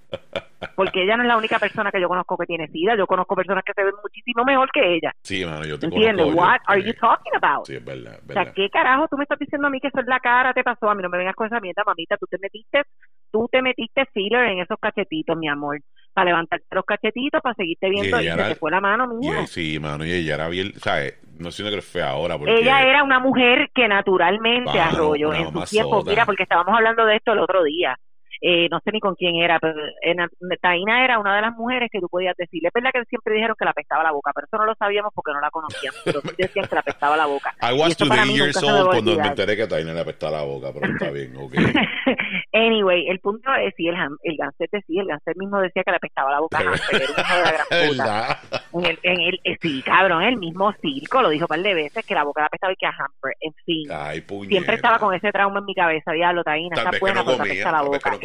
Porque 0.75 1.03
ella 1.03 1.17
no 1.17 1.23
es 1.23 1.27
la 1.27 1.37
única 1.37 1.59
persona 1.59 1.91
que 1.91 1.99
yo 1.99 2.07
conozco 2.07 2.37
que 2.37 2.45
tiene 2.45 2.67
SIDA, 2.67 2.95
yo 2.95 3.05
conozco 3.05 3.35
personas 3.35 3.63
que 3.65 3.73
se 3.73 3.83
ven 3.83 3.93
muchísimo 4.01 4.45
mejor 4.45 4.71
que 4.71 4.95
ella. 4.95 5.11
Sí, 5.21 5.43
mano, 5.43 5.65
yo 5.65 5.77
te 5.77 5.87
¿Entiendes? 5.87 6.33
What 6.33 6.61
are 6.65 6.81
you 6.81 6.93
talking 6.93 7.33
about? 7.35 7.65
Sí, 7.65 7.75
es 7.75 7.83
verdad, 7.83 8.19
O 8.27 8.31
sea, 8.31 8.53
¿qué 8.53 8.69
carajo 8.69 9.07
tú 9.09 9.17
me 9.17 9.23
estás 9.23 9.37
diciendo 9.37 9.67
a 9.67 9.69
mí 9.69 9.81
que 9.81 9.89
eso 9.89 9.99
es 9.99 10.07
la 10.07 10.19
cara 10.21 10.53
te 10.53 10.63
pasó? 10.63 10.89
A 10.89 10.95
mí 10.95 11.03
no 11.03 11.09
me 11.09 11.17
vengas 11.17 11.35
con 11.35 11.47
esa 11.47 11.59
mierda, 11.59 11.83
mamita, 11.85 12.15
tú 12.15 12.25
te 12.27 12.37
metiste, 12.39 12.83
tú 13.29 13.49
te 13.51 13.61
metiste 13.61 14.05
filler 14.13 14.45
en 14.45 14.59
esos 14.59 14.77
cachetitos, 14.79 15.37
mi 15.37 15.49
amor 15.49 15.79
para 16.14 16.32
levantarte 16.32 16.66
los 16.72 16.86
cachetitos, 16.86 17.41
para 17.41 17.55
seguirte 17.55 17.89
viendo 17.89 18.22
y, 18.22 18.28
se 18.28 18.36
te 18.36 18.55
fue 18.55 18.72
la 18.72 18.82
mano 18.82 19.07
mía. 19.07 19.47
sí, 19.47 19.80
mano, 19.80 20.05
y 20.05 20.12
ella 20.12 20.36
era 20.36 20.49
bien, 20.49 20.74
¿sabes? 20.78 21.18
No 21.39 21.51
sé 21.51 21.64
si 21.64 21.70
que 21.72 21.82
fue 21.82 22.03
ahora. 22.03 22.38
Porque... 22.38 22.53
Ella 22.53 22.84
era 22.84 23.03
una 23.03 23.20
mujer 23.20 23.72
que 23.74 23.88
naturalmente 23.88 24.80
arrolló 24.80 25.34
en 25.34 25.51
su 25.51 25.64
tiempo. 25.64 26.03
Mira, 26.03 26.26
porque 26.26 26.43
estábamos 26.43 26.76
hablando 26.76 27.05
de 27.05 27.16
esto 27.16 27.34
el 27.34 27.39
otro 27.39 27.64
día 27.64 27.97
eh, 28.43 28.67
no 28.71 28.79
sé 28.83 28.91
ni 28.91 28.99
con 28.99 29.13
quién 29.13 29.35
era, 29.35 29.59
pero 29.59 29.75
en, 30.01 30.17
Taina 30.59 31.05
era 31.05 31.19
una 31.19 31.35
de 31.35 31.41
las 31.43 31.55
mujeres 31.55 31.89
que 31.91 31.99
tú 31.99 32.07
podías 32.09 32.35
decirle. 32.35 32.69
Es 32.69 32.73
verdad 32.73 32.89
que 32.91 33.05
siempre 33.05 33.35
dijeron 33.35 33.55
que 33.57 33.65
la 33.65 33.71
apestaba 33.71 34.03
la 34.03 34.11
boca, 34.11 34.31
pero 34.33 34.47
eso 34.47 34.57
no 34.57 34.65
lo 34.65 34.73
sabíamos 34.75 35.13
porque 35.13 35.31
no 35.31 35.39
la 35.39 35.51
conocíamos. 35.51 36.01
Pero 36.03 36.21
decían 36.37 36.65
que 36.67 36.75
la 36.75 36.81
apestaba 36.81 37.15
la 37.15 37.27
boca. 37.27 37.53
I 37.61 37.73
was 37.73 37.95
today 37.95 38.33
years 38.33 38.57
old 38.63 38.89
cuando 38.89 39.15
me 39.15 39.27
enteré 39.27 39.55
que 39.55 39.67
Taina 39.67 39.93
le 39.93 40.01
apestaba 40.01 40.39
la 40.39 40.43
boca, 40.43 40.71
pero 40.73 40.91
está 40.91 41.11
bien, 41.11 41.35
ok. 41.37 41.53
anyway, 42.53 43.07
el 43.09 43.19
punto 43.19 43.53
es, 43.53 43.75
sí, 43.77 43.87
el, 43.87 43.95
el 44.23 44.37
Gansete 44.37 44.81
sí, 44.87 44.97
el 44.97 45.07
Gansete 45.07 45.39
mismo 45.39 45.59
decía 45.59 45.83
que 45.83 45.91
le 45.91 45.97
apestaba 45.97 46.31
la 46.31 46.39
boca 46.39 46.57
a 46.57 46.61
Hamper, 46.61 47.01
era 47.01 47.37
de 47.37 47.43
la 47.43 47.51
gran 47.51 47.87
puta. 47.89 48.39
En 48.73 48.85
el, 48.85 48.99
en 49.03 49.21
el, 49.21 49.39
eh, 49.43 49.57
sí, 49.61 49.83
cabrón, 49.83 50.23
el 50.23 50.37
mismo 50.37 50.73
circo 50.81 51.21
lo 51.21 51.29
dijo 51.29 51.45
un 51.45 51.49
par 51.49 51.61
de 51.61 51.75
veces 51.75 52.03
que 52.05 52.15
la 52.15 52.23
boca 52.23 52.41
le 52.41 52.47
apestaba 52.47 52.73
y 52.73 52.75
que 52.75 52.87
a 52.87 52.89
Hamper, 52.89 53.35
en 53.39 53.53
fin. 53.65 54.47
siempre 54.47 54.75
estaba 54.75 54.97
con 54.97 55.13
ese 55.13 55.31
trauma 55.31 55.59
en 55.59 55.65
mi 55.65 55.75
cabeza, 55.75 56.11
diablo, 56.11 56.43
Taina, 56.43 56.75
está 56.75 56.91
buena, 56.99 57.23
pero 57.23 57.43
apesta 57.43 57.71
la 57.71 57.81
boca. 57.83 58.17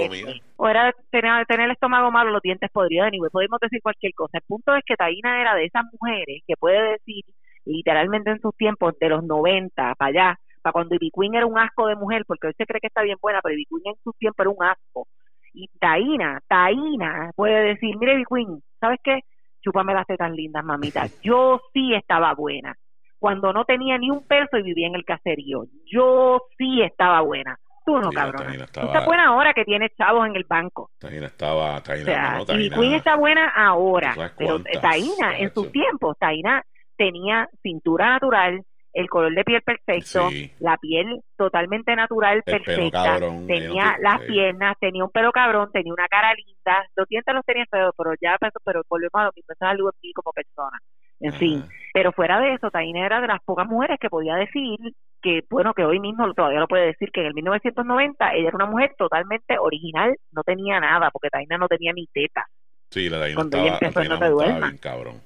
O 0.57 0.69
era 0.69 0.93
tener, 1.11 1.47
tener 1.47 1.67
el 1.67 1.73
estómago 1.73 2.11
malo, 2.11 2.31
los 2.31 2.43
dientes 2.43 2.71
podridos, 2.71 3.09
anyway, 3.09 3.31
podemos 3.31 3.59
decir 3.61 3.81
cualquier 3.83 4.13
cosa. 4.15 4.39
El 4.39 4.45
punto 4.47 4.75
es 4.75 4.83
que 4.85 4.97
Taina 4.97 5.41
era 5.41 5.55
de 5.55 5.65
esas 5.67 5.85
mujeres 5.93 6.43
que 6.47 6.55
puede 6.57 6.93
decir 6.93 7.25
literalmente 7.65 8.31
en 8.31 8.41
sus 8.41 8.57
tiempos, 8.57 8.95
de 8.99 9.09
los 9.09 9.25
90 9.25 9.95
para 9.97 10.09
allá, 10.09 10.39
para 10.63 10.73
cuando 10.73 10.95
Ivy 10.95 11.11
Queen 11.11 11.35
era 11.35 11.47
un 11.47 11.59
asco 11.59 11.87
de 11.87 11.97
mujer, 11.97 12.25
porque 12.27 12.49
hoy 12.49 12.55
se 12.57 12.65
cree 12.65 12.81
que 12.81 12.87
está 12.87 13.03
bien 13.03 13.19
buena, 13.21 13.41
pero 13.43 13.55
Ivy 13.55 13.67
Queen 13.67 13.95
en 13.95 14.03
sus 14.03 14.17
tiempos 14.17 14.45
era 14.45 14.51
un 14.51 14.65
asco. 14.65 15.09
Y 15.53 15.69
Taina, 15.79 16.41
Taina 16.49 17.31
puede 17.35 17.75
decir, 17.75 17.97
mire 17.99 18.15
Ivy 18.15 18.25
Queen, 18.25 18.63
¿sabes 18.81 19.01
qué? 19.03 19.21
Chúpame 19.63 19.95
las 19.95 20.07
tetas 20.07 20.31
lindas, 20.31 20.65
mamita. 20.65 21.07
Yo 21.23 21.61
sí 21.73 21.95
estaba 21.95 22.35
buena. 22.35 22.75
Cuando 23.19 23.53
no 23.53 23.65
tenía 23.65 23.99
ni 23.99 24.11
un 24.11 24.27
peso 24.27 24.59
y 24.59 24.63
vivía 24.63 24.87
en 24.87 24.95
el 24.95 25.05
caserío. 25.05 25.65
Yo 25.87 26.43
sí 26.59 26.83
estaba 26.83 27.23
buena 27.23 27.59
tú 27.87 27.99
no, 27.99 28.11
cabrón. 28.11 28.53
Está 28.53 29.05
buena 29.07 29.29
ahora 29.29 29.55
que 29.55 29.65
tiene 29.65 29.89
chavos 29.97 30.27
en 30.27 30.37
el 30.37 30.45
banco. 30.45 30.91
Taina 30.99 31.27
estaba, 31.27 31.81
Taina, 31.83 32.43
y 32.59 32.69
Queen 32.69 32.95
está 32.95 33.17
buena 33.17 33.49
ahora, 33.49 34.15
pero 34.37 34.61
Taina, 34.83 35.39
en 35.39 35.55
sus 35.55 35.71
tiempos, 35.71 36.17
Taina 36.19 36.63
tenía 36.97 37.49
cintura 37.63 38.11
natural, 38.11 38.63
el 38.93 39.09
color 39.09 39.35
de 39.35 39.45
piel 39.45 39.63
perfecto, 39.63 40.29
la 40.59 40.77
piel 40.79 41.21
totalmente 41.37 41.95
natural, 41.95 42.43
perfecta, 42.43 43.19
tenía 43.47 43.97
las 44.01 44.21
piernas, 44.23 44.77
tenía 44.81 45.05
un 45.05 45.11
pelo 45.11 45.31
cabrón, 45.33 45.71
tenía 45.73 45.93
una 45.93 46.09
cara 46.09 46.35
linda, 46.35 46.85
los 46.97 47.07
dientes 47.07 47.35
los 47.35 47.45
tenía 47.45 47.67
feos, 47.71 47.95
pero 47.97 48.15
ya, 48.21 48.37
pero 48.65 48.83
volvemos 48.89 49.15
a 49.15 49.25
lo 49.25 49.33
mismo, 49.37 49.53
eso 49.53 49.65
es 49.65 49.71
algo 49.71 49.91
como 50.15 50.33
persona. 50.33 50.79
En 51.21 51.33
fin, 51.35 51.65
pero 51.95 52.13
fuera 52.13 52.41
de 52.41 52.55
eso, 52.55 52.71
Taina 52.71 53.07
era 53.07 53.21
de 53.21 53.29
las 53.29 53.43
pocas 53.45 53.67
mujeres 53.67 53.99
que 54.01 54.11
podía 54.11 54.35
decir 54.35 54.79
que, 55.23 55.43
bueno, 55.51 55.75
que 55.75 55.85
hoy 55.85 56.01
mismo 56.01 56.33
todavía 56.35 56.61
lo 56.61 56.69
puede 56.69 56.87
decir, 56.87 57.11
que 57.13 57.21
en 57.21 57.27
el 57.27 57.35
1990 57.35 58.35
ella 58.35 58.49
era 58.49 58.57
una 58.57 58.67
mujer 58.67 58.95
totalmente 58.97 59.59
original, 59.59 60.17
no 60.33 60.43
tenía 60.43 60.81
nada, 60.81 61.11
porque 61.11 61.31
Taina 61.31 61.59
no 61.59 61.69
tenía 61.69 61.93
ni 61.93 62.07
teta. 62.07 62.47
Sí, 62.91 63.09
la 63.09 63.21
Taina 63.21 63.35
Cuando 63.35 63.57
estaba, 63.57 63.79
ella 63.79 63.89
empezó, 63.89 64.09
no 64.09 64.19
te 64.39 64.61
bien 64.61 64.79
cabrón. 64.79 65.21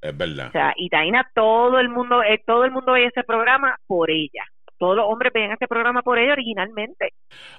Es 0.00 0.16
verdad. 0.16 0.48
O 0.48 0.52
sea, 0.52 0.74
y 0.76 0.88
Taina, 0.88 1.30
todo 1.34 1.78
el 1.78 1.88
mundo, 1.88 2.22
eh, 2.22 2.42
todo 2.44 2.64
el 2.64 2.72
mundo 2.72 2.92
veía 2.92 3.08
ese 3.08 3.22
programa 3.24 3.76
por 3.86 4.10
ella 4.10 4.44
todos 4.82 4.96
los 4.96 5.06
hombres 5.06 5.32
veían 5.32 5.52
este 5.52 5.68
programa 5.68 6.02
por 6.02 6.18
ella 6.18 6.32
originalmente. 6.32 7.12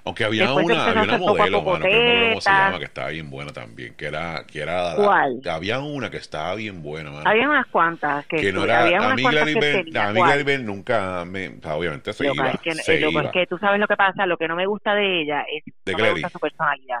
Aunque 0.04 0.24
había 0.24 0.52
una, 0.52 0.84
había 0.84 1.02
una 1.04 1.16
modelo, 1.16 1.62
mano, 1.62 1.82
que 1.82 1.90
no 1.90 2.28
cómo 2.28 2.40
se 2.42 2.50
llama, 2.50 2.78
que 2.78 2.84
estaba 2.84 3.08
bien 3.08 3.30
buena 3.30 3.50
también, 3.50 3.94
que 3.94 4.04
era, 4.04 4.44
que 4.46 4.60
era 4.60 4.94
¿Cuál? 4.94 5.40
había 5.50 5.80
una 5.80 6.10
que 6.10 6.18
estaba 6.18 6.54
bien 6.54 6.82
buena, 6.82 7.10
mano. 7.12 7.22
Había 7.24 7.48
unas 7.48 7.66
cuantas 7.68 8.26
que, 8.26 8.36
que 8.36 8.52
no 8.52 8.64
era, 8.64 8.82
había 8.82 8.98
a 8.98 9.14
mí 9.14 9.22
Claribel, 9.22 9.96
a 9.96 10.12
mí 10.12 10.20
Claribel 10.20 10.66
nunca 10.66 11.24
me, 11.24 11.54
obviamente 11.64 12.12
se 12.12 12.26
iba, 12.26 12.50
es 12.50 12.60
que, 12.60 12.74
se 12.74 13.00
iba. 13.00 13.22
Es 13.22 13.30
que 13.30 13.46
tú 13.46 13.56
sabes 13.56 13.80
lo 13.80 13.86
que 13.86 13.96
pasa, 13.96 14.26
lo 14.26 14.36
que 14.36 14.46
no 14.46 14.54
me 14.54 14.66
gusta 14.66 14.94
de 14.94 15.22
ella 15.22 15.46
es 15.50 15.64
de 15.82 15.92
no 15.92 15.98
me 16.00 16.10
gusta 16.10 16.28
su 16.28 16.38
personalidad. 16.38 17.00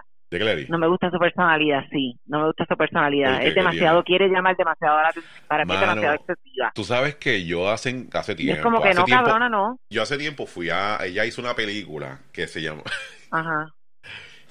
No 0.68 0.78
me 0.78 0.88
gusta 0.88 1.10
su 1.10 1.18
personalidad, 1.18 1.84
sí. 1.90 2.18
No 2.26 2.40
me 2.40 2.46
gusta 2.46 2.64
su 2.68 2.76
personalidad. 2.76 3.42
Es 3.42 3.54
demasiado, 3.54 4.02
quiere 4.04 4.28
llamar 4.28 4.56
demasiado 4.56 4.98
Para 5.46 5.64
mí 5.64 5.74
es 5.74 5.80
demasiado 5.80 6.14
excesiva. 6.14 6.72
Tú 6.74 6.84
sabes 6.84 7.16
que 7.16 7.44
yo 7.44 7.70
hace, 7.70 8.06
hace 8.12 8.34
tiempo. 8.34 8.56
es 8.56 8.62
como 8.62 8.82
que 8.82 8.94
no, 8.94 9.04
cabrona, 9.04 9.48
no. 9.48 9.78
Yo 9.90 10.02
hace 10.02 10.18
tiempo 10.18 10.46
fui 10.46 10.70
a. 10.70 10.98
Ella 11.04 11.24
hizo 11.24 11.40
una 11.40 11.54
película 11.54 12.20
que 12.32 12.46
se 12.46 12.62
llama. 12.62 12.82
Ajá. 13.30 13.74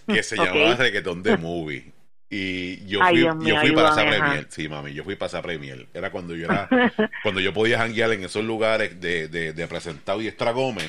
que 0.08 0.24
se 0.24 0.36
llamaba 0.38 0.76
Reggaeton 0.76 1.24
The 1.24 1.38
Movie. 1.38 1.92
Y 2.36 2.84
yo 2.88 3.00
fui, 3.06 3.20
yo 3.22 3.60
fui 3.60 3.72
para 3.74 3.90
esa 3.90 4.06
premier. 4.08 4.48
Sí, 4.50 4.68
mami, 4.68 4.92
yo 4.94 5.04
fui 5.04 5.16
para 5.16 5.28
esa 5.28 5.42
premier. 5.44 5.88
Era 5.94 6.10
cuando 6.10 6.36
yo 6.36 6.46
era, 6.46 6.68
cuando 7.24 7.40
yo 7.40 7.54
podía 7.54 7.78
janguear 7.78 8.12
en 8.14 8.24
esos 8.24 8.44
lugares 8.44 9.00
de, 9.00 9.28
de, 9.28 9.54
de 9.54 9.68
presentado 9.68 10.20
y 10.20 10.28
extragome 10.28 10.82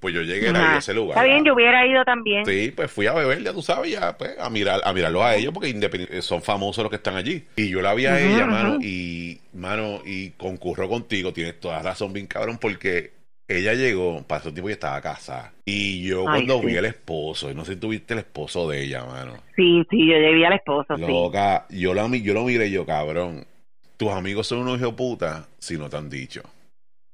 pues 0.00 0.14
yo 0.14 0.22
llegué 0.22 0.48
a 0.48 0.78
ese 0.78 0.94
lugar. 0.94 1.18
Está 1.18 1.24
bien, 1.24 1.44
yo 1.44 1.54
hubiera 1.54 1.86
ido 1.86 2.02
también. 2.04 2.44
Sí, 2.46 2.72
pues 2.74 2.90
fui 2.90 3.06
a 3.06 3.12
beber, 3.12 3.42
ya 3.42 3.52
tú 3.52 3.60
sabes, 3.60 3.92
ya, 3.92 4.16
pues, 4.16 4.32
a 4.38 4.48
mirar, 4.48 4.80
a 4.82 4.92
mirarlos 4.92 5.22
a 5.22 5.36
ellos, 5.36 5.52
porque 5.52 6.22
son 6.22 6.42
famosos 6.42 6.82
los 6.82 6.90
que 6.90 6.96
están 6.96 7.16
allí. 7.16 7.44
Y 7.56 7.68
yo 7.68 7.82
la 7.82 7.92
vi 7.94 8.06
a 8.06 8.18
ella, 8.18 8.46
mano, 8.46 8.78
y, 8.80 9.38
mano, 9.52 10.00
y 10.04 10.30
concurro 10.30 10.88
contigo, 10.88 11.32
tienes 11.32 11.60
toda 11.60 11.82
razón, 11.82 12.12
bien 12.14 12.26
cabrón, 12.26 12.58
porque 12.58 13.12
ella 13.46 13.74
llegó, 13.74 14.22
para 14.22 14.40
ese 14.40 14.52
tiempo 14.52 14.70
y 14.70 14.72
estaba 14.72 15.00
casada. 15.02 15.52
Y 15.66 16.02
yo 16.02 16.24
cuando 16.24 16.60
vi 16.62 16.76
al 16.78 16.86
esposo, 16.86 17.50
y 17.50 17.54
no 17.54 17.64
sé 17.64 17.74
si 17.74 17.80
tuviste 17.80 18.14
el 18.14 18.20
esposo 18.20 18.68
de 18.70 18.84
ella, 18.84 19.04
mano. 19.04 19.34
Sí, 19.54 19.84
sí, 19.90 20.06
yo 20.06 20.14
vi 20.32 20.44
al 20.44 20.54
esposo, 20.54 20.96
Loca, 20.96 21.66
yo, 21.68 21.92
la, 21.92 22.08
yo 22.16 22.32
lo 22.32 22.44
miré 22.44 22.70
yo, 22.70 22.86
cabrón, 22.86 23.44
tus 23.98 24.10
amigos 24.10 24.46
son 24.46 24.60
unos 24.60 24.80
hijos 24.80 24.94
puta 24.94 25.46
si 25.58 25.76
no 25.76 25.90
te 25.90 25.96
han 25.98 26.08
dicho. 26.08 26.42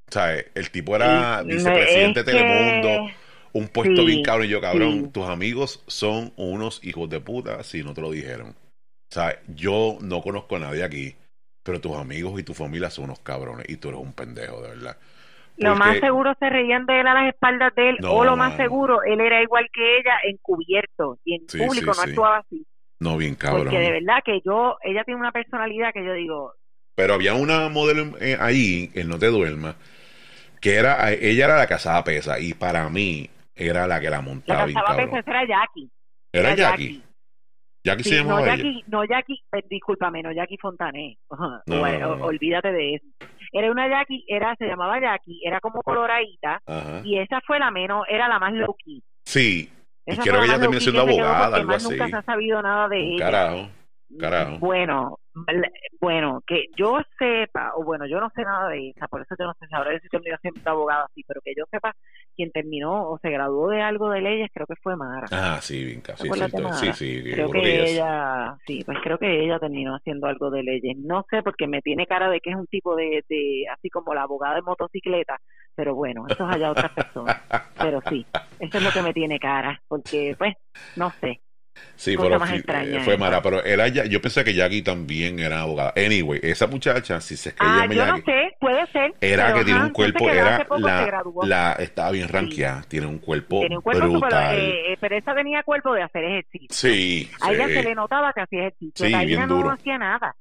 O 0.09 0.13
sea, 0.13 0.37
el 0.55 0.71
tipo 0.71 0.95
era 0.95 1.43
vicepresidente 1.43 2.23
de 2.23 2.33
Telemundo, 2.33 3.11
un 3.53 3.69
puesto 3.69 4.05
bien 4.05 4.23
cabrón. 4.23 4.47
Y 4.47 4.51
yo, 4.51 4.61
cabrón, 4.61 5.11
tus 5.11 5.27
amigos 5.29 5.83
son 5.87 6.33
unos 6.37 6.85
hijos 6.85 7.11
de 7.11 7.21
puta 7.21 7.63
si 7.65 7.83
no 7.83 7.93
te 7.93 8.01
lo 8.01 8.11
dijeron. 8.13 8.51
O 8.51 9.15
sea, 9.15 9.39
yo 9.49 9.99
no 10.01 10.21
conozco 10.21 10.57
a 10.57 10.61
nadie 10.61 10.85
aquí, 10.85 11.15
pero 11.63 11.81
tus 11.81 11.97
amigos 11.97 12.39
y 12.39 12.45
tu 12.45 12.55
familia 12.55 12.91
son 12.91 13.07
unos 13.07 13.21
cabrones 13.21 13.69
y 13.69 13.77
tú 13.77 13.89
eres 13.89 14.01
un 14.01 14.13
pendejo, 14.13 14.63
de 14.63 14.69
verdad. 14.71 14.97
lo 15.57 15.75
más 15.75 15.99
seguro 15.99 16.35
se 16.39 16.51
reían 16.51 16.87
de 16.87 17.01
él 17.01 17.07
a 17.07 17.15
las 17.15 17.29
espaldas 17.35 17.75
de 17.75 17.91
él, 17.91 17.97
o 18.05 18.25
lo 18.25 18.37
más 18.37 18.57
seguro, 18.57 19.03
él 19.03 19.21
era 19.21 19.43
igual 19.43 19.67
que 19.73 19.99
ella, 19.99 20.19
encubierto, 20.25 21.19
y 21.25 21.35
en 21.35 21.47
público 21.47 21.93
no 21.95 22.03
actuaba 22.03 22.39
así. 22.39 22.65
No, 23.01 23.17
bien 23.17 23.35
cabrón. 23.35 23.65
Porque 23.65 23.79
de 23.79 23.91
verdad 23.91 24.23
que 24.25 24.41
yo, 24.45 24.77
ella 24.83 25.05
tiene 25.05 25.21
una 25.21 25.33
personalidad 25.33 25.93
que 25.93 26.05
yo 26.05 26.13
digo. 26.15 26.55
Pero 26.95 27.15
había 27.15 27.35
una 27.35 27.69
modelo 27.69 28.17
eh, 28.21 28.37
ahí, 28.41 28.91
en 28.95 29.09
No 29.09 29.19
Te 29.19 29.27
Duermas, 29.27 29.77
que 30.61 30.75
era, 30.75 31.13
ella 31.13 31.45
era 31.45 31.57
la 31.57 31.67
casada 31.67 32.03
pesa 32.05 32.39
y 32.39 32.55
para 32.55 32.89
mí 32.89 33.29
era 33.55 33.87
la 33.87 34.01
que 34.01 34.11
la 34.11 34.21
montaba. 34.21 34.67
La 34.67 34.73
casada 34.73 34.97
pesa 34.97 35.31
era 35.31 35.47
Jackie. 35.47 35.91
¿Era, 36.33 36.55
Jackie? 36.55 37.03
Jackie, 37.85 38.03
se 38.03 38.17
llamaba 38.17 38.41
no, 38.41 38.47
Jackie, 38.47 38.85
no 38.89 39.05
Jackie, 39.05 39.41
eh, 39.53 39.63
discúlpame, 39.71 40.23
no 40.23 40.33
Jackie 40.33 40.59
Fontané. 40.59 41.19
olvídate 42.21 42.73
de 42.73 42.95
eso. 42.95 43.07
Era 43.53 43.71
una 43.71 43.89
Jackie, 43.89 44.25
era, 44.27 44.57
se 44.57 44.67
llamaba 44.67 45.01
Jackie, 45.01 45.41
era 45.45 45.61
como 45.61 45.83
coloradita 45.83 46.61
y 47.05 47.19
esa 47.19 47.41
fue 47.47 47.59
la 47.61 47.71
menos, 47.71 48.05
era 48.09 48.29
la 48.29 48.41
más 48.41 48.53
low-key. 48.53 49.03
Sí, 49.25 49.71
y 50.07 50.17
creo 50.17 50.41
que 50.41 50.47
ella 50.47 50.61
terminó 50.61 50.81
siendo 50.81 51.03
abogada, 51.03 51.57
algo 51.57 51.73
así. 51.73 51.91
Nunca 51.91 52.09
se 52.09 52.17
ha 52.17 52.23
sabido 52.23 52.63
nada 52.63 52.89
de 52.89 53.01
ella. 53.01 53.25
Carajo. 53.25 53.69
Carajo. 54.19 54.59
Bueno, 54.59 55.19
bueno, 56.01 56.43
que 56.47 56.67
yo 56.77 56.99
sepa, 57.19 57.73
o 57.77 57.85
bueno, 57.85 58.07
yo 58.07 58.21
no 58.21 58.31
sé 58.35 58.43
nada 58.43 58.71
de 58.71 58.91
esa, 58.91 59.07
por 59.09 59.23
eso 59.23 59.35
yo 59.39 59.47
no 59.47 59.55
sé, 59.55 59.67
ahora 59.73 59.93
yo 59.93 59.99
si 60.01 60.09
terminó 60.09 60.37
siendo 60.41 60.61
abogada 60.65 61.05
así, 61.05 61.23
pero 61.27 61.41
que 61.45 61.53
yo 61.57 61.65
sepa, 61.71 61.95
quien 62.35 62.51
terminó 62.53 63.11
o 63.11 63.19
se 63.19 63.31
graduó 63.31 63.69
de 63.69 63.83
algo 63.83 64.11
de 64.11 64.23
leyes, 64.23 64.51
creo 64.53 64.67
que 64.67 64.77
fue 64.83 64.97
Mara. 64.97 65.27
Ah, 65.31 65.61
sí, 65.61 65.85
bien, 65.85 66.03
¿Te 66.03 66.13
casi. 66.13 66.29
sí, 66.29 66.93
sí, 66.95 67.23
sí, 67.23 67.31
creo 67.33 67.51
que 67.51 67.91
ella, 67.91 68.57
sí, 68.67 68.83
pues 68.85 68.99
creo 69.03 69.19
que 69.19 69.45
ella 69.45 69.59
terminó 69.59 69.95
haciendo 69.95 70.27
algo 70.27 70.51
de 70.51 70.63
leyes. 70.63 70.97
No 70.99 71.25
sé, 71.31 71.43
porque 71.43 71.67
me 71.67 71.83
tiene 71.83 72.07
cara 72.07 72.31
de 72.31 72.41
que 72.41 72.51
es 72.51 72.57
un 72.57 72.67
tipo 72.67 72.97
de, 72.97 73.25
de 73.29 73.65
así 73.73 73.91
como 73.91 74.15
la 74.15 74.23
abogada 74.23 74.57
de 74.57 74.63
motocicleta, 74.63 75.39
pero 75.75 75.95
bueno, 75.95 76.27
eso 76.29 76.49
es 76.49 76.55
allá 76.55 76.71
otra 76.71 76.89
persona. 76.89 77.43
Pero 77.79 78.01
sí, 78.09 78.25
eso 78.59 78.79
es 78.79 78.83
lo 78.83 78.91
que 78.91 79.03
me 79.03 79.13
tiene 79.13 79.39
cara, 79.39 79.79
porque 79.87 80.35
pues, 80.39 80.55
no 80.95 81.13
sé. 81.21 81.41
Sí, 81.97 82.15
Cosa 82.15 82.29
pero 82.39 82.55
extraña 82.57 83.01
fue. 83.05 83.17
Mara, 83.17 83.41
pero 83.43 83.65
era 83.65 83.89
ya, 83.89 84.05
yo 84.05 84.21
pensé 84.21 84.45
que 84.45 84.53
Jackie 84.55 84.83
también 84.83 85.39
era 85.39 85.61
abogada. 85.63 85.95
Anyway, 85.97 86.41
esa 86.43 86.67
muchacha, 86.67 87.21
si 87.21 87.37
se 87.37 87.49
es 87.51 87.55
que 87.55 87.65
Ah, 87.65 87.83
llama 87.83 87.95
yo 87.95 88.07
no 88.07 88.17
Jackie, 88.19 88.31
sé, 88.33 88.57
puede 88.61 88.87
ser. 88.89 89.15
era 89.21 89.55
que 89.55 89.65
tiene 89.65 89.81
un 89.81 89.91
cuerpo, 89.91 90.29
era 90.29 90.67
la, 91.45 91.73
estaba 91.79 92.11
bien 92.11 92.29
ranqueada, 92.29 92.83
tiene 92.89 93.07
un 93.07 93.19
cuerpo, 93.19 93.61
Tiene 93.61 93.77
un 93.77 93.83
cuerpo 93.83 94.07
súper- 94.07 94.21
brutal. 94.21 94.55
eh, 94.59 94.93
eh, 94.93 94.97
pero 95.01 95.17
esa 95.17 95.35
tenía 95.35 95.63
cuerpo 95.63 95.95
de 95.95 96.03
hacer 96.03 96.25
ejercicio. 96.25 96.69
sí, 96.71 97.31
A 97.41 97.53
ella 97.53 97.67
sí. 97.69 97.75
se 97.75 97.83
le 97.83 97.95
notaba 97.95 98.33
que 98.33 98.41
hacía 98.43 98.61
ejercicio. 98.61 99.07
Sí, 99.07 99.13
Taina 99.13 99.25
bien 99.25 99.41
no 99.49 99.57
duro. 99.57 99.71
hacía 99.71 99.97
nada. 99.99 100.37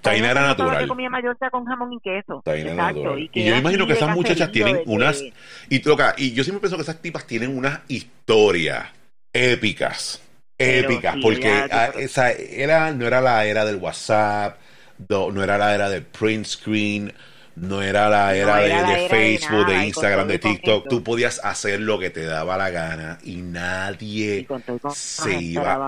Taina 0.00 0.30
era 0.30 0.42
natural. 0.42 0.78
Que 0.78 0.86
comía 0.88 1.10
con 1.50 1.64
jamón 1.64 1.92
y 1.92 1.98
queso. 2.00 2.40
Taina 2.44 2.62
era 2.70 2.72
Exacto. 2.72 2.98
natural. 3.02 3.18
Y, 3.20 3.30
Y, 3.40 3.44
yo 3.44 3.56
imagino 3.56 3.86
que 3.86 3.92
esas 3.94 4.14
muchachas 4.14 4.52
tienen 4.52 4.76
de- 4.76 4.82
unas 4.86 5.22
y 5.68 5.78
toca, 5.80 6.14
y 6.16 6.32
yo 6.34 6.44
siempre 6.44 6.60
pienso 6.60 6.76
que 6.76 6.82
esas 6.82 7.00
tipas 7.02 7.26
tienen 7.26 7.56
unas 7.56 7.80
historias 7.88 8.86
épicas, 9.32 10.22
épicas, 10.58 11.18
sí, 11.18 11.18
porque 11.20 11.66
ella- 11.66 11.68
ah, 11.70 11.92
esa 11.96 12.32
era 12.32 12.92
no 12.92 13.06
era 13.06 13.20
la 13.20 13.44
era 13.46 13.64
del 13.64 13.76
WhatsApp, 13.76 14.58
no, 15.08 15.30
no 15.30 15.42
era 15.42 15.58
la 15.58 15.74
era 15.74 15.88
del 15.90 16.04
print 16.04 16.46
screen, 16.46 17.12
no 17.56 17.82
era 17.82 18.08
la 18.08 18.34
era, 18.36 18.60
era 18.62 18.62
de, 18.62 18.82
la 18.82 18.84
de 18.84 18.98
era 18.98 19.20
de 19.20 19.38
Facebook, 19.38 19.66
de, 19.66 19.78
nada, 19.78 19.84
Instagram, 19.84 20.26
de 20.28 20.38
TikTok. 20.38 20.88
Tú 20.88 21.02
podías 21.04 21.40
hacer 21.44 21.80
lo 21.80 21.98
que 21.98 22.10
te 22.10 22.24
daba 22.24 22.56
la 22.56 22.70
gana 22.70 23.18
y 23.22 23.40
y 24.32 24.42
nadie 24.42 24.46
con 24.46 24.62
todo 24.62 25.00
se 25.14 25.34
iba. 25.34 25.82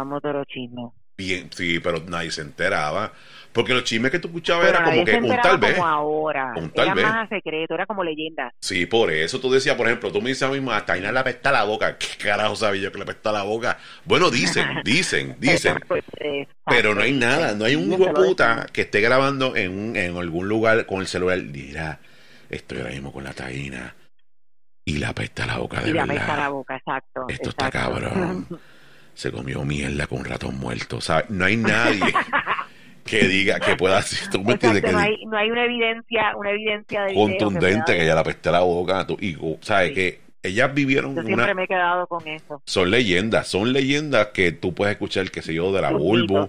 bien, 1.17 1.51
sí, 1.53 1.81
pero 1.81 2.01
nadie 2.01 2.31
se 2.31 2.43
enteraba, 2.43 3.13
porque 3.53 3.75
los 3.75 3.85
chismes 3.85 4.11
que 4.11 4.19
tú 4.19 4.29
escuchabas 4.29 4.69
era 4.69 4.85
como 4.85 5.05
que 5.05 5.15
un 5.17 5.37
tal 5.43 5.59
vez. 5.59 5.75
como 5.75 5.87
ahora. 5.87 6.53
un 6.57 6.71
tal 6.71 6.85
era 6.87 6.95
vez. 6.95 7.05
más 7.05 7.27
a 7.27 7.29
secreto, 7.29 7.75
era 7.75 7.87
como 7.87 8.05
leyenda. 8.05 8.53
Sí, 8.61 8.87
por 8.87 9.11
eso 9.11 9.41
tú 9.41 9.51
decías, 9.51 9.75
por 9.77 9.87
ejemplo, 9.87 10.13
tú 10.13 10.23
me 10.23 10.29
dices 10.29 10.43
a 10.45 10.49
mí, 10.51 10.65
a 10.71 10.85
Taina 10.87 11.11
le 11.11 11.19
apesta 11.19 11.51
la 11.51 11.65
boca. 11.65 11.99
¿Qué 11.99 12.07
carajo 12.23 12.55
sabía 12.57 12.83
yo 12.83 12.93
que 12.93 12.99
le 12.99 13.05
apesta 13.05 13.33
la 13.33 13.43
boca? 13.43 13.79
Bueno, 14.05 14.31
dicen, 14.31 14.67
dicen, 14.85 15.37
dicen. 15.41 15.77
Exacto. 15.77 15.97
Pero 16.67 16.95
no 16.95 17.03
hay 17.03 17.13
nada, 17.13 17.55
no 17.55 17.65
hay 17.65 17.75
un 17.77 17.91
lo 17.91 18.15
puta 18.15 18.67
que 18.73 18.83
esté 18.83 19.01
grabando 19.01 19.57
en, 19.57 19.77
un- 19.77 19.97
en 19.97 20.17
algún 20.17 20.49
lugar 20.49 20.87
con 20.87 21.01
el 21.01 21.07
celular. 21.09 21.39
Mira, 21.43 21.99
estoy 22.49 22.79
ahora 22.79 22.91
mismo 22.91 23.13
con 23.13 23.25
la 23.25 23.33
Taina 23.33 23.95
y 24.85 24.99
le 24.99 25.07
apesta 25.07 25.47
la 25.47 25.59
boca 25.59 25.81
de 25.81 25.91
Y 25.91 25.93
le 25.93 26.01
apesta 26.01 26.27
la 26.29 26.33
verdad. 26.35 26.51
boca, 26.51 26.77
exacto. 26.77 27.27
Esto 27.29 27.49
está 27.51 27.71
cabrón. 27.71 28.47
Se 29.13 29.31
comió 29.31 29.63
mierda 29.65 30.07
con 30.07 30.21
un 30.21 30.25
ratón 30.25 30.57
muerto. 30.59 31.01
¿sabes? 31.01 31.29
No 31.29 31.45
hay 31.45 31.57
nadie 31.57 32.01
que 33.11 33.27
diga, 33.27 33.59
que 33.61 33.77
pueda 33.77 33.97
decir, 33.97 34.31
tú 34.31 34.43
me 34.43 34.53
entiendes, 34.53 34.83
que 34.85 34.93
no 34.93 34.99
hay, 34.99 35.25
no 35.27 35.37
hay 35.37 35.51
una 35.51 35.65
evidencia, 35.65 36.37
una 36.37 36.51
evidencia 36.51 37.03
de 37.03 37.09
que 37.09 37.15
contundente 37.15 37.93
que 37.95 38.03
ella 38.05 38.15
le 38.15 38.21
apeste 38.21 38.51
la 38.51 38.61
boca. 38.61 39.07
tú- 39.07 39.19
y, 39.21 39.37
¿sabes? 39.61 39.89
Sí. 39.89 39.95
Que 39.95 40.21
ellas 40.43 40.73
vivieron 40.73 41.15
Yo 41.15 41.21
una, 41.21 41.27
siempre 41.27 41.55
me 41.55 41.65
he 41.65 41.69
quedado 41.69 42.07
con 42.07 42.27
eso. 42.27 42.63
son 42.65 42.91
leyendas, 42.91 43.49
son 43.49 43.73
leyendas 43.73 44.29
que 44.29 44.53
tú 44.53 44.73
puedes 44.75 44.93
escuchar, 44.93 45.31
qué 45.31 45.43
sé 45.43 45.53
yo, 45.53 45.73
de 45.73 45.83
la 45.83 45.91
Bulbu, 45.91 46.49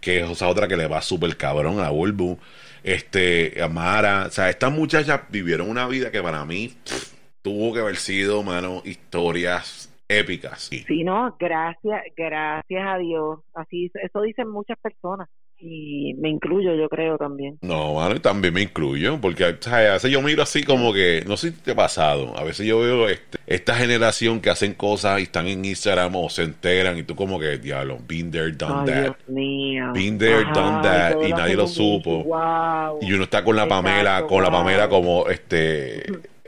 que 0.00 0.20
es 0.20 0.30
esa 0.30 0.48
otra 0.48 0.68
que 0.68 0.76
le 0.76 0.86
va 0.86 1.02
súper 1.02 1.36
cabrón 1.36 1.78
a 1.78 1.82
la 1.82 1.90
Bulbu, 1.90 2.38
este, 2.82 3.60
Amara, 3.62 4.26
o 4.28 4.30
sea, 4.30 4.48
estas 4.48 4.70
muchachas 4.72 5.22
vivieron 5.28 5.68
una 5.68 5.86
vida 5.88 6.10
que 6.12 6.22
para 6.22 6.44
mí 6.44 6.68
pff, 6.84 7.12
tuvo 7.42 7.74
que 7.74 7.80
haber 7.80 7.96
sido, 7.96 8.42
mano, 8.42 8.80
historias 8.84 9.92
épicas. 10.08 10.62
Sí. 10.62 10.84
Sí, 10.86 11.02
no, 11.02 11.36
gracias, 11.38 12.02
gracias 12.16 12.86
a 12.86 12.96
Dios. 12.98 13.40
Así, 13.54 13.90
eso 14.02 14.22
dicen 14.22 14.48
muchas 14.48 14.78
personas. 14.78 15.28
Y 15.58 16.14
me 16.18 16.28
incluyo, 16.28 16.74
yo 16.74 16.88
creo 16.88 17.16
también. 17.16 17.58
No, 17.62 17.94
mano, 17.94 18.14
y 18.14 18.20
también 18.20 18.52
me 18.52 18.60
incluyo, 18.60 19.18
porque 19.20 19.56
¿sabes? 19.60 19.88
a 19.88 19.92
veces 19.94 20.10
yo 20.10 20.20
miro 20.20 20.42
así 20.42 20.62
como 20.62 20.92
que, 20.92 21.24
no 21.26 21.38
sé 21.38 21.50
si 21.50 21.56
te 21.56 21.70
ha 21.70 21.74
pasado, 21.74 22.36
a 22.36 22.44
veces 22.44 22.66
yo 22.66 22.80
veo 22.80 23.08
este, 23.08 23.38
esta 23.46 23.74
generación 23.74 24.40
que 24.40 24.50
hacen 24.50 24.74
cosas 24.74 25.18
y 25.20 25.22
están 25.24 25.46
en 25.46 25.64
Instagram 25.64 26.14
o 26.16 26.28
se 26.28 26.42
enteran 26.42 26.98
y 26.98 27.04
tú 27.04 27.16
como 27.16 27.40
que, 27.40 27.56
diablo, 27.56 27.98
been 28.06 28.30
there, 28.30 28.52
done 28.52 28.80
Ay, 28.80 28.86
that. 28.86 29.02
Dios 29.02 29.16
mío. 29.28 29.92
Been 29.94 30.18
there, 30.18 30.44
done 30.52 30.82
that, 30.82 31.22
y 31.26 31.32
nadie 31.32 31.56
lo 31.56 31.66
supo. 31.66 32.22
Wow. 32.24 32.98
Y 33.00 33.12
uno 33.14 33.24
está 33.24 33.42
con 33.42 33.56
la 33.56 33.62
Exacto, 33.62 33.82
Pamela, 33.82 34.26
con 34.26 34.42
la. 34.42 34.50
Pamela 34.50 34.88
como 34.90 35.26
este 35.28 36.04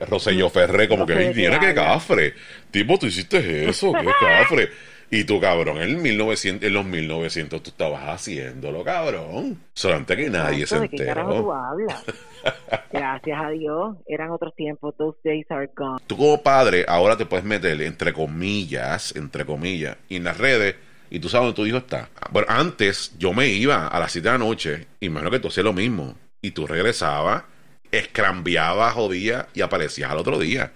Rosselló 0.06 0.50
Ferré, 0.50 0.88
como 0.88 1.06
que, 1.06 1.32
qué 1.34 1.46
habla". 1.48 1.74
cafre. 1.74 2.34
Tipo, 2.70 2.98
tú 2.98 3.06
hiciste 3.06 3.68
eso, 3.68 3.92
qué 3.92 4.06
cafre. 4.20 4.68
Y 5.10 5.24
tú, 5.24 5.40
cabrón, 5.40 5.78
en, 5.78 6.02
1900, 6.02 6.66
en 6.66 6.74
los 6.74 6.84
1900 6.84 7.62
tú 7.62 7.70
estabas 7.70 8.02
haciéndolo, 8.08 8.84
cabrón. 8.84 9.58
Solamente 9.72 10.16
que 10.16 10.28
nadie 10.28 10.66
se 10.66 10.76
Exacto, 10.76 10.90
¿De 10.90 10.98
qué 10.98 11.06
carajo 11.06 11.30
tú 11.30 11.36
enteró. 11.36 11.54
hablas? 11.54 12.04
Gracias 12.92 13.40
a 13.42 13.50
Dios, 13.50 13.96
eran 14.06 14.30
otros 14.30 14.54
tiempos. 14.54 14.94
Those 14.98 15.18
days 15.24 15.46
are 15.50 15.70
gone. 15.74 16.02
Tú 16.06 16.16
como 16.16 16.42
padre, 16.42 16.84
ahora 16.86 17.16
te 17.16 17.24
puedes 17.24 17.44
meter, 17.44 17.80
entre 17.80 18.12
comillas, 18.12 19.16
entre 19.16 19.46
comillas, 19.46 19.96
y 20.10 20.16
en 20.16 20.24
las 20.24 20.36
redes, 20.36 20.76
y 21.08 21.20
tú 21.20 21.30
sabes 21.30 21.46
dónde 21.46 21.56
tu 21.56 21.66
hijo 21.66 21.78
está. 21.78 22.10
Bueno, 22.30 22.48
antes 22.50 23.14
yo 23.18 23.32
me 23.32 23.48
iba 23.48 23.88
a 23.88 23.98
las 23.98 24.12
7 24.12 24.28
de 24.28 24.32
la 24.32 24.38
noche, 24.38 24.86
y 25.00 25.08
menos 25.08 25.30
que 25.30 25.38
tú 25.38 25.48
hacías 25.48 25.64
lo 25.64 25.72
mismo. 25.72 26.16
Y 26.42 26.50
tú 26.50 26.66
regresabas, 26.66 27.44
escrambiabas, 27.90 28.92
jodías, 28.92 29.46
y 29.54 29.62
aparecías 29.62 30.10
al 30.10 30.18
otro 30.18 30.38
día. 30.38 30.70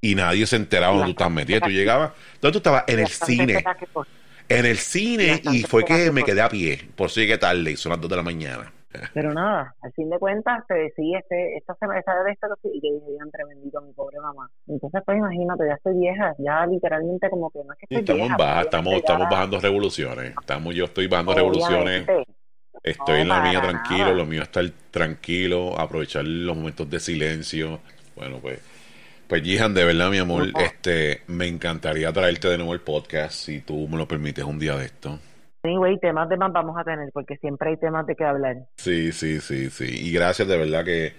Y 0.00 0.14
nadie 0.14 0.46
se 0.46 0.56
enteraba 0.56 0.92
dónde 0.92 1.06
tú 1.06 1.10
estabas 1.12 1.32
metido. 1.32 1.60
Tú 1.60 1.70
llegabas, 1.70 2.12
¿dónde 2.40 2.52
tú 2.52 2.58
estabas? 2.58 2.84
En 2.86 3.00
el 3.00 3.08
cine. 3.08 3.64
que 3.64 3.86
En 4.48 4.66
el 4.66 4.78
cine, 4.78 5.42
y 5.52 5.62
fue 5.62 5.84
que 5.84 6.10
me 6.10 6.22
que 6.22 6.32
quedé 6.32 6.40
a 6.40 6.48
pie. 6.48 6.88
Por 6.94 7.06
eso 7.08 7.20
llegué 7.20 7.38
tarde, 7.38 7.70
y 7.70 7.76
son 7.76 7.90
las 7.90 8.00
2 8.00 8.10
de 8.10 8.16
la 8.16 8.22
mañana. 8.22 8.72
Pero 9.12 9.34
nada, 9.34 9.74
al 9.82 9.92
fin 9.92 10.08
de 10.08 10.18
cuentas, 10.18 10.64
te 10.66 10.90
sí, 10.96 11.14
este, 11.14 11.56
esta 11.56 11.74
semana, 11.74 12.00
esa 12.00 12.14
de 12.22 12.32
esta, 12.32 12.48
y 12.64 12.80
yo 12.80 12.94
dije, 12.94 13.18
entre 13.22 13.44
bendito 13.44 13.80
mi 13.82 13.92
pobre 13.92 14.18
mamá. 14.18 14.50
Entonces, 14.66 15.02
pues 15.04 15.18
imagínate, 15.18 15.64
ya 15.66 15.74
estoy 15.74 15.98
vieja, 15.98 16.34
ya 16.38 16.66
literalmente 16.66 17.28
como 17.28 17.50
que 17.50 17.58
no 17.64 17.72
es 17.72 17.78
que 17.78 17.86
estoy 17.90 18.00
estamos 18.00 18.20
vieja, 18.20 18.36
baja, 18.36 18.60
estamos, 18.62 19.30
bajando 19.30 19.60
revoluciones. 19.60 20.34
Estamos, 20.40 20.74
yo 20.74 20.86
estoy 20.86 21.06
bajando 21.06 21.34
revoluciones. 21.34 22.06
Estoy 22.82 23.16
No, 23.16 23.22
en 23.22 23.28
la 23.28 23.40
mía 23.42 23.60
tranquilo, 23.60 24.04
nada. 24.04 24.16
lo 24.16 24.24
mío 24.26 24.40
es 24.40 24.48
estar 24.48 24.64
tranquilo, 24.90 25.78
aprovechar 25.78 26.24
los 26.24 26.56
momentos 26.56 26.88
de 26.88 27.00
silencio. 27.00 27.80
Bueno, 28.16 28.38
pues, 28.40 28.60
pues 29.28 29.42
Jihan, 29.42 29.74
de 29.74 29.84
verdad, 29.84 30.10
mi 30.10 30.18
amor, 30.18 30.48
este, 30.58 31.22
me 31.26 31.46
encantaría 31.46 32.12
traerte 32.12 32.48
de 32.48 32.56
nuevo 32.56 32.72
el 32.72 32.80
podcast, 32.80 33.32
si 33.32 33.60
tú 33.60 33.86
me 33.86 33.98
lo 33.98 34.08
permites 34.08 34.44
un 34.44 34.58
día 34.58 34.74
de 34.76 34.86
esto. 34.86 35.18
Anyway, 35.62 35.98
temas 35.98 36.28
de 36.30 36.36
más 36.38 36.50
vamos 36.50 36.78
a 36.78 36.84
tener, 36.84 37.10
porque 37.12 37.36
siempre 37.36 37.70
hay 37.70 37.76
temas 37.76 38.06
de 38.06 38.16
qué 38.16 38.24
hablar. 38.24 38.56
Sí, 38.76 39.12
sí, 39.12 39.40
sí, 39.40 39.68
sí. 39.68 40.08
Y 40.08 40.12
gracias, 40.12 40.48
de 40.48 40.56
verdad 40.56 40.82
que 40.84 41.12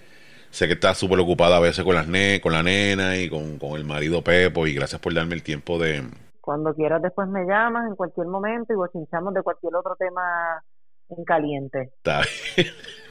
sé 0.50 0.66
que 0.66 0.72
estás 0.72 0.98
súper 0.98 1.20
ocupada 1.20 1.58
a 1.58 1.60
veces 1.60 1.84
con 1.84 1.94
las 1.94 2.08
ne 2.08 2.40
con 2.40 2.52
la 2.52 2.64
nena 2.64 3.16
y 3.16 3.28
con, 3.30 3.58
con 3.58 3.76
el 3.78 3.84
marido 3.84 4.22
Pepo, 4.22 4.66
y 4.66 4.74
gracias 4.74 5.00
por 5.00 5.14
darme 5.14 5.34
el 5.34 5.44
tiempo 5.44 5.78
de... 5.78 6.02
Cuando 6.40 6.74
quieras 6.74 7.00
después 7.02 7.28
me 7.28 7.44
llamas 7.44 7.88
en 7.88 7.94
cualquier 7.94 8.26
momento 8.26 8.72
y 8.72 8.76
bochinchamos 8.76 9.32
de 9.34 9.42
cualquier 9.42 9.76
otro 9.76 9.94
tema 9.96 10.64
en 11.10 11.24
caliente. 11.24 11.90
Está 11.98 12.22
bien. 12.56 12.68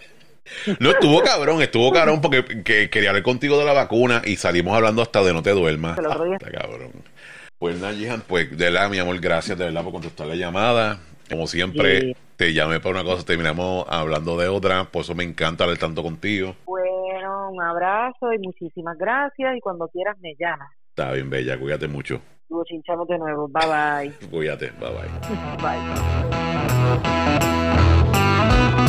No, 0.79 0.91
estuvo 0.91 1.21
cabrón, 1.21 1.61
estuvo 1.61 1.91
cabrón 1.91 2.21
porque 2.21 2.43
que- 2.63 2.89
quería 2.89 3.09
hablar 3.09 3.23
contigo 3.23 3.57
de 3.57 3.65
la 3.65 3.73
vacuna 3.73 4.21
y 4.25 4.35
salimos 4.35 4.75
hablando 4.75 5.01
hasta 5.01 5.21
de 5.23 5.33
no 5.33 5.41
te 5.43 5.51
duermas. 5.51 5.97
El 5.97 6.05
otro 6.07 6.25
día- 6.25 6.37
Está 6.41 6.51
cabrón. 6.51 6.91
Pues 7.57 7.79
nada, 7.79 7.93
Jihan, 7.93 8.21
pues 8.27 8.49
de 8.57 8.65
verdad, 8.71 8.89
mi 8.89 8.99
amor, 8.99 9.19
gracias 9.19 9.57
de 9.57 9.65
verdad 9.65 9.83
por 9.83 9.91
contestar 9.93 10.27
la 10.27 10.35
llamada. 10.35 10.99
Como 11.29 11.45
siempre, 11.45 12.01
Sí. 12.01 12.15
te 12.37 12.53
llamé 12.53 12.79
para 12.79 12.95
una 12.95 13.03
cosa, 13.03 13.23
terminamos 13.25 13.85
hablando 13.89 14.37
de 14.37 14.47
otra, 14.47 14.85
por 14.85 15.01
eso 15.03 15.13
me 15.13 15.23
encanta 15.23 15.65
hablar 15.65 15.77
tanto 15.77 16.01
contigo. 16.01 16.55
Bueno, 16.65 17.49
un 17.51 17.61
abrazo 17.61 18.33
y 18.33 18.39
muchísimas 18.39 18.97
gracias 18.97 19.57
y 19.57 19.59
cuando 19.59 19.87
quieras 19.89 20.17
me 20.21 20.35
llamas. 20.39 20.69
Está 20.89 21.11
bien, 21.11 21.29
bella, 21.29 21.59
cuídate 21.59 21.87
mucho. 21.87 22.21
Y 22.49 22.53
bochinchamos 22.53 23.07
de 23.07 23.19
nuevo. 23.19 23.47
Bye 23.47 23.67
bye. 23.67 24.11
Cuídate, 24.31 24.71
bye 24.79 24.89
bye. 24.89 25.09
bye. 28.79 28.88